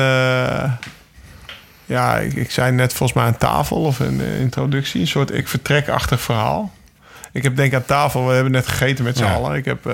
ja, 1.86 2.16
ik, 2.18 2.32
ik 2.32 2.51
zei 2.51 2.72
net 2.72 2.93
volgens 2.93 3.18
mij 3.18 3.26
aan 3.26 3.36
tafel 3.38 3.76
of 3.82 4.01
in 4.01 4.18
de 4.18 4.38
introductie... 4.38 5.01
een 5.01 5.07
soort 5.07 5.34
ik 5.34 5.49
vertrek-achtig 5.49 6.20
verhaal. 6.20 6.72
Ik 7.32 7.43
heb 7.43 7.57
denk 7.57 7.74
aan 7.74 7.84
tafel, 7.84 8.26
we 8.26 8.32
hebben 8.34 8.53
net 8.53 8.66
gegeten 8.68 9.05
met 9.05 9.16
z'n 9.16 9.24
Ja. 9.24 9.32
allen. 9.32 9.57
Ik 9.57 9.64
heb, 9.64 9.84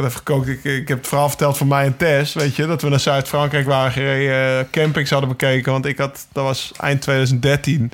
had 0.00 0.04
even 0.04 0.16
gekookt. 0.16 0.48
Ik, 0.48 0.64
ik 0.64 0.88
heb 0.88 0.98
het 0.98 1.08
verhaal 1.08 1.28
verteld 1.28 1.56
van 1.56 1.68
mij 1.68 1.84
en 1.84 1.96
Tess. 1.96 2.34
Weet 2.34 2.56
je, 2.56 2.66
dat 2.66 2.82
we 2.82 2.88
naar 2.88 3.00
Zuid-Frankrijk 3.00 3.66
waren 3.66 3.92
gereden. 3.92 4.58
eh, 4.58 4.64
campings 4.70 5.10
hadden 5.10 5.28
bekeken. 5.28 5.72
Want 5.72 5.86
ik 5.86 5.98
had, 5.98 6.26
dat 6.32 6.44
was 6.44 6.72
eind 6.80 7.00
2013. 7.00 7.92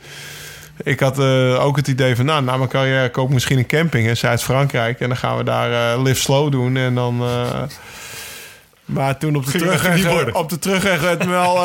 Ik 0.83 1.01
had 1.01 1.19
eh, 1.19 1.65
ook 1.65 1.77
het 1.77 1.89
idee 1.89 2.17
van, 2.17 2.25
nou, 2.25 2.43
na 2.43 2.57
mijn 2.57 2.69
carrière 2.69 3.11
koop 3.11 3.29
ik 3.29 3.35
misschien 3.35 3.59
een 3.59 3.67
camping 3.67 4.09
in 4.09 4.17
Zuid-Frankrijk. 4.17 5.01
En 5.01 5.09
dan 5.09 5.17
gaan 5.17 5.37
we 5.37 5.45
daar 5.45 5.95
eh, 5.95 6.03
live 6.03 6.21
slow 6.21 6.53
doen. 6.53 6.77
En 6.77 6.95
dan... 6.95 7.23
maar 8.85 9.19
toen 9.19 9.37
op 9.37 9.45
de 9.47 9.59
terugweg, 9.59 10.35
op 10.35 10.49
de 10.49 10.59
terugweg 10.59 11.01
werd 11.01 11.25
me 11.25 11.31
wel 11.31 11.59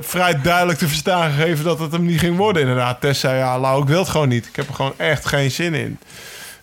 vrij 0.00 0.40
duidelijk 0.40 0.78
te 0.78 0.88
verstaan 0.88 1.30
gegeven 1.30 1.64
dat 1.64 1.78
het 1.78 1.92
hem 1.92 2.04
niet 2.04 2.18
ging 2.20 2.36
worden. 2.36 2.62
Inderdaad, 2.62 3.00
Tess 3.00 3.20
zei, 3.20 3.38
ja, 3.38 3.58
Lau, 3.58 3.82
ik 3.82 3.88
wil 3.88 3.98
het 3.98 4.08
gewoon 4.08 4.28
niet. 4.28 4.46
Ik 4.46 4.56
heb 4.56 4.68
er 4.68 4.74
gewoon 4.74 4.94
echt 4.96 5.26
geen 5.26 5.50
zin 5.50 5.74
in. 5.74 5.98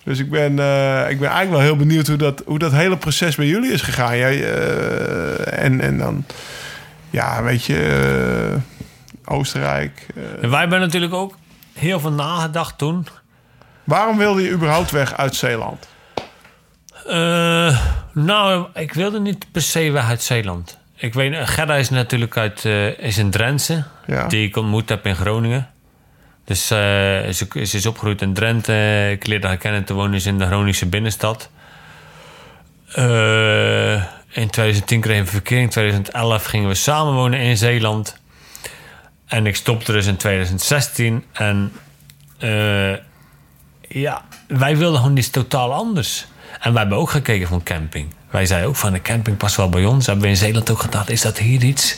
Dus 0.07 0.19
ik 0.19 0.29
ben, 0.29 0.59
eh, 0.59 1.09
ik 1.09 1.19
ben 1.19 1.29
eigenlijk 1.29 1.49
wel 1.49 1.59
heel 1.59 1.75
benieuwd 1.75 2.07
hoe 2.07 2.17
dat, 2.17 2.43
hoe 2.45 2.59
dat 2.59 2.71
hele 2.71 2.97
proces 2.97 3.35
bij 3.35 3.45
jullie 3.45 3.71
is 3.71 3.81
gegaan. 3.81 4.17
Jij, 4.17 4.53
eh, 4.53 5.63
en, 5.63 5.81
en 5.81 5.97
dan, 5.97 6.25
ja, 7.09 7.43
weet 7.43 7.65
je, 7.65 7.79
eh, 9.25 9.33
Oostenrijk. 9.33 10.05
En 10.41 10.49
wij 10.49 10.59
hebben 10.59 10.79
natuurlijk 10.79 11.13
ook 11.13 11.37
heel 11.73 11.99
veel 11.99 12.11
nagedacht 12.11 12.77
toen. 12.77 13.07
waarom 13.83 14.17
wilde 14.17 14.43
je 14.43 14.51
überhaupt 14.51 14.91
weg 14.91 15.17
uit 15.17 15.35
Zeeland? 15.35 15.87
Nou, 18.13 18.67
ik 18.73 18.93
wilde 18.93 19.19
niet 19.19 19.45
per 19.51 19.61
se 19.61 19.91
weg 19.91 20.09
uit 20.09 20.23
Zeeland. 20.23 20.77
Ik 20.95 21.13
weet, 21.13 21.49
Gerda 21.49 21.75
is 21.75 21.89
natuurlijk 21.89 22.37
uit, 22.37 22.65
is 22.97 23.17
een 23.17 23.31
Drentse. 23.31 23.83
Ja. 24.05 24.27
Die 24.27 24.47
ik 24.47 24.55
ontmoet 24.55 24.89
heb 24.89 25.05
in 25.05 25.15
Groningen. 25.15 25.69
Dus 26.47 26.71
eh, 26.71 26.77
ze, 27.29 27.47
is 27.51 27.85
opgegroeid 27.85 28.21
in 28.21 28.33
Drenthe. 28.33 29.09
Ik 29.11 29.27
leerde 29.27 29.47
haar 29.47 29.57
kennen 29.57 29.83
te 29.83 29.93
wonen 29.93 30.25
in 30.25 30.37
de 30.37 30.45
Groningse 30.45 30.85
binnenstad. 30.85 31.49
Eh, 32.93 33.93
in 34.27 34.49
2010 34.49 35.01
kregen 35.01 35.23
we 35.23 35.29
verkering. 35.29 35.65
In 35.65 35.71
2011 35.71 36.45
gingen 36.45 36.67
we 36.67 36.75
samen 36.75 37.13
wonen 37.13 37.39
in 37.39 37.57
Zeeland. 37.57 38.17
En 39.25 39.45
ik 39.45 39.55
stopte 39.55 39.91
dus 39.91 40.05
in 40.05 40.17
2016. 40.17 41.23
En 41.33 41.71
eh, 42.37 42.93
ja, 43.81 44.25
wij 44.47 44.77
wilden 44.77 44.99
gewoon 44.99 45.17
iets 45.17 45.29
totaal 45.29 45.73
anders. 45.73 46.25
En 46.59 46.71
wij 46.71 46.81
hebben 46.81 46.97
ook 46.97 47.09
gekeken 47.09 47.47
van 47.47 47.63
camping. 47.63 48.13
Wij 48.29 48.45
zeiden 48.45 48.69
ook 48.69 48.75
van 48.75 48.93
de 48.93 49.01
camping 49.01 49.37
past 49.37 49.55
wel 49.55 49.69
bij 49.69 49.85
ons. 49.85 50.05
Hebben 50.05 50.23
we 50.23 50.29
in 50.29 50.37
Zeeland 50.37 50.71
ook 50.71 50.81
gedacht, 50.81 51.09
is 51.09 51.21
dat 51.21 51.37
hier 51.37 51.63
iets? 51.63 51.97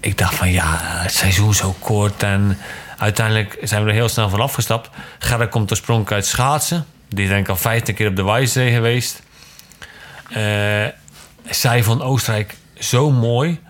Ik 0.00 0.18
dacht 0.18 0.34
van 0.34 0.52
ja, 0.52 0.78
het 0.80 1.12
seizoen 1.12 1.54
zo 1.54 1.76
kort. 1.78 2.22
En 2.22 2.58
uiteindelijk 2.98 3.58
zijn 3.62 3.82
we 3.82 3.88
er 3.88 3.94
heel 3.94 4.08
snel 4.08 4.28
van 4.28 4.40
afgestapt. 4.40 4.90
Gerda 5.18 5.46
komt 5.46 5.70
oorspronkelijk 5.70 6.12
uit 6.12 6.26
schaatsen. 6.26 6.86
Die 7.08 7.24
is 7.24 7.30
denk 7.30 7.42
ik 7.42 7.48
al 7.48 7.56
15 7.56 7.94
keer 7.94 8.08
op 8.08 8.16
de 8.16 8.24
Wijzee 8.24 8.72
geweest. 8.72 9.22
Eh, 10.30 10.86
zij 11.50 11.82
vond 11.82 12.02
Oostenrijk 12.02 12.56
zo 12.78 13.10
mooi. 13.10 13.60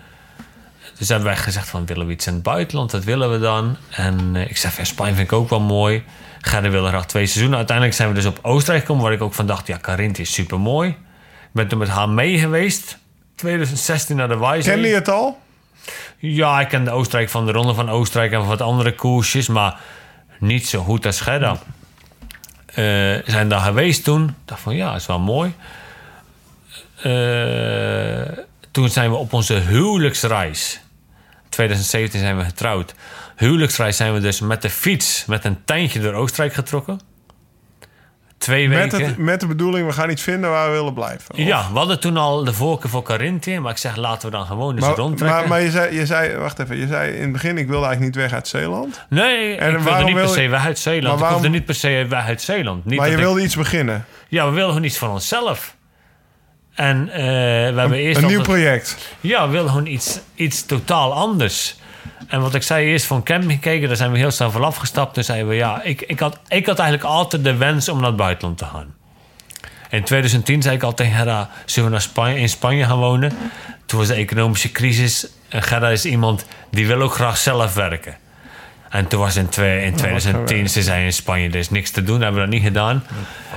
Dus 0.97 1.07
hebben 1.09 1.27
wij 1.27 1.37
gezegd 1.37 1.69
van 1.69 1.85
willen 1.85 2.05
we 2.05 2.11
iets 2.13 2.27
in 2.27 2.33
het 2.33 2.43
buitenland? 2.43 2.91
Dat 2.91 3.03
willen 3.03 3.31
we 3.31 3.39
dan. 3.39 3.77
En 3.89 4.31
eh, 4.33 4.49
ik 4.49 4.57
zei 4.57 4.73
van 4.73 4.85
Spanje 4.85 5.13
vind 5.13 5.31
ik 5.31 5.33
ook 5.33 5.49
wel 5.49 5.59
mooi. 5.59 6.03
Gerda 6.41 6.69
wilde 6.69 6.87
graag 6.87 7.05
twee 7.05 7.25
seizoenen. 7.25 7.57
Uiteindelijk 7.57 7.97
zijn 7.97 8.09
we 8.09 8.15
dus 8.15 8.25
op 8.25 8.39
Oostenrijk 8.41 8.81
gekomen. 8.81 9.03
Waar 9.03 9.13
ik 9.13 9.21
ook 9.21 9.33
van 9.33 9.45
dacht, 9.45 9.67
ja 9.67 9.77
Carinthië 9.81 10.21
is 10.21 10.33
super 10.33 10.59
mooi. 10.59 10.89
Ik 10.89 10.95
ben 11.51 11.67
toen 11.67 11.79
met 11.79 11.87
haar 11.87 12.09
mee 12.09 12.39
geweest. 12.39 12.97
2016 13.35 14.15
naar 14.15 14.27
de 14.27 14.37
Wijzee. 14.37 14.73
Kende 14.73 14.87
je 14.87 14.93
het 14.93 15.07
al? 15.07 15.39
Ja, 16.17 16.59
ik 16.59 16.67
kende 16.67 16.91
Oostenrijk 16.91 17.29
van 17.29 17.45
de 17.45 17.51
Ronde 17.51 17.73
van 17.73 17.89
Oostenrijk 17.89 18.31
en 18.31 18.45
wat 18.45 18.61
andere 18.61 18.95
koersjes, 18.95 19.47
maar 19.47 19.79
niet 20.39 20.67
zo 20.67 20.83
goed 20.83 21.05
als 21.05 21.21
Gerda. 21.21 21.57
Eh 22.65 23.17
zijn 23.25 23.49
daar 23.49 23.59
geweest 23.59 24.03
toen. 24.03 24.35
Dacht 24.45 24.61
van 24.61 24.75
ja, 24.75 24.95
is 24.95 25.05
wel 25.05 25.19
mooi. 25.19 25.53
Eh, 27.01 28.37
toen 28.71 28.89
zijn 28.89 29.09
we 29.09 29.15
op 29.15 29.33
onze 29.33 29.53
huwelijksreis. 29.53 30.79
2017 31.49 32.19
zijn 32.19 32.37
we 32.37 32.43
getrouwd. 32.43 32.93
Huwelijksreis 33.35 33.97
zijn 33.97 34.13
we 34.13 34.19
dus 34.19 34.39
met 34.39 34.61
de 34.61 34.69
fiets, 34.69 35.25
met 35.25 35.45
een 35.45 35.63
tentje 35.65 35.99
door 35.99 36.13
Oostenrijk 36.13 36.53
getrokken. 36.53 36.99
Twee 38.39 38.67
Met, 38.69 38.91
weken. 38.91 39.07
het, 39.07 39.17
met 39.17 39.39
de 39.39 39.47
bedoeling, 39.47 39.87
we 39.87 39.93
gaan 39.93 40.09
iets 40.09 40.21
vinden 40.21 40.49
waar 40.49 40.69
we 40.69 40.75
willen 40.75 40.93
blijven. 40.93 41.31
Of- 41.31 41.37
Ja, 41.37 41.67
we 41.71 41.77
hadden 41.77 41.99
toen 41.99 42.17
al 42.17 42.43
de 42.43 42.53
voorkeur 42.53 42.89
voor 42.89 43.03
Carinthië, 43.03 43.59
maar 43.59 43.71
ik 43.71 43.77
zeg 43.77 43.95
laten 43.95 44.29
we 44.31 44.35
dan 44.37 44.45
gewoon 44.45 44.75
eens 44.75 44.85
Maar, 44.85 44.95
rondtrekken. 44.95 45.39
maar, 45.39 45.47
maar 45.47 45.61
je, 45.61 45.69
zei, 45.71 45.95
je 45.95 46.05
zei, 46.05 46.35
wacht 46.37 46.59
even, 46.59 46.77
je 46.77 46.87
zei 46.87 47.11
in 47.15 47.21
het 47.21 47.31
begin, 47.31 47.57
ik 47.57 47.67
wilde 47.67 47.85
eigenlijk 47.85 48.15
niet 48.15 48.23
weg 48.23 48.33
uit 48.33 48.47
Zeeland. 48.47 49.05
Nee, 49.09 49.55
En 49.55 49.75
ik 49.75 49.79
wilde 49.79 50.03
niet 50.03 50.15
per 50.15 50.27
se 50.29 50.47
weg 50.47 50.65
uit 50.65 50.79
Zeeland. 50.79 51.03
Maar 51.03 51.13
Ik 51.13 51.19
waarom- 51.19 51.37
hoefde 51.37 51.49
niet 51.57 51.65
per 51.65 51.75
se 51.75 52.05
weg 52.09 52.25
uit 52.25 52.41
Zeeland. 52.41 52.85
Niet 52.85 52.97
maar 52.97 53.07
je 53.07 53.13
ik- 53.13 53.19
wilde 53.19 53.41
iets 53.41 53.55
beginnen. 53.55 54.05
Ja, 54.27 54.45
we 54.45 54.51
wilden 54.51 54.69
gewoon 54.73 54.87
iets 54.87 54.97
van 54.97 55.09
onszelf. 55.09 55.75
En 56.73 57.09
eh, 57.09 57.17
we 57.73 57.79
hebben 57.79 57.97
eerst 57.97 58.21
Een 58.21 58.27
nieuw 58.27 58.41
project. 58.41 58.97
Ja, 59.21 59.45
we 59.45 59.51
wilden 59.51 59.71
gewoon 59.71 59.85
iets, 59.87 60.19
iets 60.35 60.65
totaal 60.65 61.13
anders. 61.13 61.78
En 62.27 62.41
wat 62.41 62.55
ik 62.55 62.63
zei, 62.63 62.85
eerst 62.85 63.05
van 63.05 63.23
camping 63.23 63.51
gekeken, 63.51 63.87
daar 63.87 63.97
zijn 63.97 64.11
we 64.11 64.17
heel 64.17 64.31
snel 64.31 64.51
van 64.51 64.63
afgestapt. 64.63 65.13
Toen 65.13 65.23
zeiden 65.23 65.47
we, 65.47 65.55
ja, 65.55 65.81
ik, 65.83 66.01
ik, 66.01 66.19
had, 66.19 66.39
ik 66.47 66.65
had 66.65 66.79
eigenlijk 66.79 67.09
altijd 67.09 67.43
de 67.43 67.55
wens 67.55 67.89
om 67.89 67.97
naar 67.97 68.07
het 68.07 68.15
buitenland 68.15 68.57
te 68.57 68.65
gaan. 68.65 68.93
In 69.89 70.03
2010 70.03 70.61
zei 70.61 70.75
ik 70.75 70.83
al 70.83 70.93
tegen 70.93 71.13
Gerda, 71.13 71.49
zullen 71.65 71.89
we 71.89 71.95
naar 71.95 72.03
Spanje, 72.03 72.39
in 72.39 72.49
Spanje 72.49 72.85
gaan 72.85 72.97
wonen? 72.97 73.33
Toen 73.85 73.99
was 73.99 74.07
de 74.07 74.13
economische 74.13 74.71
crisis. 74.71 75.27
En 75.49 75.63
Gerda 75.63 75.89
is 75.89 76.05
iemand 76.05 76.45
die 76.71 76.87
wil 76.87 77.01
ook 77.01 77.13
graag 77.13 77.37
zelf 77.37 77.73
werken. 77.73 78.17
En 78.89 79.07
toen 79.07 79.19
was 79.19 79.35
in, 79.35 79.49
twee, 79.49 79.85
in 79.85 79.95
2010, 79.95 80.69
ze 80.69 80.83
zei 80.83 81.05
in 81.05 81.13
Spanje, 81.13 81.47
er 81.47 81.55
is 81.55 81.69
niks 81.69 81.91
te 81.91 82.03
doen. 82.03 82.21
Hebben 82.21 82.41
we 82.41 82.47
dat 82.47 82.55
niet 82.55 82.63
gedaan. 82.63 83.03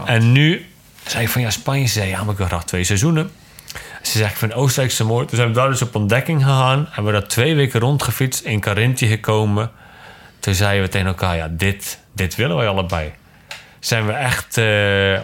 En 0.05 0.33
nu 0.33 0.67
zei 1.07 1.25
ik 1.25 1.31
van, 1.31 1.43
ja, 1.43 1.51
Spanje. 1.51 1.87
Ze 1.87 1.93
zei, 1.93 2.09
ja, 2.09 2.23
maar 2.23 2.33
ik 2.33 2.39
wil 2.39 2.47
graag 2.47 2.65
twee 2.65 2.85
seizoenen. 2.85 3.31
Ze 4.03 4.19
zegt, 4.19 4.31
ik 4.31 4.37
vind 4.37 4.55
Oostenrijk 4.55 4.93
zo 4.95 5.07
mooi. 5.07 5.27
Toen 5.27 5.37
zijn 5.37 5.49
we 5.49 5.55
daar 5.55 5.69
dus 5.69 5.83
op 5.83 5.95
ontdekking 5.95 6.43
gegaan. 6.43 6.89
En 6.95 7.05
we 7.05 7.13
daar 7.13 7.27
twee 7.27 7.55
weken 7.55 7.81
rondgefietst, 7.81 8.45
in 8.45 8.61
Carinthië 8.61 9.07
gekomen. 9.07 9.71
Toen 10.41 10.55
zeiden 10.55 10.83
we 10.85 10.89
tegen 10.91 11.07
elkaar, 11.07 11.37
ja, 11.37 11.49
dit, 11.51 11.99
dit 12.15 12.35
willen 12.35 12.57
wij 12.57 12.69
allebei. 12.69 13.13
Zijn 13.81 14.07
we 14.07 14.13
echt 14.13 14.57
eh, 14.59 15.21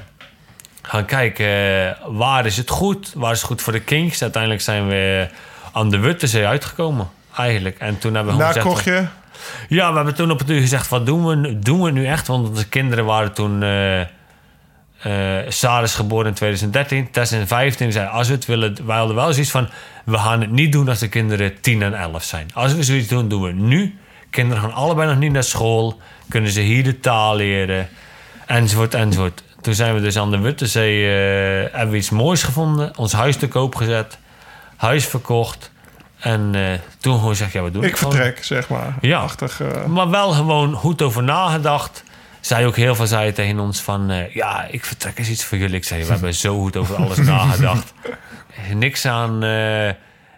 gaan 0.82 1.04
kijken, 1.04 1.46
eh, 1.46 1.92
waar 2.06 2.46
is 2.46 2.56
het 2.56 2.70
goed? 2.70 3.12
Waar 3.14 3.32
is 3.32 3.38
het 3.38 3.46
goed 3.46 3.62
voor 3.62 3.72
de 3.72 3.80
Kings? 3.80 4.22
Uiteindelijk 4.22 4.62
zijn 4.62 4.88
we 4.88 5.28
aan 5.72 5.90
de 5.90 5.98
Wuttenzee 5.98 6.46
uitgekomen, 6.46 7.08
eigenlijk. 7.36 7.78
En 7.78 7.98
toen 7.98 8.14
hebben 8.14 8.32
we 8.32 8.38
Daar 8.38 8.52
gezegd... 8.52 8.84
je. 8.84 9.06
Ja, 9.68 9.90
we 9.90 9.96
hebben 9.96 10.14
toen 10.14 10.30
op 10.30 10.38
het 10.38 10.50
uur 10.50 10.60
gezegd, 10.60 10.88
wat 10.88 11.06
doen 11.06 11.26
we, 11.26 11.34
nu- 11.36 11.58
doen 11.58 11.82
we 11.82 11.90
nu 11.90 12.06
echt? 12.06 12.26
Want 12.26 12.48
onze 12.48 12.68
kinderen 12.68 13.04
waren 13.04 13.32
toen... 13.32 13.62
eh 13.62 14.00
eh 15.02 15.36
Sarah 15.48 15.82
is 15.82 15.94
geboren 15.94 16.26
in 16.26 16.34
2013, 16.34 17.10
Tess 17.10 17.32
in 17.32 17.46
15. 17.46 17.92
Zei, 17.92 18.08
als 18.08 18.28
we 18.28 18.34
het 18.34 18.46
willen... 18.46 18.86
Wij 18.86 18.96
hadden 18.96 19.16
wel 19.16 19.32
zoiets 19.32 19.50
van... 19.50 19.68
We 20.04 20.18
gaan 20.18 20.40
het 20.40 20.50
niet 20.50 20.72
doen 20.72 20.88
als 20.88 20.98
de 20.98 21.08
kinderen 21.08 21.60
10 21.60 21.82
en 21.82 21.94
11 21.94 22.22
zijn. 22.24 22.48
Als 22.54 22.74
we 22.74 22.82
zoiets 22.82 23.08
doen, 23.08 23.28
doen 23.28 23.42
we 23.42 23.52
nu. 23.52 23.98
Kinderen 24.30 24.62
gaan 24.62 24.72
allebei 24.74 25.08
nog 25.08 25.18
niet 25.18 25.32
naar 25.32 25.42
school. 25.44 26.00
Kunnen 26.28 26.50
ze 26.50 26.60
hier 26.60 26.84
de 26.84 27.00
taal 27.00 27.36
leren. 27.36 27.88
Enzovoort, 28.46 28.94
enzovoort. 28.94 29.42
Toen 29.60 29.74
zijn 29.74 29.94
we 29.94 30.00
dus 30.00 30.16
aan 30.18 30.30
de 30.30 30.38
Wuttenzee... 30.38 31.04
eh 31.06 31.72
hebben 31.72 31.90
we 31.90 31.96
iets 31.96 32.10
moois 32.10 32.42
gevonden. 32.42 32.96
Ons 32.98 33.12
huis 33.12 33.36
te 33.36 33.48
koop 33.48 33.74
gezet. 33.74 34.18
Huis 34.76 35.06
verkocht. 35.06 35.70
En 36.18 36.50
eh, 36.54 36.62
toen 37.00 37.18
gewoon 37.18 37.34
zeg 37.34 37.52
ja, 37.52 37.62
we 37.62 37.70
doen 37.70 37.84
Ik 37.84 37.96
gewoon. 37.96 38.12
vertrek, 38.12 38.44
zeg 38.44 38.68
maar. 38.68 38.94
Ja. 39.00 39.18
Achtig, 39.20 39.60
Maar 39.86 40.10
wel 40.10 40.30
gewoon 40.30 40.72
goed 40.74 41.02
over 41.02 41.22
nagedacht. 41.22 42.04
Zij 42.40 42.66
ook 42.66 42.76
heel 42.76 42.94
veel 42.94 43.06
zei 43.06 43.32
tegen 43.32 43.58
ons 43.58 43.80
van... 43.80 44.10
eh, 44.10 44.34
ja, 44.34 44.66
ik 44.70 44.84
vertrek 44.84 45.18
eens 45.18 45.28
iets 45.28 45.44
voor 45.44 45.58
jullie. 45.58 45.76
Ik 45.76 45.84
zei, 45.84 46.04
we 46.04 46.10
hebben 46.10 46.34
zo 46.34 46.60
goed 46.60 46.76
over 46.76 46.96
alles 46.96 47.16
nagedacht. 47.16 47.92
Niks 48.74 49.06
aan... 49.06 49.42
eh, 49.42 49.90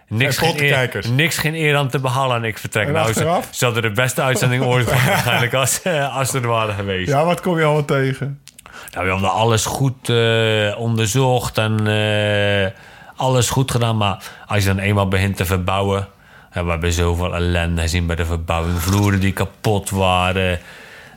niks, 0.07 0.37
En 0.37 0.47
geen 0.47 0.61
eer, 0.63 1.03
niks 1.11 1.37
geen 1.37 1.55
eer 1.55 1.75
aan 1.75 1.89
te 1.89 1.99
behalen 1.99 2.35
en 2.37 2.43
ik 2.43 2.57
vertrek. 2.57 2.87
En 2.87 2.93
nou, 2.93 3.05
ze, 3.05 3.11
achteraf? 3.11 3.47
ze 3.51 3.65
hadden 3.65 3.83
de 3.83 3.91
beste 3.91 4.21
uitzending 4.21 4.63
ooit 4.63 4.85
waarschijnlijk 5.05 5.53
als, 5.53 5.81
eh, 5.81 6.17
als 6.17 6.29
ze 6.29 6.39
er 6.39 6.47
waren 6.47 6.75
geweest. 6.75 7.09
ja, 7.09 7.25
wat 7.25 7.41
kom 7.41 7.57
je 7.57 7.63
allemaal 7.63 7.85
tegen? 7.85 8.39
Nou, 8.93 9.05
we 9.05 9.11
hadden 9.11 9.31
alles 9.31 9.65
goed 9.65 10.09
onderzocht 10.77 11.57
en 11.57 11.87
alles 13.15 13.49
goed 13.49 13.71
gedaan. 13.71 13.97
Maar 13.97 14.23
als 14.47 14.59
je 14.63 14.69
dan 14.69 14.79
eenmaal 14.79 15.07
begint 15.07 15.37
te 15.37 15.45
verbouwen... 15.45 16.07
Ja, 16.53 16.63
we 16.63 16.69
hebben 16.71 16.93
zoveel 16.93 17.35
ellende 17.35 17.81
gezien 17.81 18.05
bij 18.05 18.15
de 18.15 18.25
verbouwing. 18.25 18.79
Vloeren 18.81 19.19
die 19.19 19.31
kapot 19.33 19.89
waren. 19.89 20.59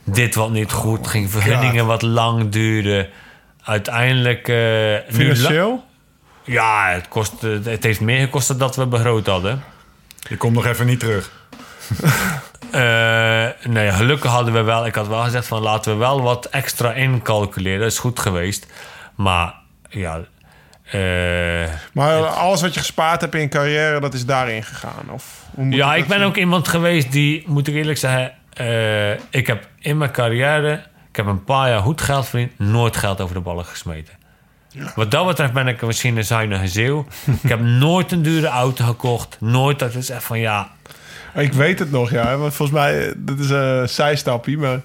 Dit 0.05 0.35
wat 0.35 0.51
niet 0.51 0.71
goed 0.71 1.07
ging. 1.07 1.31
Vergunningen 1.31 1.85
wat 1.85 2.01
lang 2.01 2.49
duurden. 2.49 3.07
Uiteindelijk... 3.63 4.47
la- 4.47 5.01
Financieel? 5.09 5.83
ja, 6.43 6.89
het, 6.91 7.07
kost, 7.07 7.43
eh, 7.43 7.49
het 7.63 7.83
heeft 7.83 7.99
meer 8.01 8.19
gekost 8.19 8.47
dan 8.47 8.57
dat 8.57 8.75
we 8.75 8.85
begroot 8.87 9.27
hadden. 9.27 9.63
Je 10.29 10.37
komt 10.37 10.53
nog 10.53 10.65
even 10.65 10.85
niet 10.85 10.99
terug. 10.99 11.31
Eh, 12.71 13.47
nee, 13.63 13.91
gelukkig 13.91 14.31
hadden 14.31 14.53
we 14.53 14.61
wel... 14.61 14.85
Ik 14.85 14.95
had 14.95 15.07
wel 15.07 15.23
gezegd 15.23 15.47
van 15.47 15.61
laten 15.61 15.91
we 15.91 15.97
wel 15.97 16.21
wat 16.21 16.45
extra 16.45 16.93
incalculeren. 16.93 17.79
Dat 17.79 17.91
is 17.91 17.99
goed 17.99 18.19
geweest. 18.19 18.67
Maar 19.15 19.53
ja... 19.89 20.19
Maar 21.93 22.25
alles 22.25 22.61
wat 22.61 22.73
je 22.73 22.79
gespaard 22.79 23.21
hebt 23.21 23.35
in 23.35 23.49
carrière, 23.49 23.99
dat 23.99 24.13
is 24.13 24.25
daarin 24.25 24.63
gegaan? 24.63 25.09
Of, 25.11 25.41
Ja, 25.69 25.95
ik 25.95 26.07
ben 26.07 26.17
zien? 26.17 26.27
ook 26.27 26.35
iemand 26.35 26.67
geweest 26.67 27.11
die, 27.11 27.43
moet 27.47 27.67
ik 27.67 27.73
eerlijk 27.75 27.97
zeggen, 27.97 28.33
eh, 28.55 29.11
ik 29.11 29.47
heb 29.47 29.67
in 29.79 29.97
mijn 29.97 30.11
carrière 30.11 30.83
Ik 31.09 31.15
heb 31.15 31.25
een 31.25 31.43
paar 31.43 31.69
jaar 31.69 31.81
goed 31.81 32.01
geld 32.01 32.27
verdiend, 32.27 32.59
nooit 32.59 32.97
geld 32.97 33.21
over 33.21 33.35
de 33.35 33.41
ballen 33.41 33.65
gesmeten. 33.65 34.13
Wat 34.95 35.11
dat 35.11 35.27
betreft 35.27 35.53
ben 35.53 35.67
ik 35.67 35.81
misschien 35.81 36.17
een 36.17 36.25
zuinige 36.25 36.67
zeeuw. 36.67 37.05
ik 37.43 37.49
heb 37.49 37.59
nooit 37.59 38.11
een 38.11 38.21
dure 38.21 38.47
auto 38.47 38.85
gekocht. 38.85 39.37
Nooit 39.39 39.79
dat 39.79 39.93
is 39.93 40.09
echt 40.09 40.23
van 40.23 40.39
ja, 40.39 40.69
Ik 41.33 41.53
weet 41.53 41.79
het 41.79 41.91
nog, 41.91 42.11
ja. 42.11 42.37
Want 42.37 42.53
volgens 42.53 42.77
mij, 42.77 43.13
dat 43.17 43.39
is 43.39 43.49
een 43.49 43.89
zijstapje, 43.89 44.57
maar... 44.57 44.81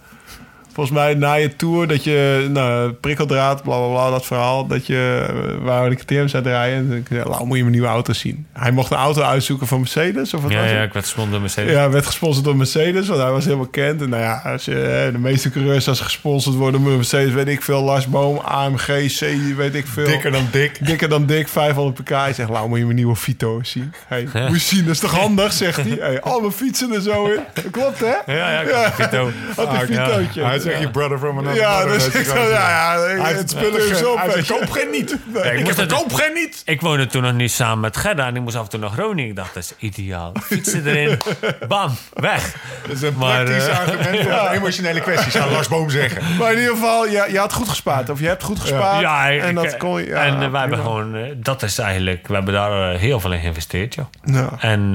Volgens 0.81 1.01
mij 1.01 1.15
na 1.15 1.35
je 1.35 1.57
tour 1.57 1.87
dat 1.87 2.05
je, 2.05 2.47
nou, 2.51 2.93
prikkeldraad, 2.93 3.63
bla 3.63 3.77
bla 3.77 3.89
bla, 3.89 4.11
dat 4.11 4.27
verhaal. 4.27 4.67
Dat 4.67 4.87
je, 4.87 5.27
eh, 5.29 5.65
waar 5.65 5.91
de 5.91 5.97
KTM's 5.97 6.35
uit 6.35 6.47
rijden. 6.47 6.79
En 6.79 6.97
ik 6.97 7.07
zei, 7.09 7.23
nou, 7.29 7.47
moet 7.47 7.57
je 7.57 7.63
mijn 7.63 7.75
nieuwe 7.75 7.89
auto 7.89 8.13
zien. 8.13 8.47
Hij 8.53 8.71
mocht 8.71 8.91
een 8.91 8.97
auto 8.97 9.23
uitzoeken 9.23 9.67
van 9.67 9.79
Mercedes, 9.79 10.35
of 10.35 10.43
wat 10.43 10.51
ja, 10.53 10.61
was 10.61 10.71
ja, 10.71 10.83
ik 10.83 10.93
werd 10.93 11.05
gesponsord 11.05 11.31
door 11.33 11.41
Mercedes. 11.41 11.73
Ja, 11.73 11.79
hij 11.79 11.91
werd 11.91 12.07
gesponsord 12.07 12.45
door 12.45 12.57
Mercedes, 12.57 13.09
want 13.09 13.21
hij 13.21 13.31
was 13.31 13.45
helemaal 13.45 13.65
bekend. 13.65 14.03
En 14.03 14.09
nou 14.09 14.23
ja, 14.23 14.43
als 14.45 14.65
je, 14.65 14.83
eh, 14.83 15.13
de 15.13 15.19
meeste 15.19 15.51
coureurs 15.51 15.89
als 15.89 15.99
ze 15.99 16.05
gesponsord 16.05 16.57
worden 16.57 16.85
door 16.85 16.97
Mercedes, 16.97 17.33
weet 17.33 17.49
ik 17.49 17.63
veel, 17.63 17.83
Lars 17.83 18.07
Boom, 18.07 18.39
AMG, 18.39 18.87
C, 19.19 19.21
weet 19.57 19.75
ik 19.75 19.87
veel. 19.87 20.07
Dikker 20.07 20.31
dan 20.33 20.49
dik. 20.51 20.87
Dikker 20.87 21.09
dan 21.09 21.27
dik, 21.27 21.49
500 21.49 22.03
pk. 22.03 22.09
Hij 22.09 22.33
zegt, 22.33 22.51
nou 22.51 22.69
moet 22.69 22.79
je 22.79 22.85
mijn 22.85 22.97
nieuwe 22.97 23.17
Vito 23.17 23.63
zien. 23.63 23.93
Hey, 24.07 24.29
moet 24.33 24.63
je 24.63 24.75
zien, 24.77 24.85
dat 24.85 24.95
is 24.95 25.01
toch 25.01 25.15
handig, 25.19 25.53
zegt 25.53 25.77
hij. 25.77 25.97
Hey, 26.01 26.21
al 26.21 26.41
mijn 26.41 26.53
fietsen 26.53 26.93
er 26.93 27.01
zo 27.03 27.25
in. 27.27 27.41
Dat 27.55 27.71
klopt, 27.71 28.01
hè? 28.01 28.33
Ja, 28.35 28.51
ja, 28.53 28.61
ik 28.61 28.71
had 28.71 28.87
een 28.87 28.93
Vito. 28.93 29.31
Had 29.57 29.67
een 29.67 29.99
Ah, 29.99 30.07
Vitootje. 30.07 30.45
Hij 30.45 30.59
je 30.79 30.91
brother 30.91 31.19
from 31.19 31.39
another 31.39 31.61
Ja, 31.61 31.73
mother. 31.79 31.93
dus 31.93 32.09
ik 32.09 32.27
zo, 32.27 32.35
ja, 32.49 32.49
ja. 32.69 33.23
Hij 33.23 33.33
het 33.33 33.51
spullen 33.51 33.73
Dus 33.89 33.99
zo 33.99 34.13
op, 34.13 34.19
Hij 34.19 34.37
je. 34.37 34.45
koop 34.47 34.71
geen 34.71 34.91
niet. 34.91 35.11
ik 35.13 35.19
Ik 35.45 35.65
moest 35.65 35.77
heb 35.77 35.91
het- 35.91 35.93
koop 35.99 36.13
geen 36.13 36.33
niet. 36.35 36.63
Ik 36.65 36.81
woonde 36.81 37.07
toen 37.07 37.23
nog 37.23 37.33
niet 37.33 37.53
samen 37.53 37.81
met 37.81 37.97
Gerda 37.97 38.27
en 38.27 38.37
ik 38.37 38.43
moest 38.43 38.57
af 38.57 38.63
en 38.65 38.69
toe 38.71 38.81
naar 38.81 38.91
Groningen. 38.91 39.31
Ik 39.31 39.37
dacht, 39.37 39.55
dat 39.55 39.63
is 39.63 39.73
ideaal. 39.79 40.33
Fietsen 40.43 40.87
erin, 40.87 41.19
bam, 41.69 41.91
weg. 42.15 42.55
Dat 42.87 42.97
is 42.97 43.03
een 43.03 43.15
Maar, 43.17 43.45
praktisch 43.45 43.67
eh, 43.69 43.79
argument 43.79 44.21
voor 44.29 44.49
emotionele 44.49 45.01
kwestie, 45.01 45.31
zou 45.31 45.51
Lars 45.51 45.69
Boom 45.69 45.91
zeggen. 45.91 46.37
Maar 46.39 46.53
in 46.53 46.59
ieder 46.59 46.75
geval, 46.75 47.07
je, 47.07 47.27
je 47.31 47.39
had 47.39 47.53
goed 47.53 47.69
gespaard. 47.69 48.11
Of 48.11 48.21
je 48.21 48.27
hebt 48.27 48.43
goed 48.43 48.61
gespaard. 48.61 49.01
Ja, 49.01 49.27
ik- 49.27 49.43
en 49.43 49.55
dat 49.55 49.65
ik- 49.65 49.79
kon 49.79 50.01
je... 50.01 50.07
Ja, 50.07 50.25
en 50.25 50.43
eh, 50.43 50.51
wij 50.51 50.61
hebben 50.61 50.79
gewoon, 50.79 51.15
eh, 51.15 51.23
dat 51.37 51.63
is 51.63 51.79
eigenlijk, 51.79 52.27
we 52.29 52.35
hebben 52.35 52.55
daar 52.55 52.97
heel 52.99 53.21
veel 53.21 53.33
in 53.33 53.41
geïnvesteerd, 53.41 53.95
joh. 53.95 54.07
Ja. 54.25 54.51
En 54.59 54.95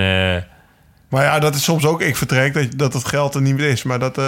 Maar 1.16 1.24
ja, 1.24 1.39
dat 1.39 1.55
is 1.55 1.63
soms 1.63 1.86
ook 1.86 2.01
ik 2.01 2.16
vertrek, 2.16 2.53
dat, 2.53 2.68
dat 2.76 2.93
het 2.93 3.07
geld 3.07 3.36
er 3.36 3.41
niet 3.41 3.55
meer 3.55 3.70
is. 3.70 3.84
Maar 3.84 3.99
dat, 3.99 4.18
eh, 4.18 4.26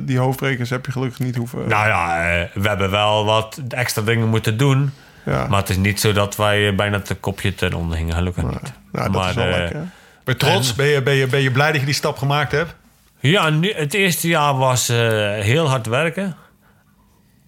die 0.00 0.18
hoofdbrekers 0.18 0.70
heb 0.70 0.86
je 0.86 0.92
gelukkig 0.92 1.18
niet 1.18 1.36
hoeven... 1.36 1.68
nou 1.68 1.86
ja, 1.86 2.32
eh, 2.32 2.46
we 2.54 2.68
hebben 2.68 2.90
wel 2.90 3.24
wat 3.24 3.60
extra 3.68 4.02
dingen 4.02 4.28
moeten 4.28 4.56
doen. 4.56 4.92
ja. 5.24 5.46
Maar 5.46 5.58
het 5.60 5.70
is 5.70 5.76
niet 5.76 6.00
zo 6.00 6.12
dat 6.12 6.36
wij 6.36 6.68
eh, 6.68 6.76
bijna 6.76 6.98
het 6.98 7.16
kopje 7.20 7.54
ten 7.54 7.74
onder 7.74 7.96
gingen, 7.96 8.14
gelukkig 8.14 8.42
niet. 8.42 8.72
nou, 8.92 9.04
dat 9.04 9.10
maar, 9.10 9.28
is 9.28 9.34
wel 9.34 9.48
lekker. 9.48 9.78
Ben 10.24 10.34
je 10.34 10.36
trots? 10.36 10.74
Ben 10.74 10.86
je, 10.86 11.02
ben, 11.02 11.14
je, 11.14 11.26
ben 11.26 11.40
je 11.40 11.50
blij 11.50 11.70
dat 11.70 11.80
je 11.80 11.86
die 11.86 11.94
stap 11.94 12.18
gemaakt 12.18 12.52
hebt? 12.52 12.74
Ja, 13.18 13.50
nu, 13.50 13.72
het 13.72 13.94
eerste 13.94 14.28
jaar 14.28 14.56
was 14.56 14.88
eh, 14.88 14.96
heel 15.32 15.68
hard 15.68 15.86
werken. 15.86 16.36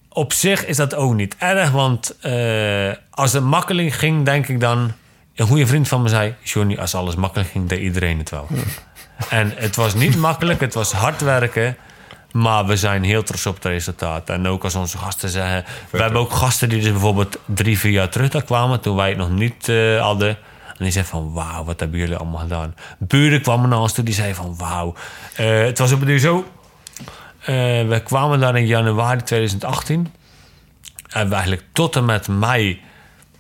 Op 0.09 0.33
zich 0.33 0.67
is 0.67 0.77
dat 0.77 0.95
ook 0.95 1.15
niet 1.15 1.37
erg, 1.39 1.71
want 1.71 2.17
eh, 2.21 2.91
als 3.11 3.33
het 3.33 3.45
makkelijk 3.45 3.93
ging, 3.93 4.25
denk 4.25 4.49
ik 4.49 4.61
dan... 4.61 4.93
Een 5.37 5.47
goede 5.47 5.67
vriend 5.67 5.89
van 5.89 6.03
me 6.03 6.09
zei, 6.09 6.35
Johnny, 6.43 6.77
als 6.77 6.95
alles 6.95 7.15
makkelijk 7.15 7.51
ging, 7.51 7.69
deed 7.69 7.81
iedereen 7.81 8.19
het 8.19 8.31
wel. 8.31 8.47
En 9.29 9.53
het 9.57 9.77
was 9.77 9.95
niet 9.95 10.17
makkelijk, 10.29 10.61
het 10.61 10.75
was 10.75 10.93
hard 10.93 11.21
werken... 11.21 11.77
Maar 12.33 12.67
we 12.67 12.77
zijn 12.77 13.03
heel 13.03 13.23
trots 13.23 13.47
op 13.47 13.55
het 13.55 13.65
resultaat. 13.65 14.29
En 14.29 14.47
ook 14.47 14.65
als 14.65 14.75
onze 14.75 14.99
gasten 14.99 15.29
zeggen... 15.29 15.65
We 15.91 16.03
hebben 16.03 16.21
ook 16.21 16.33
gasten 16.33 16.69
die 16.69 16.81
dus 16.81 16.91
bijvoorbeeld 16.91 17.39
drie, 17.45 17.79
vier 17.79 17.93
jaar 17.93 18.09
terug 18.09 18.29
daar 18.29 18.43
kwamen... 18.43 18.81
toen 18.81 18.97
wij 18.97 19.09
het 19.09 19.19
nog 19.19 19.31
niet 19.31 19.69
eh, 19.69 20.01
hadden. 20.01 20.29
En 20.29 20.85
die 20.85 20.91
zeiden 20.91 21.13
van... 21.13 21.33
Wauw, 21.33 21.65
wat 21.65 21.81
hebben 21.81 21.99
jullie 21.99 22.17
allemaal 22.17 22.41
gedaan? 22.41 22.75
Buren 22.99 23.43
kwamen 23.43 23.69
naar 23.69 23.79
ons 23.79 23.93
toe, 23.93 24.05
die 24.05 24.15
zeiden 24.15 24.37
van... 24.37 24.57
Wauw. 24.57 24.95
Eh, 25.37 25.61
het 25.61 25.79
was 25.79 25.93
op 25.93 25.99
het 25.99 26.09
duur 26.09 26.19
zo... 26.19 26.45
eh, 27.41 27.55
we 27.89 28.01
kwamen 28.05 28.41
daar 28.41 28.57
in 28.57 28.67
januari 28.67 29.23
2018. 29.23 30.13
En 31.09 31.29
we 31.29 31.35
eigenlijk 31.35 31.65
tot 31.73 31.97
en 31.97 32.05
met 32.05 32.29
mei... 32.29 32.81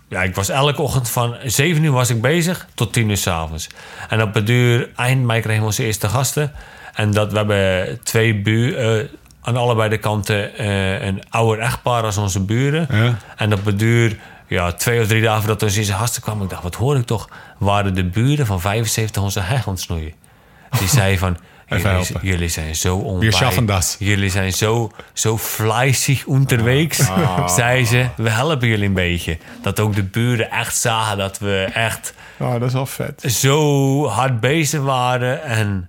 Ja, 0.08 0.22
ik 0.22 0.34
was 0.34 0.48
elke 0.48 0.82
ochtend 0.82 1.10
van 1.10 1.36
7 1.44 1.84
uur 1.84 1.92
was 1.92 2.10
ik 2.10 2.20
bezig 2.20 2.66
tot 2.74 2.92
10 2.92 3.08
uur 3.08 3.16
s'avonds. 3.16 3.68
En 4.08 4.22
op 4.22 4.34
het 4.34 4.46
duur, 4.46 4.90
eind 4.96 5.24
mei 5.24 5.40
kregen 5.40 5.60
we 5.60 5.66
onze 5.66 5.84
eerste 5.84 6.08
gasten. 6.08 6.52
En 6.94 7.10
dat 7.10 7.32
we 7.32 7.36
hebben 7.36 8.00
twee 8.02 8.34
buur, 8.34 8.78
eh, 8.78 9.04
aan 9.40 9.56
allebei 9.56 9.88
de 9.88 9.98
kanten 9.98 10.54
eh, 10.56 11.06
een 11.06 11.22
ouder 11.28 11.58
echtpaar 11.64 12.02
als 12.02 12.16
onze 12.16 12.40
buren. 12.40 12.86
Ja. 12.90 13.16
En 13.36 13.52
op 13.52 13.64
het 13.64 13.78
duur, 13.78 14.18
ja, 14.46 14.72
twee 14.72 15.00
of 15.00 15.06
drie 15.06 15.22
dagen 15.22 15.40
voordat 15.40 15.62
onze 15.62 15.78
eerste 15.78 15.92
gasten 15.92 16.22
kwamen, 16.22 16.42
ik 16.42 16.50
dacht, 16.50 16.62
wat 16.62 16.74
hoor 16.74 16.96
ik 16.96 17.06
toch? 17.06 17.28
Waren 17.58 17.94
de 17.94 18.04
buren 18.04 18.46
van 18.46 18.60
75 18.60 19.22
onze 19.22 19.40
heg 19.40 19.66
aan 19.66 19.72
het 19.72 19.82
snoeien. 19.82 20.12
Die 20.78 20.88
zei 20.98 21.18
van, 21.18 21.36
jullie, 22.22 22.48
zijn 22.48 22.76
zo 22.76 22.96
Wir 22.98 23.06
onwij. 23.06 23.30
schaffen 23.30 23.66
das. 23.66 23.96
Jullie 23.98 24.30
zijn 24.30 24.52
zo, 24.52 24.90
zo 25.12 25.38
fleißig 25.38 26.26
unterwegs. 26.26 27.08
Ah. 27.08 27.48
Zei 27.56 27.84
ze, 27.84 28.08
we 28.16 28.30
helpen 28.30 28.68
jullie 28.68 28.86
een 28.86 28.92
beetje. 28.94 29.38
Dat 29.62 29.80
ook 29.80 29.94
de 29.94 30.02
buren 30.02 30.50
echt 30.50 30.76
zagen 30.76 31.18
dat 31.18 31.38
we 31.38 31.68
echt 31.72 32.14
Nou, 32.38 32.58
dat 32.58 32.68
is 32.68 32.74
wel 32.74 32.86
vet. 32.86 33.22
zo 33.32 34.06
hard 34.06 34.40
bezig 34.40 34.80
waren. 34.80 35.42
En 35.42 35.88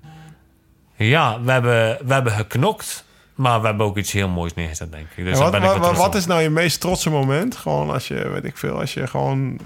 ja, 0.95 1.41
we 1.41 1.51
hebben, 1.51 1.97
we 2.05 2.13
hebben 2.13 2.31
geknokt. 2.33 3.05
Maar 3.35 3.61
we 3.61 3.67
hebben 3.67 3.85
ook 3.85 3.97
iets 3.97 4.11
heel 4.11 4.27
moois 4.29 4.53
neergezet, 4.53 4.91
denk 4.91 5.07
ik. 5.15 5.25
Dus 5.25 5.37
wat, 5.39 5.51
ben 5.51 5.61
ik 5.61 5.67
wat, 5.67 5.75
wel 5.77 5.83
trots 5.83 5.99
wat 5.99 6.07
op. 6.07 6.15
is 6.15 6.25
nou 6.25 6.41
je 6.41 6.49
meest 6.49 6.79
trotse 6.79 7.09
moment? 7.09 7.55
Gewoon 7.55 7.89
als 7.89 8.07
je, 8.07 8.29
weet 8.29 8.43
ik 8.43 8.57
veel, 8.57 8.79
als 8.79 8.93
je 8.93 9.07
gewoon... 9.07 9.59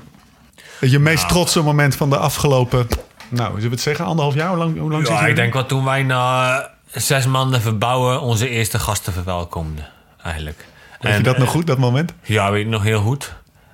Je 0.79 0.99
meest 0.99 1.27
trotse 1.29 1.61
moment 1.61 1.95
van 1.95 2.09
de 2.09 2.17
afgelopen... 2.17 2.87
Nou, 3.31 3.49
zullen 3.53 3.63
we 3.63 3.69
het 3.69 3.81
zeggen? 3.81 4.05
Anderhalf 4.05 4.35
jaar? 4.35 4.47
Hoe 4.47 4.57
lang, 4.57 4.79
hoe 4.79 4.91
lang 4.91 5.07
Ja, 5.07 5.25
ik 5.25 5.35
denk 5.35 5.53
wel 5.53 5.65
toen 5.65 5.83
wij 5.83 6.03
na 6.03 6.69
zes 6.91 7.25
maanden 7.25 7.61
verbouwen... 7.61 8.21
onze 8.21 8.49
eerste 8.49 8.79
gasten 8.79 9.13
verwelkomden, 9.13 9.87
eigenlijk. 10.23 10.65
Weet 10.99 11.17
je 11.17 11.23
dat 11.23 11.37
nog 11.37 11.49
goed, 11.49 11.67
dat 11.67 11.77
moment? 11.77 12.13
Ja, 12.23 12.51
weet 12.51 12.65
ik 12.65 12.71
nog 12.71 12.83
heel 12.83 13.01
goed. 13.01 13.33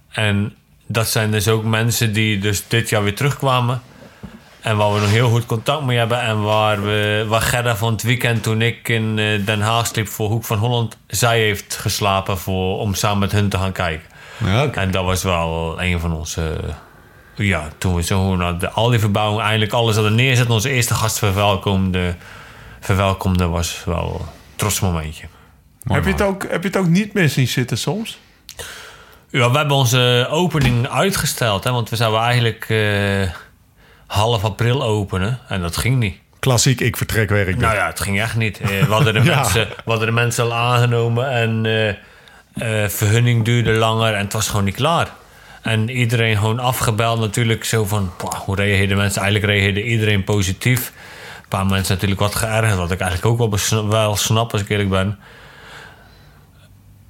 En 0.10 0.56
dat 0.88 1.08
zijn 1.08 1.32
dus 1.32 1.48
ook 1.48 1.64
mensen 1.64 2.14
die 2.14 2.40
dus 2.40 2.68
dit 2.68 2.90
jaar 2.90 3.04
weer 3.04 3.16
terugkwamen. 3.16 3.82
En 4.62 4.78
waar 4.78 4.94
we 4.94 5.00
nog 5.00 5.10
heel 5.10 5.30
goed 5.30 5.46
contact 5.46 5.84
mee 5.84 5.98
hebben. 5.98 6.22
En 6.22 6.42
waar, 6.42 6.84
we, 6.84 7.26
waar 7.28 7.42
Gerda 7.42 7.76
van 7.76 7.92
het 7.92 8.04
weekend, 8.04 8.44
toen 8.44 8.62
ik 8.62 8.90
in 8.90 9.20
eh, 9.20 9.46
Den 9.46 9.62
Haag 9.62 9.88
sliep 9.88 10.08
voor 10.08 10.30
Hoek 10.30 10.44
van 10.44 10.58
Holland... 10.58 10.98
zij 11.08 11.40
heeft 11.40 11.76
geslapen 11.76 12.38
voor, 12.38 12.80
om 12.80 12.94
samen 12.94 13.20
met 13.20 13.32
hun 13.32 13.50
te 13.50 13.58
gaan 13.58 13.72
kijken. 13.72 14.08
Ja. 14.46 14.72
En 14.72 14.92
dat 14.92 15.04
was 15.04 15.24
wel 15.24 15.76
een 15.82 16.00
van 16.00 16.14
onze... 16.14 16.58
Ja, 17.38 17.70
toen 17.78 17.96
we 17.96 18.04
zo 18.04 18.36
naar 18.36 18.60
de, 18.60 18.70
al 18.70 18.90
die 18.90 19.00
verbouwing, 19.00 19.42
eigenlijk 19.42 19.74
alles 19.74 19.96
hadden 19.96 20.16
neerzet... 20.16 20.50
onze 20.50 20.70
eerste 20.70 20.94
gast 20.94 21.18
verwelkomde, 21.20 22.16
verwelkomde 22.80 23.48
was 23.48 23.82
wel 23.86 24.18
een 24.20 24.26
trots 24.56 24.80
momentje. 24.80 25.26
Heb 25.84 26.04
je, 26.04 26.12
het 26.12 26.22
ook, 26.22 26.42
heb 26.50 26.62
je 26.62 26.68
het 26.68 26.78
ook 26.78 26.88
niet 26.88 27.14
meer 27.14 27.30
zien 27.30 27.48
zitten 27.48 27.78
soms? 27.78 28.18
Ja, 29.30 29.52
we 29.52 29.58
hebben 29.58 29.78
onze 29.78 30.28
opening 30.30 30.88
uitgesteld, 30.88 31.64
hè, 31.64 31.72
want 31.72 31.90
we 31.90 31.96
zouden 31.96 32.22
eigenlijk 32.22 32.66
eh, 32.70 33.32
half 34.08 34.44
april 34.44 34.84
openen 34.84 35.40
en 35.48 35.62
dat 35.62 35.78
ging 35.78 36.00
niet. 36.00 36.18
Klassiek, 36.40 36.82
ik 36.82 36.98
vertrek 36.98 37.30
werk. 37.30 37.58
Nou 37.58 37.76
ja, 37.76 37.86
het 37.88 38.00
ging 38.00 38.22
echt 38.22 38.36
niet. 38.36 38.60
Eh, 38.60 38.68
we, 38.68 38.94
hadden 38.94 39.14
de 39.14 39.22
Ja. 39.30 39.36
mensen, 39.36 39.68
we 39.68 39.90
hadden 39.92 40.08
de 40.08 40.14
mensen 40.14 40.44
al 40.44 40.54
aangenomen 40.54 41.32
en 41.32 41.66
eh, 41.66 41.90
eh, 42.84 42.90
vergunning 42.90 43.46
duurde 43.46 43.72
langer 43.72 44.14
en 44.14 44.24
het 44.24 44.34
was 44.34 44.48
gewoon 44.48 44.66
niet 44.66 44.76
klaar. 44.76 45.08
En 45.62 45.90
iedereen 45.90 46.38
gewoon 46.38 46.60
afgebeld 46.60 47.20
natuurlijk 47.20 47.64
zo 47.64 47.86
van, 47.86 48.12
"Pah, 48.18 48.34
hoe 48.34 48.56
reageerden 48.56 48.98
mensen? 48.98 49.22
Eigenlijk 49.22 49.52
reageerde 49.52 49.84
iedereen 49.84 50.24
positief. 50.24 50.92
Een 51.38 51.48
paar 51.48 51.66
mensen 51.66 51.94
natuurlijk 51.94 52.20
wat 52.22 52.36
geërgerd, 52.36 52.78
wat 52.78 52.92
ik 52.92 53.00
eigenlijk 53.00 53.42
ook 53.42 53.50
wel, 53.70 53.88
wel 53.88 54.16
snap 54.16 54.52
als 54.52 54.62
ik 54.62 54.70
eerlijk 54.70 54.90
ben. 54.90 55.20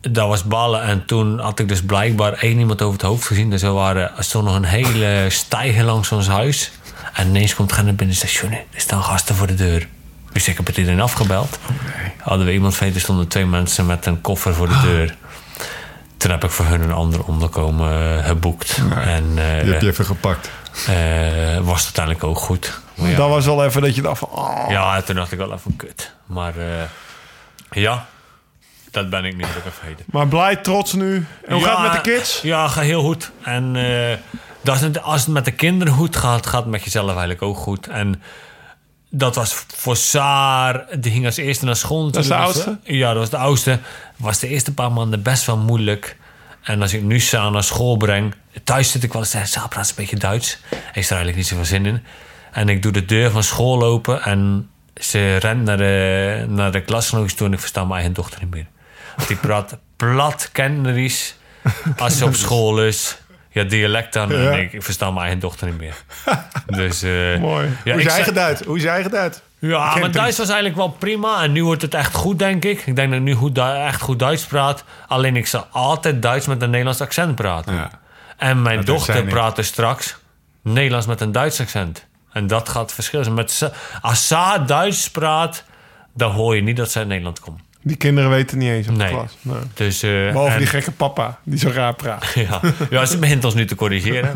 Dat 0.02 0.28
was 0.28 0.44
ballen 0.44 0.82
en 0.82 1.06
toen 1.06 1.40
had 1.40 1.60
ik 1.60 1.68
dus 1.68 1.84
blijkbaar 1.84 2.34
één 2.34 2.60
iemand 2.60 2.82
over 2.82 3.00
het 3.00 3.08
hoofd 3.08 3.26
gezien. 3.26 3.50
Dus 3.50 3.62
er, 3.62 3.74
waren, 3.74 4.18
er 4.18 4.24
stond 4.24 4.46
nog 4.46 4.56
een 4.56 4.64
hele 4.64 5.26
stijger 5.30 5.84
langs 5.84 6.12
ons 6.12 6.28
huis. 6.28 6.72
En 7.14 7.28
ineens 7.28 7.56
komt 7.56 7.72
Gerrit 7.72 7.96
binnen 7.96 8.16
en 8.16 8.22
zegt... 8.22 8.34
Johnny, 8.34 8.66
er 8.74 8.82
staan 8.82 9.04
gasten 9.04 9.36
voor 9.36 9.48
de 9.48 9.56
deur. 9.56 9.88
Dus 10.32 10.48
ik 10.48 10.58
heb 10.58 10.68
het 10.68 10.78
iedereen 10.78 11.02
afgebeld. 11.02 11.60
Hadden 12.22 12.46
we 12.46 12.54
iemand 12.54 12.80
er 12.80 13.00
stonden 13.00 13.28
twee 13.28 13.46
mensen 13.46 13.86
met 13.86 14.06
een 14.06 14.22
koffer 14.22 14.54
voor 14.54 14.68
de 14.68 14.80
deur. 14.82 15.16
Toen 16.18 16.32
heb 16.32 16.44
ik 16.44 16.50
voor 16.50 16.66
hun 16.66 16.82
een 16.82 16.92
ander 16.92 17.24
onderkomen 17.24 18.18
eh, 18.20 18.26
geboekt. 18.26 18.82
En 18.96 19.24
eh, 19.36 19.62
Die 19.64 19.72
heb 19.72 19.82
je 19.82 19.88
even 19.88 20.06
gepakt. 20.06 20.50
eh, 20.88 21.58
was 21.58 21.86
het 21.86 21.98
uiteindelijk 21.98 22.24
ook 22.24 22.38
goed. 22.38 22.80
Maar 22.96 23.10
ja, 23.10 23.16
Dat 23.18 23.30
was 23.30 23.46
wel 23.46 23.66
even 23.66 23.82
dat 23.82 23.96
je 23.96 24.02
dacht 24.02 24.20
van... 24.20 24.30
Oh, 24.30 24.66
ja, 24.70 25.02
toen 25.02 25.16
dacht 25.16 25.32
ik 25.32 25.38
wel 25.38 25.54
even 25.54 25.76
kut. 25.76 26.12
Maar 26.26 26.54
ja, 27.70 28.06
dat 28.92 29.10
ben 29.10 29.26
ik 29.26 29.36
nu 29.36 29.44
gelukkig 29.44 29.74
vergeten. 29.74 30.06
Maar 30.12 30.28
blij, 30.28 30.56
trots 30.56 30.94
nu. 30.94 31.26
En 31.46 31.54
hoe 31.54 31.62
Ja, 31.62 31.68
gaat 31.68 31.78
het 31.84 31.94
met 31.94 32.04
de 32.04 32.12
kids? 32.12 32.42
Ja, 32.42 32.68
gaat 32.68 32.84
heel 32.84 33.02
goed. 33.02 33.32
En 33.44 33.74
dat 34.62 34.82
is 34.82 35.02
als 35.02 35.22
het 35.22 35.30
met 35.34 35.46
de 35.46 35.52
kinderen 35.52 35.94
goed 35.94 36.16
gaat, 36.16 36.48
gaat 36.48 36.62
het 36.62 36.72
met 36.72 36.84
jezelf 36.84 37.10
eigenlijk 37.10 37.42
ook 37.42 37.58
goed. 37.58 37.88
En 37.88 38.22
dat 39.10 39.36
was 39.36 39.54
voor 39.68 39.96
Saar, 39.96 40.86
die 41.00 41.12
ging 41.12 41.26
als 41.26 41.38
eerste 41.38 41.66
naar 41.66 41.76
school. 41.76 42.12
Dat 42.12 42.22
is 42.22 42.28
de 42.28 42.34
natuurlijk. 42.34 42.68
oudste? 42.68 42.94
Ja, 42.94 43.08
dat 43.08 43.18
was 43.18 43.30
de 43.30 43.38
oudste. 43.38 43.80
Was 44.16 44.40
de 44.40 44.48
eerste 44.48 44.74
paar 44.74 44.92
maanden 44.92 45.22
best 45.22 45.46
wel 45.46 45.58
moeilijk. 45.58 46.18
En 46.64 46.82
als 46.82 46.94
ik 46.94 47.02
nu 47.02 47.20
Saar 47.20 47.52
naar 47.52 47.64
school 47.64 47.98
breng, 47.98 48.36
thuis 48.64 48.92
zit 48.92 49.04
ik 49.04 49.14
wel 49.14 49.22
eens 49.22 49.52
Saar 49.52 49.68
praat 49.68 49.90
een 49.90 49.96
beetje 49.96 50.18
Duits. 50.18 50.60
Heeft 50.70 51.10
er 51.10 51.16
eigenlijk 51.16 51.36
niet 51.36 51.48
zoveel 51.48 51.66
zin 51.66 51.86
in. 51.86 52.04
En 52.52 52.70
ik 52.70 52.82
doe 52.82 52.92
de 52.92 53.06
deur 53.06 53.32
van 53.32 53.44
school 53.44 53.84
open 53.84 54.24
en 54.24 54.70
ze 54.96 55.36
rent 55.36 55.64
naar 55.64 55.78
de, 55.78 56.46
naar 56.50 56.72
de 56.72 56.82
klasgenootjes 56.82 57.34
toe 57.34 57.48
en 57.48 57.54
ik 57.54 57.60
versta 57.60 57.82
mijn 57.82 57.94
eigen 57.94 58.14
dochter 58.14 58.40
niet 58.42 58.54
meer. 58.54 58.68
Die 59.28 59.38
praat 59.38 59.78
plat 59.96 60.50
Kenneries. 60.52 61.36
Als 61.98 62.18
ze 62.18 62.26
op 62.26 62.36
school 62.46 62.86
is. 62.86 63.18
Ja, 63.58 63.64
dialect 63.64 64.14
dan. 64.14 64.30
Ja. 64.30 64.52
En 64.52 64.60
ik, 64.60 64.74
ik 64.74 64.84
versta 64.84 65.06
mijn 65.06 65.20
eigen 65.22 65.40
dochter 65.40 65.68
niet 65.68 65.78
meer. 65.78 65.96
Dus, 66.66 67.02
eh, 67.04 67.38
Mooi. 67.40 67.70
Ja, 67.84 67.92
Hoe 67.92 68.02
is 68.02 68.04
je 68.04 68.12
eigen 68.12 68.34
Duits? 68.34 68.62
Hoe 68.62 68.76
is 68.78 68.84
je 68.84 68.90
eigen 68.90 69.12
Duits? 69.12 69.42
ja, 69.60 69.96
maar 69.98 70.12
Duits 70.12 70.38
was 70.38 70.48
eigenlijk 70.48 70.78
wel 70.78 70.90
prima. 70.90 71.44
En 71.44 71.52
nu 71.52 71.64
wordt 71.64 71.82
het 71.82 71.94
echt 71.94 72.14
goed, 72.14 72.40
denk 72.40 72.66
ik. 72.66 72.80
Ik 72.86 72.96
denk 72.96 73.10
dat 73.10 73.18
ik 73.20 73.26
nu 73.26 73.34
goed, 73.34 73.58
echt 73.58 74.02
goed 74.02 74.20
Duits 74.20 74.46
praat. 74.46 74.84
Alleen 75.08 75.36
ik 75.36 75.48
zal 75.48 75.68
altijd 75.72 76.22
Duits 76.22 76.48
met 76.48 76.62
een 76.62 76.70
Nederlands 76.70 77.02
accent 77.02 77.36
praten. 77.36 77.74
Ja. 77.74 77.90
En 78.38 78.62
mijn 78.62 78.78
Dat 78.78 78.86
dochter 78.86 79.14
zij 79.14 79.24
niet. 79.24 79.34
praat 79.34 79.56
dus 79.56 79.68
straks 79.68 80.18
Nederlands 80.62 81.06
met 81.06 81.22
een 81.22 81.32
Duits 81.32 81.62
accent. 81.62 82.06
En 82.32 82.48
dat 82.48 82.70
gaat 82.70 82.94
verschillen. 82.94 83.34
Met, 83.34 83.72
als 84.02 84.28
ze 84.28 84.64
Duits 84.66 85.10
praat, 85.10 85.64
dan 86.14 86.32
hoor 86.32 86.56
je 86.56 86.62
niet 86.62 86.78
dat 86.78 86.92
zij 86.92 87.02
uit 87.02 87.10
Nederland 87.10 87.40
komt. 87.40 87.62
Die 87.82 87.96
kinderen 87.96 88.30
weten 88.30 88.58
niet 88.58 88.70
eens 88.70 88.88
op 88.88 88.94
de 88.98 89.04
Nee. 89.04 89.10
klas. 89.14 89.38
Nee. 89.42 89.56
Dus, 89.74 90.04
eh, 90.04 90.10
Behalve 90.12 90.52
en- 90.52 90.58
die 90.58 90.68
gekke 90.68 90.92
papa, 90.92 91.40
die 91.44 91.60
zo 91.60 91.70
raar 91.70 91.94
praat. 91.96 92.26
ja. 92.50 92.62
ja, 92.90 93.06
ze 93.06 93.18
begint 93.18 93.44
ons 93.46 93.54
nu 93.54 93.66
te 93.66 93.76
corrigeren. 93.76 94.32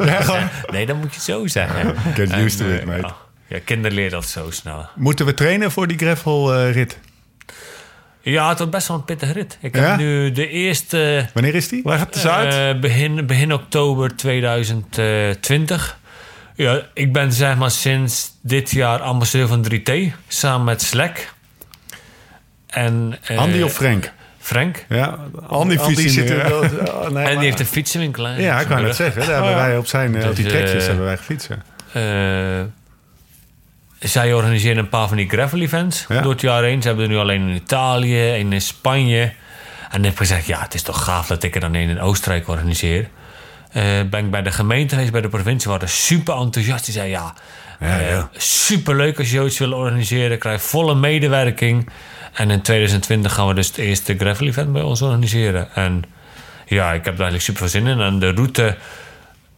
nee, 0.71 0.85
dat 0.85 0.95
moet 0.95 1.09
je 1.09 1.15
het 1.15 1.23
zo 1.23 1.47
zeggen. 1.47 1.95
Get 2.13 2.33
used 2.33 2.57
to 2.57 2.65
it, 2.73 2.79
eh, 2.79 2.85
mate. 2.85 3.01
Ja, 3.01 3.15
ja, 3.47 3.59
kinderen 3.65 3.95
leren 3.97 4.11
dat 4.11 4.25
zo 4.25 4.51
snel. 4.51 4.85
Moeten 4.95 5.25
we 5.25 5.33
trainen 5.33 5.71
voor 5.71 5.87
die 5.87 5.97
gravel-rit? 5.97 6.99
Ja, 8.23 8.49
het 8.49 8.59
was 8.59 8.69
best 8.69 8.87
wel 8.87 8.97
een 8.97 9.05
pittige 9.05 9.31
rit. 9.33 9.57
Ik 9.61 9.75
Ja? 9.75 9.81
heb 9.89 9.97
nu 9.97 10.31
de 10.31 10.47
eerste... 10.49 11.27
Wanneer 11.33 11.55
is 11.55 11.67
die? 11.67 11.81
Leg 11.89 11.99
het 11.99 12.15
eens 12.15 12.27
uit. 12.27 12.53
eh, 12.75 12.81
begin, 12.81 13.25
begin 13.27 13.53
oktober 13.53 14.15
2020. 14.15 15.97
Ja, 16.55 16.81
ik 16.93 17.13
ben 17.13 17.31
zeg 17.33 17.57
maar 17.57 17.71
sinds 17.71 18.31
dit 18.41 18.71
jaar 18.71 18.99
ambassadeur 18.99 19.47
van 19.47 19.61
3T. 19.71 19.91
Samen 20.27 20.63
met 20.65 20.81
Slack. 20.81 21.33
En, 22.71 23.17
eh, 23.23 23.37
Andy 23.37 23.61
of 23.61 23.73
Frank? 23.73 24.11
Frank. 24.39 24.85
Ja, 24.89 25.17
Andy 25.47 25.77
niet 25.87 26.11
zit 26.11 26.29
er 26.29 26.53
oh, 26.55 26.61
nee, 26.61 26.69
en 27.07 27.13
maar- 27.13 27.25
die 27.29 27.39
heeft 27.39 27.59
een 27.59 27.65
fietsenwinkel. 27.65 28.23
hè, 28.25 28.35
Ja, 28.41 28.59
ik 28.59 28.67
kan 28.67 28.83
het 28.83 28.95
zeggen. 28.95 29.21
Daar 29.21 29.29
hebben 29.33 29.51
Oh, 29.51 29.57
ja. 29.57 29.65
wij 29.67 29.77
op, 29.77 29.87
zijn, 29.87 30.15
eh, 30.15 30.29
op 30.29 30.35
die 30.35 30.43
Dus, 30.43 30.53
trekjes 30.53 30.81
eh, 30.81 30.87
hebben 30.87 31.05
wij 31.05 31.17
gefietsen. 31.17 31.63
Eh, 31.91 32.61
zij 34.09 34.33
organiseren 34.33 34.77
een 34.77 34.89
paar 34.89 35.07
van 35.07 35.17
die 35.17 35.29
gravel 35.29 35.59
events 35.59 36.05
Ja. 36.07 36.21
door 36.21 36.31
het 36.31 36.41
jaar 36.41 36.63
heen. 36.63 36.81
Ze 36.81 36.87
hebben 36.87 37.05
er 37.05 37.11
nu 37.11 37.17
alleen 37.17 37.41
in 37.49 37.55
Italië, 37.55 38.29
één 38.31 38.53
in 38.53 38.61
Spanje. 38.61 39.33
En 39.91 39.99
ik 39.99 40.05
heb 40.05 40.17
gezegd, 40.17 40.45
ja, 40.45 40.61
het 40.61 40.73
is 40.73 40.81
toch 40.81 41.03
gaaf 41.03 41.27
dat 41.27 41.43
ik 41.43 41.55
er 41.55 41.61
dan 41.61 41.75
één 41.75 41.89
in 41.89 41.99
Oostenrijk 41.99 42.47
organiseer. 42.47 43.07
Eh, 43.71 43.83
ben 44.09 44.25
ik 44.25 44.31
bij 44.31 44.41
de 44.41 44.51
gemeente 44.51 44.93
geweest, 44.95 45.11
bij 45.11 45.21
de 45.21 45.29
provincie, 45.29 45.71
waren 45.71 45.89
super 45.89 46.35
enthousiast. 46.35 46.85
Die 46.85 46.93
zei, 46.93 47.09
ja, 47.09 47.33
Ja, 47.81 47.99
eh, 47.99 48.09
ja. 48.09 48.29
superleuk 48.37 49.17
als 49.17 49.29
je 49.29 49.35
zoiets 49.35 49.59
wil 49.59 49.73
organiseren. 49.73 50.37
Krijg 50.37 50.61
volle 50.61 50.95
medewerking. 50.95 51.89
En 52.33 52.51
in 52.51 52.61
2020 52.61 53.33
gaan 53.33 53.47
we 53.47 53.53
dus 53.53 53.67
het 53.67 53.77
eerste 53.77 54.17
gravel 54.17 54.47
event 54.47 54.73
bij 54.73 54.81
ons 54.81 55.01
organiseren. 55.01 55.73
En 55.73 56.03
ja, 56.65 56.93
ik 56.93 57.05
heb 57.05 57.17
daar 57.17 57.29
eigenlijk 57.31 57.41
super 57.41 57.69
veel 57.69 57.81
zin 57.81 57.87
in. 57.87 57.99
En 57.99 58.19
de 58.19 58.31
route, 58.31 58.77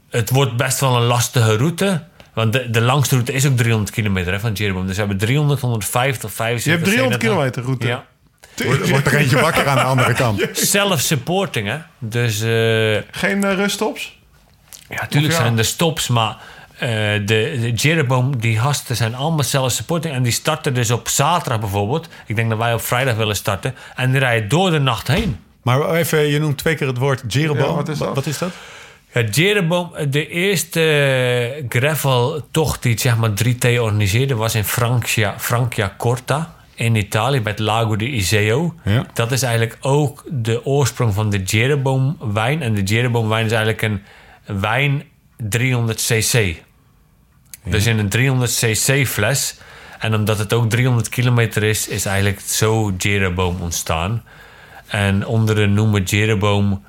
het 0.10 0.30
wordt 0.30 0.58
best 0.58 0.80
wel 0.80 0.96
een 0.96 1.04
lastige 1.04 1.58
route. 1.58 2.04
Want 2.34 2.54
de, 2.54 2.70
de 2.70 2.82
langste 2.82 3.16
route 3.16 3.34
is 3.34 3.46
ook 3.48 3.58
300 3.58 3.92
kilometer 3.92 4.34
hè, 4.34 4.40
van 4.40 4.54
Jeroboam. 4.54 4.86
Dus 4.86 4.96
we 4.96 5.00
hebben 5.00 5.18
300, 5.18 5.60
150, 5.60 6.32
75... 6.32 6.64
Je 6.64 6.72
hebt 6.72 6.84
300 6.84 7.22
70. 7.22 7.30
kilometer 7.30 7.64
route. 7.64 7.88
Ja. 7.88 8.06
Wordt, 8.66 8.90
wordt 8.90 9.08
er 9.08 9.16
eentje 9.16 9.40
wakker 9.40 9.68
aan 9.68 9.76
de 9.76 9.84
andere 9.84 10.14
kant. 10.14 10.50
Self-supporting, 10.74 11.68
hè. 11.68 11.78
Dus 12.00 12.42
eh, 12.42 13.02
Geen 13.12 13.44
eh, 13.44 13.56
ruststops? 13.56 14.22
ja, 14.90 15.02
natuurlijk 15.02 15.34
ja? 15.34 15.40
zijn 15.40 15.58
er 15.58 15.66
stops, 15.66 16.08
maar 16.08 16.38
eh, 16.84 17.28
de, 17.28 17.58
de 17.62 17.72
Jeroboam, 17.72 18.38
die 18.38 18.60
gasten 18.60 18.96
zijn 18.96 19.16
allemaal 19.16 19.44
self-supporting. 19.44 20.14
En 20.14 20.24
die 20.24 20.32
starten 20.32 20.74
dus 20.74 20.92
op 20.92 21.08
zaterdag 21.08 21.60
bijvoorbeeld. 21.60 22.08
Ik 22.26 22.36
denk 22.36 22.50
dat 22.50 22.58
wij 22.58 22.74
op 22.74 22.82
vrijdag 22.82 23.16
willen 23.16 23.36
starten. 23.36 23.76
En 23.96 24.12
die 24.12 24.20
rijden 24.20 24.50
door 24.50 24.72
de 24.72 24.80
nacht 24.80 25.08
heen. 25.08 25.40
Maar 25.62 25.96
even, 25.96 26.20
je 26.20 26.40
noemt 26.40 26.58
twee 26.58 26.76
keer 26.76 26.88
het 26.88 26.98
woord 26.98 27.24
Jeroboam. 27.28 27.70
Ja, 27.70 27.76
wat 27.76 27.90
is 27.90 27.98
dat? 27.98 28.16
Wat 28.16 28.26
is 28.26 28.38
dat? 28.38 28.52
Ja, 29.14 29.22
Jeroboam, 29.22 29.92
de 30.10 30.28
eerste 30.28 30.82
eh, 30.82 31.66
gravel-tocht 31.70 32.82
die 32.82 33.00
zeg 33.00 33.18
maar 33.18 33.32
3T 33.44 33.80
organiseerde... 33.80 34.36
was 34.36 34.56
in 34.56 34.64
Francia, 34.64 35.36
Francia 35.40 35.94
Corta 35.98 36.56
in 36.76 36.96
Italië, 36.96 37.42
bij 37.42 37.52
het 37.52 37.62
Lago 37.62 37.96
di 37.96 38.06
Iseo. 38.06 38.74
Ja. 38.84 39.06
Dat 39.14 39.32
is 39.32 39.42
eigenlijk 39.42 39.78
ook 39.82 40.24
de 40.30 40.66
oorsprong 40.66 41.14
van 41.14 41.30
de 41.30 41.44
Jeroboam 41.44 42.18
wijn. 42.20 42.62
En 42.62 42.74
de 42.74 42.84
Jeroboam 42.84 43.30
wijn 43.30 43.46
is 43.46 43.52
eigenlijk 43.52 43.82
een 43.82 44.02
wijn 44.62 45.04
300cc. 47.66 47.72
Dus 47.72 47.86
in 47.86 47.98
een 48.00 48.48
300cc 48.48 49.08
fles. 49.10 49.58
En 50.00 50.16
omdat 50.16 50.38
het 50.38 50.54
ook 50.54 50.70
300 50.70 51.10
kilometer 51.10 51.64
is, 51.64 51.88
is 51.88 52.06
eigenlijk 52.06 52.40
zo 52.40 52.92
Jeroboam 52.98 53.58
ontstaan. 53.62 54.24
En 54.88 55.26
onder 55.26 55.56
de 55.56 55.66
noemer 55.68 56.02
Jeroboam, 56.02 56.84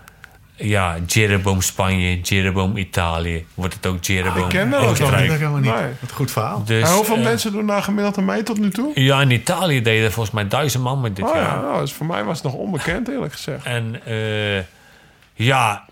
ja, 0.56 0.96
Jeroboam 1.06 1.60
Spanje, 1.60 2.20
Jeroboam 2.20 2.76
Italië, 2.76 3.46
wordt 3.54 3.74
het 3.74 3.86
ook 3.86 4.04
Jeroboam 4.04 4.42
Ik 4.42 4.48
ken 4.48 4.70
dat 4.70 4.80
ook 4.80 4.98
nog 4.98 5.20
niet. 5.20 5.30
helemaal 5.30 5.58
niet. 5.60 5.74
Nee. 5.74 5.82
Wat 6.00 6.10
een 6.10 6.16
goed 6.16 6.30
verhaal. 6.30 6.64
Dus, 6.64 6.88
en 6.88 6.94
hoeveel 6.94 7.16
eh, 7.16 7.22
mensen 7.22 7.52
doen 7.52 7.66
daar 7.66 7.82
gemiddeld 7.82 8.18
aan 8.18 8.24
mee 8.24 8.42
tot 8.42 8.58
nu 8.58 8.70
toe? 8.70 8.90
Ja, 8.94 9.20
in 9.20 9.30
Italië 9.30 9.82
deden 9.82 10.12
volgens 10.12 10.34
mij 10.34 10.48
duizend 10.48 10.82
man 10.82 11.00
met 11.00 11.16
dit 11.16 11.24
Oh 11.24 11.34
jaar. 11.34 11.42
ja, 11.44 11.60
nou, 11.60 11.80
dus 11.80 11.92
voor 11.92 12.06
mij 12.06 12.24
was 12.24 12.34
het 12.36 12.44
nog 12.46 12.54
onbekend 12.54 13.08
eerlijk 13.08 13.32
gezegd. 13.32 13.64
En 13.64 14.00
eh, 14.06 14.62
ja, 15.34 15.84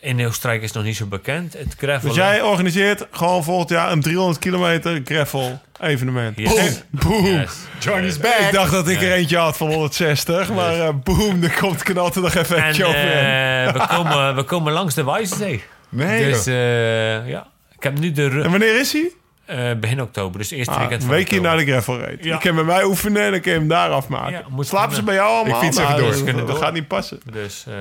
in 0.00 0.26
Oostenrijk 0.26 0.60
is 0.60 0.66
het 0.66 0.76
nog 0.76 0.84
niet 0.84 0.96
zo 0.96 1.06
bekend. 1.06 1.52
Het 1.52 1.74
gravel. 1.78 2.08
Dus 2.08 2.16
jij 2.16 2.42
organiseert 2.42 3.06
gewoon 3.10 3.44
volgend 3.44 3.68
jaar 3.70 3.92
een 3.92 4.00
300 4.02 4.38
kilometer 4.38 5.00
gravel 5.04 5.60
evenement. 5.80 6.38
Yes. 6.38 6.82
Boom. 6.90 7.24
Yes. 7.26 7.52
Johnny's 7.78 8.16
Ik 8.16 8.48
dacht 8.52 8.70
dat 8.72 8.88
ik 8.88 9.02
er 9.02 9.12
eentje 9.12 9.36
had 9.36 9.56
van 9.56 9.66
160, 9.68 10.52
maar 10.52 10.80
eh 10.80 10.88
boom, 11.04 11.42
er 11.42 11.56
komt 11.60 11.82
knalt 11.82 12.14
er 12.14 12.22
nog 12.22 12.34
even 12.34 12.56
En 12.56 12.84
overheen. 12.84 13.66
eh, 13.66 13.72
we, 13.72 13.86
komen, 13.96 14.34
we 14.36 14.42
komen 14.42 14.72
langs 14.72 14.94
de 14.94 15.04
Wijzee. 15.04 15.62
Nee, 15.88 16.30
Dus 16.30 16.46
eh, 16.46 17.28
ja, 17.28 17.46
ik 17.76 17.82
heb 17.82 17.98
nu 17.98 18.12
de 18.12 18.22
En 18.44 18.50
wanneer 18.50 18.80
is 18.80 18.92
hij? 18.92 19.10
eh, 19.46 19.78
begin 19.78 20.02
oktober, 20.02 20.38
dus 20.38 20.50
eerste 20.50 20.72
Ah, 20.72 20.78
weekend 20.78 21.00
een 21.02 21.06
van 21.08 21.16
weekje 21.16 21.36
oktober. 21.36 21.56
naar 21.56 21.64
de 21.66 21.70
gravel 21.72 21.98
race. 22.00 22.16
Ja. 22.20 22.34
Je 22.34 22.40
kan 22.40 22.54
bij 22.54 22.64
mij 22.64 22.84
oefenen 22.84 23.22
en 23.24 23.30
dan 23.30 23.40
kun 23.40 23.52
je 23.52 23.58
hem 23.58 23.68
daar 23.68 23.90
afmaken. 23.90 24.32
Ja, 24.56 24.62
Slapen 24.62 24.96
ze 24.96 25.02
bij 25.02 25.14
jou 25.14 25.28
allemaal? 25.36 25.56
Ik 25.56 25.62
fiets 25.64 25.78
even 25.78 25.90
Nou, 25.90 26.02
door. 26.24 26.34
Dat, 26.36 26.46
door. 26.46 26.56
gaat 26.56 26.72
niet 26.72 26.88
passen. 26.88 27.20
Dus 27.32 27.64
eh, 27.68 27.74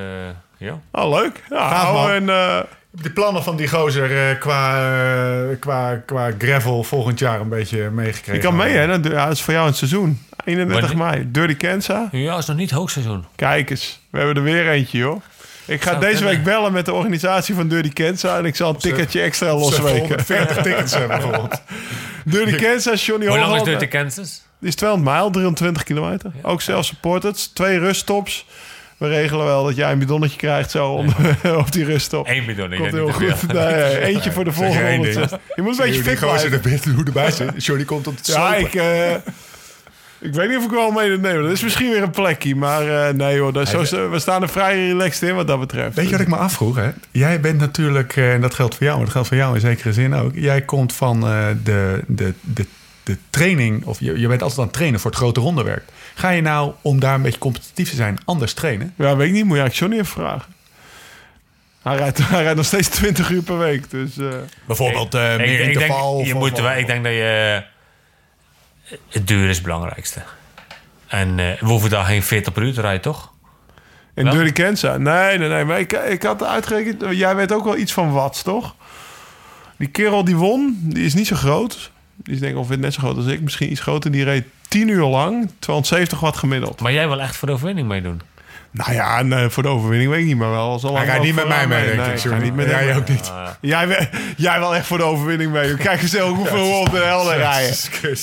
ja. 0.58 0.80
Oh, 0.92 1.10
leuk. 1.20 1.44
Ja, 1.50 1.70
Gaaf, 1.70 1.94
man. 1.94 2.10
en, 2.12 2.30
eh, 2.30 2.60
De 2.92 3.12
plannen 3.12 3.44
van 3.44 3.56
die 3.56 3.68
gozer 3.68 4.30
eh, 4.30 4.40
qua, 4.40 4.92
eh, 5.50 5.60
qua, 5.60 5.96
qua 6.06 6.32
gravel 6.38 6.84
volgend 6.84 7.20
jaar 7.20 7.40
een 7.40 7.50
beetje 7.50 7.90
meegekregen. 7.90 8.34
je 8.34 8.40
kan 8.40 8.56
mee, 8.56 8.74
hè? 8.76 8.88
Dat, 9.00 9.12
ja, 9.12 9.24
dat 9.26 9.34
is 9.34 9.42
voor 9.42 9.54
jou 9.54 9.68
een 9.68 9.74
seizoen. 9.74 10.22
31 10.46 10.94
Wanneer- 10.94 11.10
mei. 11.12 11.32
Dirty 11.32 11.56
Kenza. 11.56 12.08
ja, 12.12 12.38
is 12.38 12.46
nog 12.46 12.58
niet 12.58 12.72
hoogseizoen. 12.72 13.26
Kijk 13.36 13.70
eens. 13.70 14.00
We 14.10 14.18
hebben 14.18 14.36
er 14.36 14.44
weer 14.44 14.70
eentje, 14.70 14.98
joh. 14.98 15.22
Ik 15.66 15.82
ga 15.82 15.90
Zou 15.90 16.02
deze 16.02 16.16
kunnen. 16.16 16.34
week 16.34 16.44
bellen 16.44 16.72
met 16.74 16.86
de 16.86 16.94
organisatie 16.94 17.56
van 17.56 17.68
Dirty 17.68 17.90
Kenza... 17.94 18.38
en 18.38 18.46
ik 18.46 18.56
zal 18.56 18.70
een 18.70 18.78
ticketje 18.78 19.22
extra 19.22 19.54
losweken. 19.54 20.26
40 20.26 20.58
tickets 20.62 20.92
hebben 20.92 21.08
bijvoorbeeld. 21.20 21.62
Dirty 22.26 22.56
Kenza, 22.56 22.94
Johnny 22.94 23.28
Hoe 23.28 23.38
lang 23.38 23.56
is. 23.56 23.64
Dirty 23.64 23.88
Kansas? 23.88 24.42
Die 24.60 24.70
is 24.70 24.76
200 24.76 25.10
mijl, 25.12 25.30
320 25.30 25.84
kilometer. 25.84 26.32
Ook 26.42 26.62
self-supported. 26.62 27.56
Twee 27.56 27.80
ruststops. 27.80 28.46
We 28.98 29.08
regelen 29.08 29.46
wel 29.46 29.64
dat 29.64 29.76
jij 29.76 29.92
een 29.92 30.00
bidonnetje 30.00 30.38
krijgt 30.38 30.72
zo 30.72 30.92
om, 30.92 31.08
op 31.64 31.72
die 31.72 31.86
ruststop. 31.86 32.28
Eén 32.28 32.46
bidon. 32.46 32.74
ik 32.74 32.80
Komt 32.80 32.92
heel 32.92 33.12
goed. 33.12 33.54
Nee, 33.54 33.74
nee, 33.74 34.00
eentje 34.00 34.32
voor 34.32 34.44
de 34.44 34.52
volgende 34.52 34.84
één 34.84 35.02
ding. 35.02 35.14
160. 35.14 35.40
Je 35.56 35.62
moet 35.62 35.80
een 35.80 35.86
beetje 35.86 36.04
fit 36.04 36.20
blijven. 36.20 36.92
er 36.92 36.96
hoe 36.96 37.06
erbij 37.06 37.32
zit. 37.32 37.52
Johnny 37.66 37.86
komt 37.86 38.08
op 38.08 38.16
het 38.16 38.28
Ja, 38.28 38.56
ik, 38.56 38.76
eh, 38.76 39.14
ik 40.20 40.34
weet 40.34 40.48
niet 40.48 40.58
of 40.58 40.64
ik 40.64 40.70
wel 40.70 40.92
mee 40.92 41.18
neem. 41.18 41.42
Dat 41.42 41.52
is 41.52 41.64
misschien 41.64 41.90
weer 41.90 42.04
een 42.04 42.10
plekje. 42.10 42.56
Maar 42.56 43.08
eh, 43.08 43.14
nee 43.14 43.40
hoor, 43.40 43.54
dat, 43.54 43.74
is 43.74 43.90
zo, 43.90 44.10
we 44.10 44.20
staan 44.20 44.42
er 44.42 44.50
vrij 44.50 44.88
relaxed 44.88 45.30
in 45.30 45.36
wat 45.36 45.48
dat 45.48 45.60
betreft. 45.60 45.96
Weet 45.96 46.06
je 46.06 46.12
wat 46.12 46.22
ik 46.22 46.28
me 46.28 46.36
afvroeg? 46.36 46.76
Hè? 46.76 46.90
Jij 47.12 47.40
bent 47.40 47.60
natuurlijk, 47.60 48.16
eh, 48.16 48.34
en 48.34 48.42
dat 48.42 48.54
geldt 48.54 48.76
voor 48.76 48.86
jou, 48.86 48.96
maar 48.96 49.06
dat 49.06 49.14
geldt 49.14 49.28
voor 49.28 49.38
jou 49.38 49.56
in 49.56 49.62
zekere 49.62 49.94
zin 49.94 50.14
ook. 50.14 50.32
Jij 50.34 50.62
komt 50.62 50.94
van 50.94 51.22
de, 51.64 52.04
de, 52.08 52.34
de, 52.42 52.66
de 53.08 53.18
training, 53.30 53.86
of 53.86 54.00
je, 54.00 54.20
je 54.20 54.28
bent 54.28 54.42
altijd 54.42 54.60
aan 54.60 54.66
het 54.66 54.74
trainen 54.76 55.00
voor 55.00 55.12
het 55.12 55.20
grote 55.20 55.40
rondewerk. 55.40 55.84
Ga 56.16 56.30
je 56.30 56.42
nou, 56.42 56.72
om 56.82 57.00
daar 57.00 57.14
een 57.14 57.22
beetje 57.22 57.40
competitief 57.40 57.90
te 57.90 57.96
zijn, 57.96 58.18
anders 58.26 58.54
trainen? 58.54 58.94
Ja, 58.98 59.16
weet 59.16 59.28
ik 59.28 59.34
niet. 59.34 59.46
Moet 59.46 59.56
je 59.58 59.62
eigenlijk 59.62 59.76
Johnny 59.94 59.96
even 60.00 60.22
vragen. 60.24 60.54
Hij 61.82 61.96
rijdt, 61.98 62.18
hij 62.30 62.42
rijdt 62.42 62.58
nog 62.58 62.66
steeds 62.66 62.88
20 62.88 63.30
uur 63.30 63.42
per 63.42 63.58
week. 63.58 63.90
Dus, 63.90 64.18
eh, 64.18 64.28
Bijvoorbeeld 64.66 65.16
uh, 65.16 65.32
Ik- 65.34 65.38
meer 65.38 65.50
ik, 65.52 65.58
denk, 65.58 65.72
interval? 65.74 66.20
je 66.24 66.34
of- 66.34 66.40
moet, 66.40 66.62
of- 66.62 66.76
ik 66.76 66.88
denk 66.88 67.04
dat 67.04 67.14
je... 67.14 67.64
Het 69.10 69.28
duur 69.28 69.50
is 69.50 69.56
het 69.56 69.66
belangrijkste. 69.66 70.22
En 71.08 71.40
eh, 71.40 71.60
we 71.60 71.66
hoeven 71.66 71.90
daar 71.90 72.06
geen 72.06 72.24
40 72.24 72.54
per 72.54 72.64
uur 72.64 72.74
te 72.74 72.82
rijden, 72.82 73.02
toch? 73.02 73.32
in? 74.16 74.30
Dirty 74.30 74.52
Kenza. 74.52 74.98
Nee, 74.98 75.38
nee, 75.38 75.50
nee. 75.50 75.66
Maar 75.66 75.80
ik, 75.80 75.92
ik 75.94 76.24
had 76.24 76.44
uitgerekend... 76.44 77.04
Jij 77.18 77.36
weet 77.36 77.52
ook 77.52 77.64
wel 77.64 77.78
iets 77.78 77.94
van 77.94 78.12
watts, 78.12 78.42
toch? 78.42 78.76
Die 79.78 79.88
kerel 79.88 80.24
die 80.24 80.36
won, 80.36 80.78
die 80.84 81.06
is 81.06 81.14
niet 81.14 81.28
zo 81.28 81.36
groot. 81.36 81.92
Die 82.24 82.34
is 82.34 82.40
denk 82.40 82.52
ik 82.52 82.58
ongeveer 82.58 82.80
net 82.80 82.94
zo 82.94 83.00
groot 83.00 83.16
als 83.16 83.26
ik. 83.26 83.42
Misschien 83.42 83.72
iets 83.72 83.82
groter. 83.82 84.12
Die 84.12 84.24
reed 84.24 84.44
10 84.68 84.88
uur 84.88 85.06
lang. 85.06 85.52
270 85.60 86.20
watt 86.20 86.38
gemiddeld. 86.38 86.82
Maar 86.82 86.92
jij 86.94 87.08
wil 87.08 87.22
echt 87.22 87.36
voor 87.36 87.48
de 87.48 87.54
overwinning 87.54 87.88
meedoen. 87.88 88.22
Nou 88.72 88.94
ja, 88.94 89.22
nee, 89.22 89.50
voor 89.50 89.64
de 89.64 89.70
overwinning 89.70 90.10
weet 90.10 90.20
ik 90.20 90.26
niet, 90.26 90.38
maar 90.38 90.50
wel. 90.50 90.70
Als 90.70 90.84
al 90.84 90.96
Hij 90.98 91.06
gaat 91.06 91.22
niet 91.22 91.36
met 91.36 91.48
mij 91.48 91.68
mee, 91.68 91.86
denk 91.86 91.98
nee, 92.00 92.14
ik. 92.16 92.20
Johnny. 92.20 92.44
niet 92.44 92.56
met 92.56 92.70
Jij 92.70 92.96
ook 92.96 93.08
niet. 93.08 93.32
Jij, 93.62 93.88
we- 93.88 94.08
jij 94.38 94.60
wel 94.60 94.76
echt 94.76 94.86
voor 94.88 94.98
de 94.98 95.04
overwinning 95.04 95.52
mee. 95.52 95.76
Kijk 95.76 96.02
eens 96.02 96.12
zelf 96.12 96.36
hoeveel 96.38 96.68
we 96.68 96.76
op 96.76 96.90
de 96.92 96.98
helden 97.04 97.38
rijden. 97.38 97.76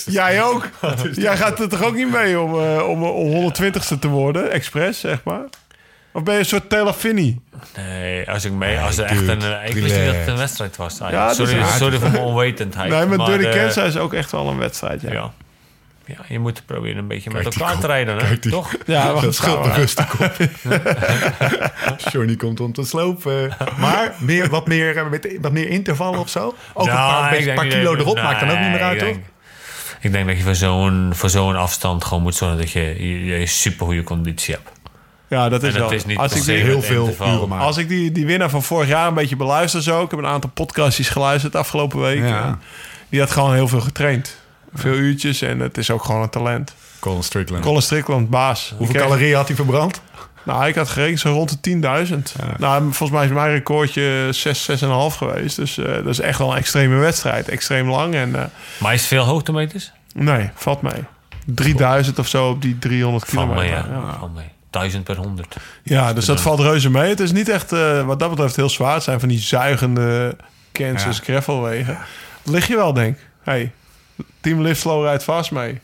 Jij 0.07 0.42
ook? 0.42 0.68
Jij 1.12 1.36
gaat 1.36 1.61
er 1.61 1.68
toch 1.68 1.82
ook 1.82 1.95
niet 1.95 2.11
mee 2.11 2.40
om, 2.40 2.55
eh, 2.61 2.88
om, 2.88 3.03
om 3.03 3.53
120ste 3.53 3.99
te 3.99 4.09
worden, 4.09 4.51
expres, 4.51 5.01
zeg 5.01 5.20
maar? 5.24 5.42
Of 6.16 6.22
ben 6.22 6.34
je 6.34 6.40
een 6.40 6.46
soort 6.46 6.96
Finney? 6.96 7.38
Nee, 7.76 8.30
als 8.30 8.44
ik 8.44 8.52
mee, 8.52 8.78
als 8.78 8.98
er 8.98 9.04
echt 9.04 9.28
een, 9.28 9.42
ik 9.66 9.74
wist 9.74 9.96
niet 9.96 10.04
dat 10.06 10.14
het 10.14 10.26
een 10.28 10.36
wedstrijd 10.36 10.76
was. 10.76 11.00
Ah, 11.00 11.10
Ja, 11.10 11.30
is 11.30 11.36
sorry, 11.36 11.98
voor 11.98 12.10
mijn 12.10 12.22
onwetendheid. 12.22 12.90
Nee, 12.90 13.06
met 13.06 13.26
Dirty 13.26 13.48
Kansas 13.58 13.88
is 13.88 13.96
ook 13.96 14.12
echt 14.12 14.30
wel 14.30 14.48
een 14.48 14.58
wedstrijd, 14.58 15.00
ja. 15.00 15.12
Ja. 15.12 15.30
ja, 16.06 16.16
je 16.28 16.38
moet 16.38 16.62
proberen 16.66 16.96
een 16.98 17.06
beetje 17.08 17.30
met 17.30 17.42
Kijk 17.42 17.54
elkaar 17.54 17.78
te 17.78 17.86
rijden, 17.86 18.16
hè? 18.18 18.38
Die- 18.38 18.50
toch? 18.52 18.74
Ja, 18.86 19.12
wacht, 19.12 19.24
Dat 19.24 19.34
scheelt 19.34 19.66
rustig 19.66 20.20
op. 20.20 20.36
Johnny 22.12 22.36
komt 22.36 22.60
om 22.60 22.72
te 22.72 22.84
slopen. 22.84 23.56
Maar 23.78 24.12
meer, 24.18 24.48
wat, 24.48 24.66
meer, 24.66 24.96
eh, 24.96 25.10
met, 25.10 25.36
wat 25.40 25.52
meer 25.52 25.68
intervallen 25.68 26.18
of 26.20 26.28
zo? 26.28 26.54
Ook 26.72 26.86
een 26.86 26.92
paar, 26.92 27.24
ik 27.24 27.30
beetje, 27.30 27.44
denk 27.44 27.56
paar 27.58 27.66
kilo 27.66 27.90
dat- 27.96 28.00
erop 28.00 28.16
maakt 28.16 28.40
dan 28.40 28.50
ook 28.50 28.58
niet 28.58 28.68
meer 28.70 28.78
nee, 28.78 28.82
uit, 28.88 28.94
ik 28.94 28.98
toch? 29.06 29.08
denk- 29.08 29.24
Ik 30.00 30.12
denk 30.12 30.26
dat 30.26 30.36
je 30.36 30.42
voor 30.42 30.54
zo'n, 30.54 31.10
voor 31.14 31.30
zo'n 31.30 31.56
afstand 31.56 32.04
gewoon 32.04 32.22
moet 32.22 32.34
zorgen 32.34 32.58
dat 32.58 32.70
je, 32.70 32.80
je, 32.80 33.24
je 33.38 33.46
super 33.46 33.86
goede 33.86 34.02
conditie 34.02 34.54
hebt. 34.54 34.70
Ja, 35.28 35.48
dat 35.48 35.62
is 35.62 35.72
dat 35.72 35.80
wel. 35.82 35.90
is 35.92 36.04
niet 36.04 36.18
als 36.18 36.34
ik 36.34 36.44
die, 36.44 36.54
heel 36.56 36.82
veel 36.82 37.08
uren 37.20 37.48
maken. 37.48 37.66
Als 37.66 37.76
ik 37.76 37.88
die, 37.88 38.12
die 38.12 38.26
winnaar 38.26 38.50
van 38.50 38.62
vorig 38.62 38.88
jaar 38.88 39.08
een 39.08 39.14
beetje 39.14 39.36
beluister 39.36 39.82
zo... 39.82 40.02
Ik 40.02 40.10
heb 40.10 40.18
een 40.18 40.26
aantal 40.26 40.50
podcastjes 40.54 41.08
geluisterd 41.08 41.56
afgelopen 41.56 42.00
week. 42.00 42.18
Ja. 42.18 42.42
En 42.44 42.60
Die 43.08 43.20
had 43.20 43.30
gewoon 43.30 43.54
heel 43.54 43.68
veel 43.68 43.80
getraind. 43.80 44.36
Veel 44.74 44.94
uurtjes 44.94 45.42
en 45.42 45.60
het 45.60 45.78
is 45.78 45.90
ook 45.90 46.04
gewoon 46.04 46.22
een 46.22 46.30
talent. 46.30 46.74
Colin 47.00 47.22
Strickland. 47.22 47.64
Colin 47.64 47.82
Strickland, 47.82 48.30
baas. 48.30 48.74
Hoeveel 48.76 49.00
calorieën 49.00 49.36
had 49.36 49.46
hij 49.46 49.56
verbrand? 49.56 50.00
Nou, 50.42 50.66
ik 50.66 50.74
had 50.74 50.88
gerekend 50.88 51.20
zo 51.20 51.32
rond 51.32 51.62
de 51.64 51.70
10.000. 52.06 52.58
Nou, 52.58 52.82
volgens 52.82 53.10
mij 53.10 53.24
is 53.24 53.30
mijn 53.32 53.50
recordje 53.52 54.28
6, 54.30 54.70
6,5 54.70 54.86
geweest. 55.16 55.56
Dus 55.56 55.78
eh, 55.78 55.84
dat 55.94 56.06
is 56.06 56.20
echt 56.20 56.38
wel 56.38 56.50
een 56.50 56.56
extreme 56.56 56.96
wedstrijd. 56.96 57.48
Extreem 57.48 57.90
lang. 57.90 58.14
En 58.14 58.34
eh, 58.36 58.44
Maar 58.78 58.92
is 58.94 59.00
het 59.00 59.08
veel 59.08 59.24
hoogtemeters? 59.24 59.92
nee, 60.14 60.50
valt 60.54 60.82
mee. 60.82 61.04
3000 61.46 62.18
of 62.18 62.28
zo 62.28 62.48
op 62.48 62.62
die 62.62 62.78
300 62.78 63.24
Van 63.28 63.42
kilometer. 63.48 63.84
mee, 63.88 63.96
ja. 63.96 64.00
ja. 64.06 64.16
Van 64.18 64.32
mee. 64.32 64.52
1000 64.74 65.04
per 65.04 65.16
100. 65.16 65.56
Ja, 65.82 66.12
dus 66.12 66.24
dat 66.24 66.40
valt 66.40 66.60
reuze 66.60 66.90
mee. 66.90 67.08
Het 67.08 67.20
is 67.20 67.32
niet 67.32 67.48
echt, 67.48 67.72
eh, 67.72 68.06
wat 68.06 68.18
dat 68.18 68.30
betreft, 68.30 68.56
heel 68.56 68.68
zwaar. 68.68 68.94
Het 68.94 69.02
zijn 69.02 69.20
van 69.20 69.28
die 69.28 69.38
zuigende 69.38 70.36
Kansas 70.72 71.16
Ja. 71.16 71.22
gravelwegen. 71.22 71.98
Lig 72.42 72.66
je 72.66 72.76
wel, 72.76 72.92
denk 72.92 73.16
ik. 73.16 73.22
Hey, 73.42 73.72
Team 74.40 74.60
Live 74.62 74.80
Slow 74.80 75.04
rijdt 75.04 75.24
vast 75.24 75.50
mee. 75.50 75.80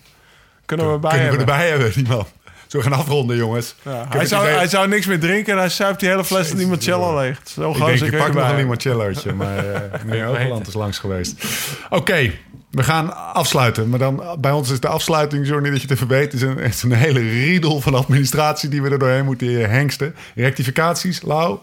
Kunnen 0.67 0.93
we 0.93 0.99
bij 0.99 1.11
Kunnen 1.11 1.33
we 1.33 1.39
erbij 1.39 1.69
hebben, 1.69 1.93
die 1.93 2.09
man. 2.09 2.27
We 2.69 2.83
gaan 2.83 2.93
afronden, 2.93 3.37
jongens? 3.37 3.75
Ja, 3.83 4.03
Ik 4.03 4.13
hij, 4.13 4.27
zou, 4.27 4.45
idee- 4.45 4.57
hij 4.57 4.69
zou 4.69 4.89
niks 4.89 5.07
meer 5.07 5.21
drinken 5.21 5.53
en 5.53 5.59
hij 5.59 5.69
zuipt 5.69 6.01
die 6.01 6.09
hele 6.09 6.25
fles 6.25 6.53
limoncello 6.53 7.19
leeg. 7.21 7.41
Zo 7.45 7.71
Ik 7.71 7.77
denk, 7.85 7.99
je 8.13 8.17
pakt 8.17 8.35
nog 8.35 8.49
een 8.49 8.57
limoncellootje. 8.57 9.33
Maar 9.33 9.65
meneer 10.05 10.27
weet 10.31 10.37
Overland 10.39 10.67
is 10.67 10.75
langs 10.75 10.99
geweest. 10.99 11.45
Oké, 11.91 12.31
we 12.71 12.83
gaan 12.83 13.35
afsluiten. 13.35 13.89
Maar 13.89 13.99
dan, 13.99 14.23
bij 14.39 14.53
ons 14.53 14.71
is 14.71 14.81
de 14.81 14.89
afsluiting, 14.89 15.47
Johnny, 15.47 15.71
dat 15.71 15.81
je 15.81 15.87
het 15.87 15.97
even 15.97 16.09
weet... 16.09 16.33
is 16.33 16.43
een, 16.43 16.59
een 16.83 16.93
hele 16.93 17.21
riedel 17.21 17.81
van 17.81 17.95
administratie 17.95 18.69
die 18.69 18.83
we 18.83 18.91
er 18.91 18.99
doorheen 18.99 19.25
moeten 19.25 19.71
hengsten. 19.71 20.15
Rectificaties, 20.35 21.23
Lau, 21.23 21.59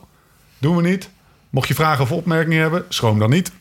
doen 0.58 0.76
we 0.76 0.82
niet. 0.82 1.10
Mocht 1.50 1.68
je 1.68 1.76
vragen 1.76 2.04
of 2.04 2.12
opmerkingen 2.12 2.62
hebben, 2.62 2.86
schroom 2.90 3.20
dan 3.20 3.30
niet. 3.30 3.52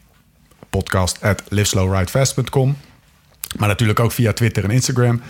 Podcast 0.71 1.23
at 1.23 1.43
liveslowridefast.com. 1.49 2.77
Maar 3.59 3.69
natuurlijk 3.69 4.01
ook 4.01 4.13
via 4.13 4.33
Twitter 4.33 4.65
en 4.65 4.71
Instagram. 4.71 5.21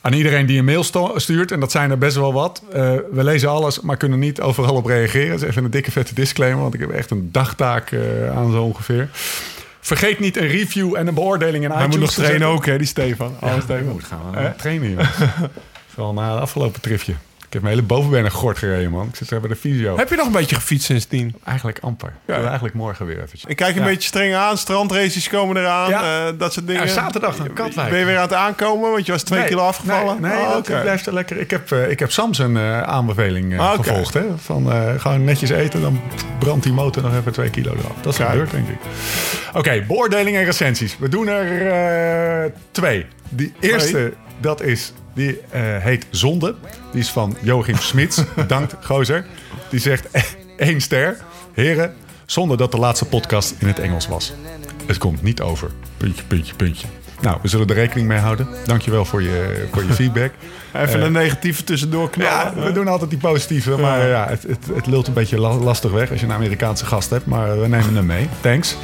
Aan 0.00 0.12
iedereen 0.12 0.46
die 0.46 0.58
een 0.58 0.64
mail 0.64 0.84
stuurt, 1.16 1.52
en 1.52 1.60
dat 1.60 1.70
zijn 1.70 1.90
er 1.90 1.98
best 1.98 2.16
wel 2.16 2.32
wat. 2.32 2.62
eh, 2.72 2.94
we 3.12 3.24
lezen 3.24 3.48
alles, 3.50 3.80
maar 3.80 3.96
kunnen 3.96 4.18
niet 4.18 4.40
overal 4.40 4.74
op 4.74 4.86
reageren. 4.86 5.30
Dat 5.30 5.42
is 5.42 5.48
even 5.48 5.64
een 5.64 5.70
dikke 5.70 5.90
vette 5.90 6.14
disclaimer, 6.14 6.62
want 6.62 6.74
ik 6.74 6.80
heb 6.80 6.90
echt 6.90 7.10
een 7.10 7.28
dagtaak 7.32 7.90
eh, 7.90 8.36
aan 8.36 8.52
zo 8.52 8.62
ongeveer. 8.62 9.08
Vergeet 9.84 10.18
niet 10.20 10.36
een 10.36 10.46
review 10.46 10.96
en 10.96 11.06
een 11.06 11.14
beoordeling 11.14 11.64
in 11.64 11.70
Hij 11.70 11.78
iTunes 11.86 11.96
moet 11.96 12.16
nog 12.16 12.24
trainen 12.26 12.48
ook, 12.48 12.66
hè, 12.66 12.78
die 12.78 12.86
Stefan. 12.86 13.36
Oh, 13.40 13.48
Ja, 13.48 13.60
Stefan. 13.60 13.88
moet 13.88 14.04
gaan 14.04 14.20
we 14.30 14.40
nog 14.40 14.52
trainen, 14.56 14.88
jongens. 14.88 15.08
Vooral 15.94 16.12
na 16.12 16.32
het 16.32 16.40
afgelopen 16.40 16.80
tripje. 16.80 17.14
Ik 17.54 17.60
heb 17.60 17.68
mijn 17.68 17.80
hele 17.84 17.94
bovenbenen 17.94 18.30
gort 18.30 18.58
gereden, 18.58 18.90
man. 18.90 19.06
Ik 19.08 19.16
zit 19.16 19.30
er 19.30 19.40
bij 19.40 19.48
de 19.48 19.56
fysio. 19.56 19.96
Heb 19.96 20.08
je 20.10 20.16
nog 20.16 20.26
een 20.26 20.32
beetje 20.32 20.54
gefietst 20.54 20.86
sindsdien? 20.86 21.34
Eigenlijk 21.44 21.78
amper. 21.80 22.12
Ja. 22.26 22.42
eigenlijk 22.44 22.74
morgen 22.74 23.06
weer 23.06 23.16
eventjes. 23.16 23.44
Ik 23.46 23.56
kijk 23.56 23.76
een 23.76 23.82
Ja. 23.82 23.88
beetje 23.88 24.08
streng 24.08 24.34
aan. 24.34 24.58
Strandraces 24.58 25.28
komen 25.28 25.56
eraan. 25.56 25.88
Ja. 25.90 26.26
eh, 26.28 26.32
dat 26.38 26.52
soort 26.52 26.66
dingen. 26.66 26.86
Ja, 26.86 26.92
zaterdag 26.92 27.38
naar 27.38 27.48
Katwijk. 27.48 27.90
Ben 27.90 27.98
je 27.98 28.04
weer 28.04 28.16
aan 28.16 28.22
het 28.22 28.32
aankomen? 28.32 28.90
Want 28.90 29.06
je 29.06 29.12
was 29.12 29.22
twee 29.22 29.38
Nee, 29.38 29.48
kilo 29.48 29.62
afgevallen. 29.62 30.20
Nee, 30.20 30.30
nee 30.32 30.40
Oh, 30.40 30.48
dat 30.48 30.58
oké. 30.70 30.80
blijft 30.80 31.06
er 31.06 31.12
lekker. 31.14 31.36
Ik 31.40 31.50
heb, 31.50 31.72
eh, 31.72 31.90
ik 31.90 31.98
heb 31.98 32.12
Sam 32.12 32.34
zijn 32.34 32.56
eh, 32.56 32.82
aanbeveling 32.82 33.52
eh, 33.52 33.58
Ah, 33.58 33.72
oké. 33.78 33.82
gevolgd. 33.88 34.14
Hè? 34.14 34.24
Van 34.36 34.72
eh, 34.72 35.00
gewoon 35.00 35.24
netjes 35.24 35.50
eten, 35.50 35.80
dan 35.80 36.00
brandt 36.38 36.62
die 36.64 36.72
motor 36.72 37.02
nog 37.02 37.14
even 37.16 37.32
twee 37.32 37.50
kilo 37.50 37.70
eraf. 37.78 37.92
Dat 38.00 38.12
is 38.12 38.18
Kijk. 38.18 38.30
gebeurd, 38.30 38.50
denk 38.50 38.68
ik. 38.68 38.78
Oké, 39.54 39.84
beoordeling 39.86 40.36
en 40.36 40.44
recensies. 40.44 40.96
We 40.98 41.08
doen 41.08 41.28
er 41.28 41.66
eh, 42.46 42.50
twee. 42.70 43.06
Die 43.28 43.52
eerste, 43.60 44.12
dat 44.40 44.62
is, 44.62 44.92
die 45.14 45.40
eh, 45.50 45.60
heet 45.78 46.06
Zonde. 46.10 46.54
Die 46.92 47.00
is 47.00 47.10
van 47.10 47.36
Joachim 47.40 47.76
Smits. 47.76 48.22
Bedankt, 48.36 48.74
gozer. 48.82 49.24
Die 49.70 49.80
zegt 49.80 50.10
eh, 50.10 50.22
één 50.56 50.80
ster. 50.80 51.16
Heren, 51.52 51.94
zonder 52.26 52.56
dat 52.56 52.70
de 52.70 52.78
laatste 52.78 53.04
podcast 53.04 53.54
in 53.58 53.66
het 53.66 53.78
Engels 53.78 54.06
was. 54.08 54.32
Het 54.86 54.98
komt 54.98 55.22
niet 55.22 55.40
over. 55.40 55.70
Puntje, 55.96 56.24
puntje, 56.24 56.54
puntje. 56.54 56.86
Nou, 57.20 57.38
we 57.42 57.48
zullen 57.48 57.66
er 57.68 57.74
rekening 57.74 58.08
mee 58.08 58.18
houden. 58.18 58.48
Dankjewel 58.64 59.04
voor 59.04 59.22
je, 59.22 59.66
voor 59.72 59.82
je 59.84 59.92
feedback. 60.02 60.32
Even 60.74 61.02
een 61.02 61.12
negatieve 61.12 61.64
tussendoor 61.64 62.10
Ja, 62.16 62.40
knallen. 62.50 62.64
we 62.66 62.72
doen 62.72 62.88
altijd 62.88 63.10
die 63.10 63.18
positieve, 63.18 63.76
maar 63.76 64.06
ja, 64.06 64.28
het, 64.28 64.42
het, 64.42 64.66
het 64.74 64.86
lult 64.86 65.06
een 65.06 65.12
beetje 65.12 65.38
la- 65.40 65.54
lastig 65.58 65.90
weg 65.90 66.10
als 66.10 66.20
je 66.20 66.26
een 66.26 66.32
Amerikaanse 66.32 66.84
gast 66.86 67.10
hebt. 67.10 67.26
Maar 67.26 67.60
we 67.60 67.68
nemen 67.68 67.94
hem 67.94 68.06
mee. 68.06 68.28
Thanks. 68.40 68.76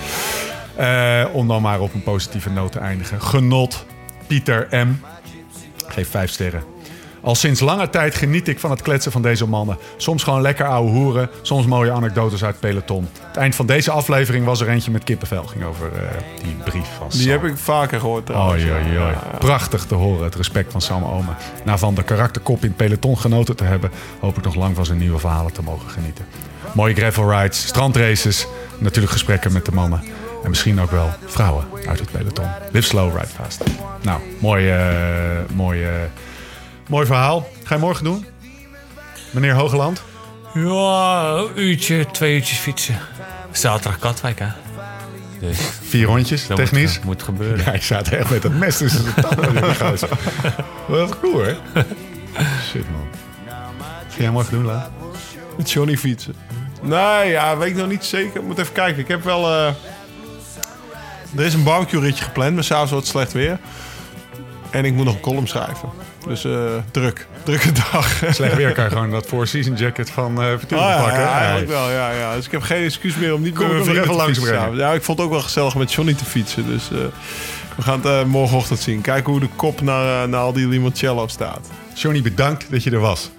Eh, 0.77 1.25
om 1.33 1.49
dan 1.49 1.63
maar 1.63 1.81
op 1.81 1.95
een 1.95 2.03
positieve 2.03 2.51
noot 2.51 2.73
te 2.73 2.79
eindigen. 2.79 3.23
Genot, 3.23 3.85
Pieter 4.27 4.67
M. 4.71 5.01
Geef 5.93 6.11
vijf 6.11 6.31
sterren. 6.31 6.63
Al 7.23 7.35
sinds 7.35 7.61
lange 7.61 7.91
tijd 7.91 8.15
geniet 8.15 8.49
ik 8.49 8.61
van 8.61 8.71
het 8.71 8.83
kletsen 8.83 9.13
van 9.13 9.23
deze 9.23 9.47
mannen. 9.47 9.79
Soms 9.97 10.23
gewoon 10.23 10.41
lekker 10.41 10.67
ouwe 10.67 10.91
hoeren, 10.91 11.31
soms 11.43 11.67
mooie 11.67 11.93
anekdotes 11.93 12.45
uit 12.45 12.53
het 12.53 12.61
peloton. 12.61 13.09
Het 13.27 13.37
eind 13.37 13.55
van 13.55 13.67
deze 13.67 13.91
aflevering 13.91 14.45
was 14.45 14.61
er 14.61 14.69
eentje 14.69 14.91
met 14.91 15.05
kippenvel. 15.05 15.45
Ging 15.45 15.65
over 15.65 15.93
eh, 15.93 16.03
die 16.43 16.55
brief 16.65 16.89
van 16.99 17.09
Die 17.11 17.21
Sam. 17.21 17.31
heb 17.31 17.45
ik 17.45 17.57
vaker 17.57 18.01
gehoord 18.01 18.27
trouwens. 18.27 18.65
Oei. 18.65 19.15
Prachtig 19.39 19.85
te 19.85 19.95
horen, 19.95 20.25
het 20.25 20.35
respect 20.35 20.73
van 20.73 20.81
Sam 20.81 21.05
Omen. 21.05 21.37
Na 21.65 21.79
van 21.79 21.95
de 21.95 22.03
karakterkop 22.03 22.63
in 22.63 22.69
het 22.69 22.77
peloton 22.77 23.19
genoten 23.19 23.57
te 23.57 23.65
hebben... 23.65 23.91
hoop 24.21 24.37
ik 24.37 24.45
nog 24.45 24.55
lang 24.55 24.77
van 24.77 24.87
zijn 24.87 24.99
nieuwe 24.99 25.19
verhalen 25.19 25.53
te 25.53 25.63
mogen 25.63 25.91
genieten. 25.91 26.25
Mooie 26.75 26.95
gravel 26.95 27.31
rides, 27.31 27.67
strandraces, 27.67 28.47
natuurlijk 28.79 29.13
gesprekken 29.13 29.53
met 29.53 29.65
de 29.65 29.73
mannen. 29.73 30.03
En 30.43 30.49
misschien 30.49 30.81
ook 30.81 30.91
wel 30.91 31.11
vrouwen 31.27 31.65
uit 31.89 31.99
het 31.99 32.11
peloton. 32.11 32.47
Live 32.73 32.87
slow, 32.87 33.13
ride 33.17 33.27
fast. 33.27 33.63
Nou, 34.03 34.21
mooi, 34.39 34.71
eh, 34.71 35.55
mooi, 35.55 35.85
eh, 35.85 35.91
mooi 36.89 37.07
verhaal. 37.07 37.49
Ga 37.65 37.75
je 37.75 37.81
morgen 37.81 38.05
doen? 38.05 38.27
Meneer 39.31 39.55
Hogeland? 39.55 40.03
Ja, 40.55 41.31
een 41.37 41.51
uurtje, 41.61 42.07
twee 42.11 42.35
uurtjes 42.35 42.59
fietsen. 42.59 42.99
Zaterdag 43.53 43.99
Katwijk, 43.99 44.39
hè? 44.39 44.47
Dus 45.41 45.59
Vier 45.83 46.07
rondjes, 46.07 46.47
dat 46.47 46.57
technisch. 46.57 46.97
Moet, 46.97 47.05
moet 47.05 47.23
gebeuren. 47.23 47.65
Ja, 47.65 47.73
ik 47.73 47.83
zat 47.83 48.09
echt 48.09 48.31
met 48.31 48.43
het 48.43 48.59
mes 48.59 48.77
tussen 48.77 49.05
de 49.05 49.13
tanden. 49.21 49.61
Wat 50.89 51.19
cool, 51.21 51.41
hè? 51.45 51.55
Shit, 52.71 52.91
man. 52.91 53.09
Ga 54.09 54.23
jij 54.23 54.31
morgen 54.31 54.53
doen, 54.53 54.65
La? 54.65 54.91
Met 55.57 55.71
Johnny 55.71 55.97
fietsen. 55.97 56.35
Nee, 56.83 57.31
ja, 57.31 57.57
weet 57.57 57.71
ik 57.71 57.77
nog 57.77 57.89
niet 57.89 58.05
zeker. 58.05 58.43
Moet 58.43 58.59
even 58.59 58.73
kijken. 58.73 59.03
Ik 59.03 59.09
heb 59.09 59.25
wel... 59.25 59.49
eh, 59.53 59.73
er 61.37 61.45
is 61.45 61.55
een 61.55 61.63
barbecue 61.65 62.01
ritje 62.01 62.25
gepland, 62.25 62.55
maar 62.55 62.65
s'avonds 62.65 62.91
wordt 62.91 63.07
het 63.07 63.17
slecht 63.17 63.33
weer. 63.33 63.59
En 64.71 64.85
ik 64.85 64.93
moet 64.95 65.05
nog 65.05 65.15
een 65.15 65.21
column 65.21 65.47
schrijven. 65.49 65.89
Dus 66.27 66.45
eh, 66.45 66.53
druk. 66.91 67.27
Drukke 67.43 67.73
dag. 67.73 68.23
Slecht 68.31 68.55
weer 68.57 68.73
kan 68.73 68.85
je 68.85 68.91
gewoon 68.97 69.11
dat 69.11 69.27
Four 69.27 69.47
Season 69.47 69.75
jacket 69.77 70.11
van 70.11 70.39
Ah, 70.39 70.45
ja, 70.45 70.57
pakken. 71.01 71.21
ja, 71.21 71.39
eigenlijk 71.39 71.69
wel, 71.71 71.91
ja, 71.91 72.11
ja. 72.11 72.35
Dus 72.35 72.47
ik 72.47 72.51
heb 72.53 72.63
geen 72.63 72.85
excuus 72.85 73.15
meer 73.17 73.35
om 73.35 73.43
niet 73.43 73.55
Kom 73.55 73.67
nog 73.77 73.89
even 73.89 74.03
te 74.03 74.13
langs 74.13 74.39
brengen. 74.39 74.59
s'avonds. 74.61 74.79
Ja, 74.81 74.93
ik 74.93 75.03
vond 75.03 75.19
het 75.19 75.27
ook 75.27 75.33
wel 75.33 75.43
gezellig 75.43 75.75
met 75.75 75.93
Johnny 75.93 76.15
te 76.15 76.25
fietsen. 76.25 76.67
Dus 76.67 76.91
eh, 76.91 76.99
we 77.77 77.83
gaan 77.83 78.01
het 78.07 78.27
morgenochtend 78.27 78.81
zien. 78.81 79.01
Kijken 79.01 79.31
hoe 79.33 79.41
de 79.41 79.49
kop 79.57 79.81
naar, 79.81 80.29
naar 80.29 80.41
al 80.41 80.53
die 80.53 80.67
limoncello 80.69 81.27
staat. 81.29 81.69
Johnny, 81.95 82.23
bedankt 82.23 82.67
dat 82.71 82.83
je 82.83 82.91
er 82.91 83.01
was. 83.01 83.31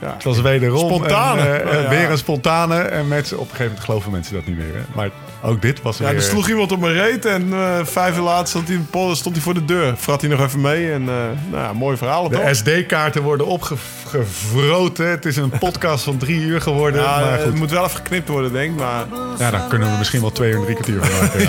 Ja. 0.00 0.12
Het 0.14 0.24
was 0.24 0.40
wederom 0.40 0.78
Spontane. 0.94 1.40
een, 1.40 1.60
eh, 1.60 1.76
Oh, 1.76 1.82
ja. 1.82 1.88
weer 1.88 2.10
een 2.10 2.18
spontane. 2.18 2.78
En 2.80 3.08
mensen, 3.08 3.36
op 3.36 3.42
een 3.42 3.48
gegeven 3.48 3.66
moment 3.66 3.84
geloven 3.84 4.10
mensen 4.12 4.34
dat 4.34 4.46
niet 4.46 4.56
meer. 4.56 4.74
Hè? 4.74 4.80
Maar 4.94 5.10
ook 5.42 5.62
dit 5.62 5.82
was 5.82 5.98
Ja, 5.98 6.04
weer... 6.04 6.14
er 6.14 6.22
sloeg 6.22 6.48
iemand 6.48 6.72
op 6.72 6.80
mijn 6.80 6.92
reet 6.92 7.24
en 7.24 7.52
eh, 7.52 7.78
vijf 7.84 8.16
uur 8.16 8.22
later 8.22 8.46
stond 8.48 8.66
hij, 8.66 8.76
in 8.76 8.82
de 8.82 8.88
polder, 8.88 9.16
stond 9.16 9.34
hij 9.34 9.44
voor 9.44 9.54
de 9.54 9.64
deur. 9.64 9.94
Frat 9.96 10.20
hij 10.20 10.30
nog 10.30 10.40
even 10.40 10.60
mee 10.60 10.92
en 10.92 11.00
eh, 11.00 11.14
nou 11.50 11.62
ja, 11.62 11.72
mooi 11.72 11.96
verhaal? 11.96 12.28
De 12.28 12.48
SD-kaarten 12.54 13.22
worden 13.22 13.46
opgevroten. 13.46 15.08
Het 15.10 15.24
is 15.24 15.36
een 15.36 15.50
podcast 15.58 16.04
van 16.04 16.16
drie 16.16 16.40
uur 16.40 16.60
geworden. 16.60 17.02
Ja, 17.02 17.20
maar 17.20 17.38
het 17.38 17.54
moet 17.54 17.70
wel 17.70 17.84
even 17.84 17.96
geknipt 17.96 18.28
worden, 18.28 18.52
denk 18.52 18.72
ik. 18.72 18.78
Maar 18.78 19.04
ja, 19.38 19.50
dan 19.50 19.68
kunnen 19.68 19.90
we 19.92 19.98
misschien 19.98 20.20
wel 20.20 20.32
twee 20.32 20.50
uur 20.50 20.56
en 20.58 20.62
drie 20.64 20.74
kwartier 20.76 21.04
van 21.04 21.20
maken. 21.20 21.40
Ja. 21.40 21.46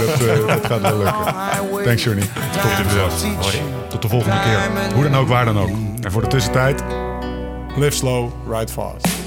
Dat, 0.06 0.20
eh, 0.20 0.46
dat 0.46 0.66
gaat 0.66 0.80
wel 0.80 0.98
lukken. 0.98 1.84
Thanks, 1.84 2.04
Johnny. 2.04 2.22
Tot, 2.52 2.62
de, 3.52 3.58
tot 3.88 4.02
de 4.02 4.08
volgende 4.08 4.36
keer. 4.40 4.58
Hoe 4.94 5.02
dan 5.02 5.16
ook, 5.16 5.28
waar 5.28 5.44
dan 5.44 5.58
ook. 5.58 5.70
En 6.02 6.12
voor 6.12 6.22
de 6.22 6.28
tussentijd, 6.28 6.82
Live 7.78 7.94
slow, 7.94 8.32
ride 8.44 8.68
fast. 8.68 9.17